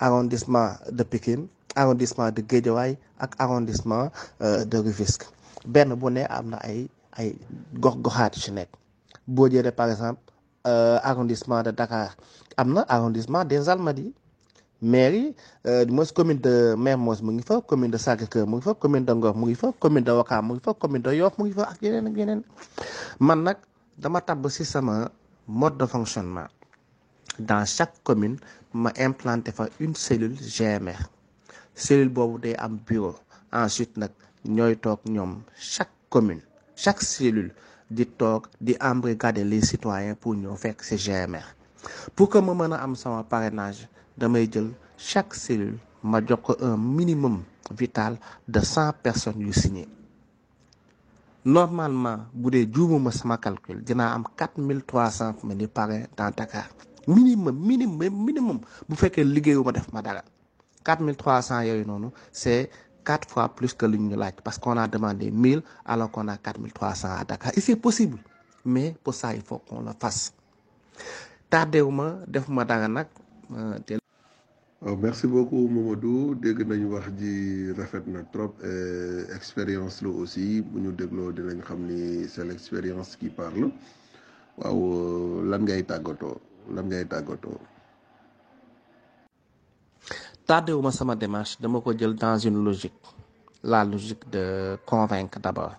arrondissement 0.00 0.72
de 0.90 1.02
Pikine 1.04 1.46
arrondissement 1.76 2.30
de 2.32 2.40
Guédiawaye 2.42 2.98
ak 3.20 3.36
arrondissement 3.38 4.10
de 4.40 4.76
Rufisque. 4.78 5.26
Benn 5.66 5.94
bu 5.94 6.10
ne 6.10 6.24
am 6.28 6.50
na 6.50 6.56
ay 6.64 6.88
ay 7.16 7.36
par 9.76 9.88
exemple 9.90 10.20
arrondissement 11.04 11.62
de 11.62 11.70
Dakar 11.70 12.16
arrondissement 12.56 13.44
des 13.44 13.68
Almadies. 13.68 14.14
Mairie 14.82 15.36
du 15.64 15.92
moins 15.92 16.06
commune 16.06 16.38
de 16.40 16.74
Mermoz 16.78 17.20
mu 17.22 17.42
commune 17.66 17.90
de 17.90 17.98
Sacré-Cœur 17.98 18.46
commune 18.80 19.04
de 19.04 19.12
Ngor 19.12 19.34
commune 19.78 20.02
de 20.04 20.10
Ouakam 20.12 20.54
mu 20.54 20.58
commune 20.60 21.02
de 21.02 21.12
Yoff 21.14 21.36
mu 21.38 21.44
ngi 21.44 21.52
fa 21.52 21.68
ak 21.70 21.82
yeneen 21.82 22.06
ak 22.06 22.16
yeneen. 22.16 22.42
Dama 24.00 25.10
mode 25.50 25.76
de 25.78 25.86
fonctionnement. 25.86 26.48
Dans 27.38 27.64
chaque 27.66 28.02
commune 28.04 28.38
ma 28.72 28.92
implanté 28.98 29.52
une 29.80 29.94
cellule 29.94 30.36
GMR 30.56 31.00
cellule 31.74 32.08
boobu 32.08 32.38
day 32.40 32.54
am 32.56 32.78
bureau. 32.86 33.16
Ensuite 33.52 33.96
nag 33.96 34.10
ñooy 34.44 34.76
toog 34.76 35.00
ñoom 35.14 35.42
chaque 35.56 35.90
commune 36.08 36.42
chaque 36.76 37.02
cellule 37.02 37.52
di 37.90 38.06
toog 38.06 38.46
di 38.60 38.74
les 39.44 39.60
citoyens 39.70 40.14
pour 40.20 40.34
ñëw 40.34 40.54
fekk 40.56 40.78
ci 40.86 40.96
GMR 40.96 41.46
pour 42.14 42.28
que 42.30 42.38
ma 42.38 42.54
mën 42.54 42.72
a 42.72 42.78
am 42.84 42.94
sama 42.94 43.22
parrainage 43.24 43.88
damay 44.16 44.46
jël 44.52 44.70
chaque 44.96 45.34
cellule 45.34 45.78
ma 46.02 46.20
jox 46.26 46.40
ko 46.42 46.52
un 46.60 46.76
minimum 46.76 47.42
vital 47.72 48.18
de 48.48 48.60
cent 48.60 48.92
personnes 49.02 49.40
yu 49.40 49.52
signé 49.52 49.88
normalement 51.44 52.26
bu 52.32 52.50
dee 52.50 52.66
juumuma 52.72 53.10
sama 53.12 53.36
calcul 53.38 53.82
dinaa 53.84 54.14
am 54.14 54.24
quatre 54.36 54.58
mille 54.60 54.82
trois 54.82 55.10
cent 55.10 55.34
ma 55.44 55.54
ni 55.54 55.66
parrain 55.66 56.04
dans 56.16 56.30
Dakar. 56.36 56.68
Minimum 57.06 57.56
minimum 57.56 58.24
minimum. 58.26 58.60
Bu 58.88 58.94
fekkee 58.96 59.24
liggéeyuma 59.24 59.72
def 59.72 59.92
ma 59.92 60.02
dara. 60.02 60.22
quatre 60.84 61.02
mille 61.02 61.16
trois 61.16 61.42
cent 61.42 61.62
yooyu 61.62 61.84
noonu 61.86 62.08
c'est 62.32 62.70
quatre 63.04 63.28
fois 63.28 63.48
plus 63.48 63.72
que 63.74 63.86
lu 63.86 63.98
ñu 63.98 64.16
laaj 64.16 64.34
parce 64.44 64.58
qu'on 64.58 64.76
a 64.76 64.86
demandé 64.88 65.30
mille 65.30 65.62
alors 65.84 66.10
qu'on 66.10 66.28
a 66.28 66.36
quatre 66.36 66.60
mille 66.60 66.72
trois 66.72 66.94
cent 66.94 67.08
à 67.10 67.24
Dakar. 67.24 67.52
Et 67.56 67.60
c'est 67.60 67.76
possible 67.76 68.18
mais 68.64 68.94
pour 69.02 69.14
ça 69.14 69.34
il 69.34 69.42
faut 69.42 69.58
qu'on 69.58 69.80
le 69.80 69.92
fasse. 69.98 70.32
Tardewuma 71.50 72.18
defuma 72.26 72.64
dara 72.64 72.88
nag 72.88 73.06
waaw 74.80 74.96
merci 74.96 75.26
beaucoup 75.28 75.68
Mamadou. 75.68 76.34
Dégg 76.40 76.64
nañu 76.66 76.88
wax 76.94 77.06
ji 77.18 77.72
rafet 77.76 78.04
na 78.06 78.22
trop 78.32 78.54
expérience 79.36 80.00
la 80.02 80.08
aussi. 80.08 80.62
Bu 80.62 80.80
ñu 80.80 80.92
dégloo 80.92 81.32
dinañ 81.32 81.60
xam 81.62 81.80
ni 81.86 82.26
c'est 82.28 82.44
l'expérience 82.44 83.16
qui 83.16 83.28
parle. 83.28 83.70
Waaw 84.58 85.42
lan 85.44 85.62
ngay 85.64 85.82
tàggatoo? 85.84 86.40
Lan 86.74 86.86
ngay 86.88 87.04
tàggatoo? 87.06 87.58
Tardewuma 90.46 90.90
sama 90.90 91.14
démarche. 91.14 91.56
Dama 91.60 91.80
ko 91.80 91.92
jël 91.96 92.14
dans 92.14 92.38
une 92.38 92.64
logique. 92.64 93.00
La 93.62 93.84
logique 93.84 94.28
de 94.30 94.76
convaincre 94.86 95.38
d'abord. 95.40 95.76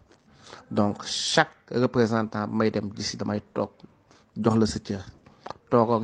Donc 0.70 1.04
chaque 1.06 1.58
représentant 1.72 2.48
may 2.48 2.70
dem 2.72 2.90
d'ici 2.90 3.18
damay 3.18 3.42
toog 3.54 3.72
jox 4.38 4.56
la 4.58 4.66
sa 4.66 4.80
toog 5.72 5.90
ak 5.96 6.04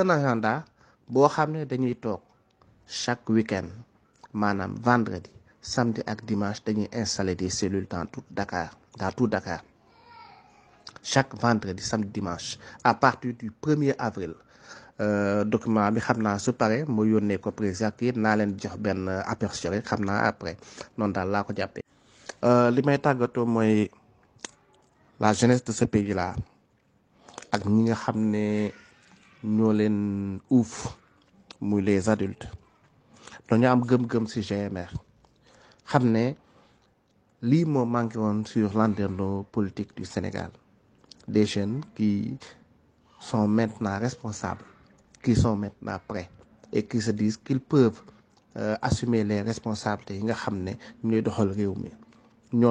un 0.00 0.10
agenda 0.16 0.52
boo 1.12 1.28
xam 1.34 1.48
ne 1.52 1.60
dañuy 1.70 1.94
chaque 2.86 3.28
week-end 3.34 3.68
vendredi 4.86 5.30
samedi 5.72 6.00
ak 6.12 6.18
dimanche 6.28 6.60
dañuy 6.66 6.88
installer 7.00 7.34
des 7.36 7.50
cellules 7.58 7.88
dans 7.88 8.06
tout 8.12 8.24
Dakar 8.30 8.70
dans 8.98 9.12
tout 9.12 9.26
Dakar. 9.28 9.62
Chaque 11.02 11.34
vendredi 11.34 11.82
samedi 11.82 12.10
dimanche 12.10 12.58
à 12.84 12.94
partir 12.94 13.34
du 13.34 13.50
1er 13.62 13.94
avril 13.98 14.34
document 15.52 15.90
bi 15.94 16.00
xam 16.00 16.18
naa 16.22 16.38
su 16.38 16.52
pare 16.52 16.84
mu 16.88 17.02
yónnee 17.04 17.38
ko 17.38 17.50
président 17.50 17.92
kii 17.98 18.12
naa 18.16 18.36
leen 18.36 18.52
jox 18.60 18.76
benn 18.84 19.08
aperçu 19.08 19.68
rek 19.72 19.84
xam 19.88 20.00
après 20.08 20.56
noonu 20.96 21.12
daal 21.12 21.28
laa 21.30 21.44
ko 21.46 21.52
jàppee. 21.56 21.82
li 22.74 22.80
may 22.86 22.98
tàggatoo 22.98 23.46
mooy 23.46 23.88
la 25.20 25.32
jeunesse 25.32 25.64
de 25.64 25.72
ce 25.72 25.84
pays 25.84 26.14
là 26.14 26.34
ak 27.54 27.62
ñi 27.66 27.82
nga 27.86 27.94
xam 27.94 28.18
ne 28.32 28.72
ñoo 29.44 29.72
leen 29.72 30.40
uuf 30.50 30.72
les 31.86 32.08
adultes. 32.08 32.48
Dañu 33.48 33.66
am 33.68 33.82
gëm-gëm 33.88 34.26
ci 34.26 34.40
GMR 34.48 34.90
xam 35.90 36.04
ne 36.14 36.24
lii 37.42 37.64
moo 37.72 37.84
manqué 37.84 38.18
woon 38.18 38.44
sur 38.46 38.72
landerneau 38.78 39.44
politique 39.52 39.94
du 39.96 40.04
Sénégal. 40.04 40.50
Des 41.28 41.46
jeunes 41.46 41.82
qui 41.94 42.38
sont 43.20 43.46
maintenant 43.46 43.98
responsables 43.98 44.64
qui 45.22 45.34
sont 45.36 45.56
maintenant 45.56 45.98
prêts 46.06 46.28
et 46.72 46.84
qui 46.86 47.00
se 47.00 47.10
disent 47.12 47.36
qu'ils 47.36 47.60
peuvent 47.60 48.00
euh, 48.56 48.76
assumer 48.82 49.24
les 49.24 49.40
responsabilités 49.42 50.20
nga 50.22 51.20
doxal 51.22 51.50
réew 51.50 51.74
mi. 51.74 51.90
Ñu 52.52 52.68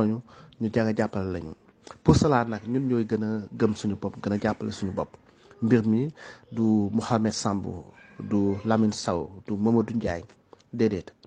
pour 2.04 2.16
cela 2.16 2.46
nag 2.46 2.62
ñun 2.68 2.84
ñooy 2.90 3.06
gën 3.10 3.24
gëm 3.60 3.74
suñu 3.76 3.96
bopp 4.02 4.16
gën 4.24 4.34
a 4.34 4.38
jàppale 4.44 4.72
suñu 4.72 4.94
mbir 5.62 5.84
mi 5.88 6.02
du 6.52 6.90
Sambou 7.32 7.84
du 8.20 8.56
Lamine 8.66 8.94
Sow 8.94 9.30
du 9.48 9.54
Mamadou 9.56 9.94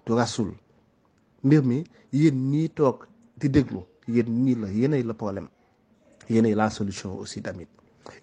du 0.07 0.13
Rasoul. 0.13 0.53
Mbir 1.45 1.63
mi 1.65 1.85
yéen 2.13 2.37
ñii 2.51 2.69
toog 2.71 3.07
di 3.39 3.49
déglu 3.49 3.81
yéen 4.09 4.29
ñii 4.45 4.55
la 4.55 4.69
yéenay 4.71 5.03
la 5.03 5.15
problème. 5.15 5.49
La 6.31 6.71
solution 6.71 7.19
aussi 7.19 7.43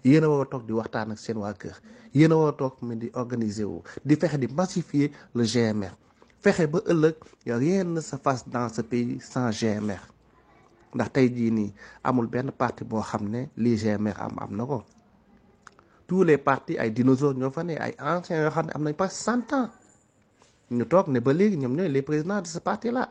yéen 0.04 0.24
a 0.24 0.28
war 0.28 0.42
a 0.42 0.50
toog 0.50 0.64
di 0.66 0.72
waxtaan 0.72 1.12
ak 1.12 1.18
seen 1.18 1.38
waa 1.42 1.54
kër. 1.54 1.76
Yéen 2.14 2.32
a 2.32 2.36
war 2.36 2.48
a 2.52 2.56
toog 2.60 2.74
mais 2.82 2.96
massifier 4.48 5.10
le 5.34 5.44
GMR 5.44 5.94
rien 7.46 7.84
ne 7.84 8.00
se 8.00 8.16
fasse 8.16 8.44
dans 8.48 8.68
ce 8.68 8.82
pays 8.82 9.20
sans 9.20 9.50
GMR 9.50 10.02
ndax 10.94 11.08
tey 11.14 11.28
jii 11.36 11.50
nii 11.50 11.70
amul 12.04 12.26
benn 12.26 12.50
parti 12.52 12.84
boo 12.84 13.00
xam 13.02 13.24
GMR 13.82 14.16
am 14.20 14.34
am 14.38 14.52
tous 16.06 16.24
les 16.24 16.36
partis 16.38 16.76
ay 16.78 16.90
dinosaures 16.90 17.36
ñoo 17.38 17.50
anciens 17.98 18.42
yoo 18.44 18.50
xam 18.50 18.66
ne 18.66 18.72
am 18.74 18.82
pas 18.94 19.08
cent 19.08 19.52
ans. 19.52 19.70
Ñu 20.70 20.84
toog 20.84 21.06
ne 21.08 21.20
ba 21.20 21.32
léegi 21.32 21.56
les 21.88 22.02
présidents 22.02 22.40
de 22.42 22.46
ce 22.46 22.58
parti 22.58 22.90
là 22.90 23.04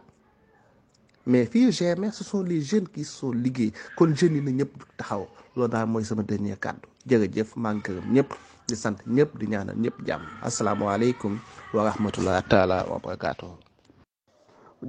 mais 1.26 1.46
fii 1.46 1.72
GMR 1.72 2.12
ce 2.14 2.24
sont 2.24 2.44
les 2.44 2.62
jeunes 2.62 2.88
qui 2.88 3.04
sont 3.04 3.32
liggéey. 3.32 3.72
Kon 3.96 4.14
jeunes 4.16 4.36
yi 4.36 4.42
na 4.42 4.52
ñëpp 4.52 4.72
taxaw. 4.98 5.28
Loolu 5.56 5.70
daal 5.70 5.88
mooy 5.88 6.04
sama 6.04 6.24
dernier 6.24 6.58
kàddu. 6.58 6.88
Jërëjëf 7.08 7.56
maa 7.56 7.74
ngi 7.74 7.82
gërëm 7.86 8.08
ñëpp 8.14 8.30
di 8.68 8.76
sant 8.76 8.98
ñëpp 9.08 9.38
di 9.40 9.46
ñaanal 9.48 9.78
ñëpp 9.78 9.98
jàmm. 10.08 10.22
Asalaamaaleykum 10.42 11.38
wa 11.74 11.84
rahmatulah 11.90 12.42
taala 12.48 12.86
wa 12.90 13.00
barakaatu. 13.00 13.48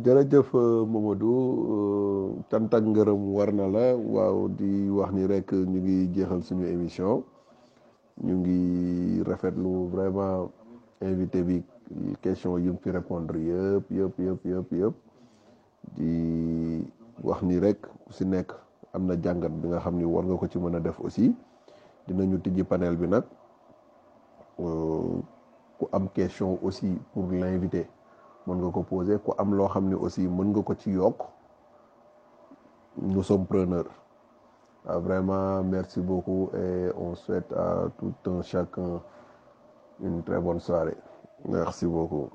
jërëjëf 0.05 0.53
Mamadou. 0.89 2.45
Cant 2.51 2.73
ak 2.75 2.85
ngërëm 2.85 3.23
war 3.37 3.53
na 3.53 3.67
la. 3.69 3.87
Waaw 3.97 4.49
di 4.49 4.89
wax 4.91 5.11
ni 5.13 5.27
rek 5.27 5.53
ñu 5.53 5.79
ngi 5.81 6.09
jeexal 6.15 6.43
suñu 6.43 6.67
émission. 6.67 7.25
Ñu 8.25 8.35
ngi 8.41 9.23
rafetlu 9.29 9.89
vraiment 9.93 10.51
invité 11.03 11.43
bi 11.43 11.63
question 12.23 12.57
yi 12.59 12.71
mu 12.71 12.79
fi 12.83 12.91
répondre 12.91 13.37
yëpp 13.37 13.91
yëpp 13.91 14.19
yëpp 14.19 14.73
yëpp. 14.73 14.95
Di 15.97 16.85
wax 17.23 17.43
ni 17.43 17.59
rek 17.59 17.81
ku 18.07 18.11
si 18.13 18.25
nekk 18.25 18.51
am 18.95 19.07
na 19.07 19.15
jàngat 19.17 19.53
bi 19.61 19.69
nga 19.69 19.81
xam 19.81 19.97
ni 19.99 20.05
war 20.05 20.25
nga 20.25 20.37
ko 20.37 20.47
ci 20.47 20.59
mën 20.59 20.77
a 20.77 20.81
def 20.81 21.01
aussi. 21.01 21.35
Dinañu 22.07 22.39
panel 22.65 22.97
bi 22.97 23.07
nag 23.07 23.25
ku 25.79 25.85
am 25.93 26.09
question 26.15 26.59
aussi 26.63 26.99
pour 27.13 27.31
l'invité 27.31 27.89
mën 28.47 28.57
nga 28.57 28.71
ko 28.71 28.83
poser. 28.83 29.19
Ku 29.25 29.33
am 29.39 29.55
loo 29.55 29.69
xam 29.69 29.89
ne 29.89 29.95
aussi 29.97 30.27
mën 30.29 30.49
nga 30.53 30.63
ko 30.63 30.75
nous 33.01 33.23
sommes 33.23 33.47
preneurs. 33.47 33.89
Ah, 34.87 34.99
vraiment 34.99 35.63
merci 35.63 36.01
beaucoup 36.01 36.51
et 36.55 36.91
on 36.99 37.15
souhaite 37.15 37.51
à 37.53 37.85
tout 37.99 38.13
un 38.27 38.43
chacun 38.43 39.01
une 40.03 40.23
très 40.25 40.41
bonne 40.41 40.59
soirée. 40.61 40.97
Merci 41.49 41.87
beaucoup 41.87 42.29